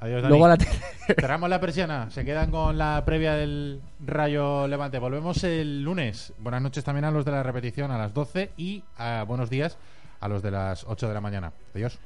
Adiós, 0.00 0.22
Dani. 0.22 0.28
Luego 0.30 0.48
la 0.48 0.56
tele. 0.56 0.72
Cerramos 1.18 1.48
la 1.48 1.60
persiana. 1.60 2.10
Se 2.10 2.24
quedan 2.24 2.50
con 2.50 2.76
la 2.76 3.02
previa 3.06 3.34
del 3.34 3.80
Rayo 4.04 4.68
Levante. 4.68 4.98
Volvemos 4.98 5.42
el 5.44 5.82
lunes. 5.82 6.32
Buenas 6.38 6.62
noches 6.62 6.84
también 6.84 7.04
a 7.06 7.10
los 7.10 7.24
de 7.24 7.32
la 7.32 7.42
repetición 7.42 7.90
a 7.90 7.98
las 7.98 8.12
12 8.12 8.50
y 8.56 8.84
a 8.98 9.24
buenos 9.26 9.48
días 9.48 9.78
a 10.20 10.28
los 10.28 10.42
de 10.42 10.50
las 10.50 10.84
8 10.86 11.08
de 11.08 11.14
la 11.14 11.20
mañana. 11.20 11.52
Adiós. 11.74 11.98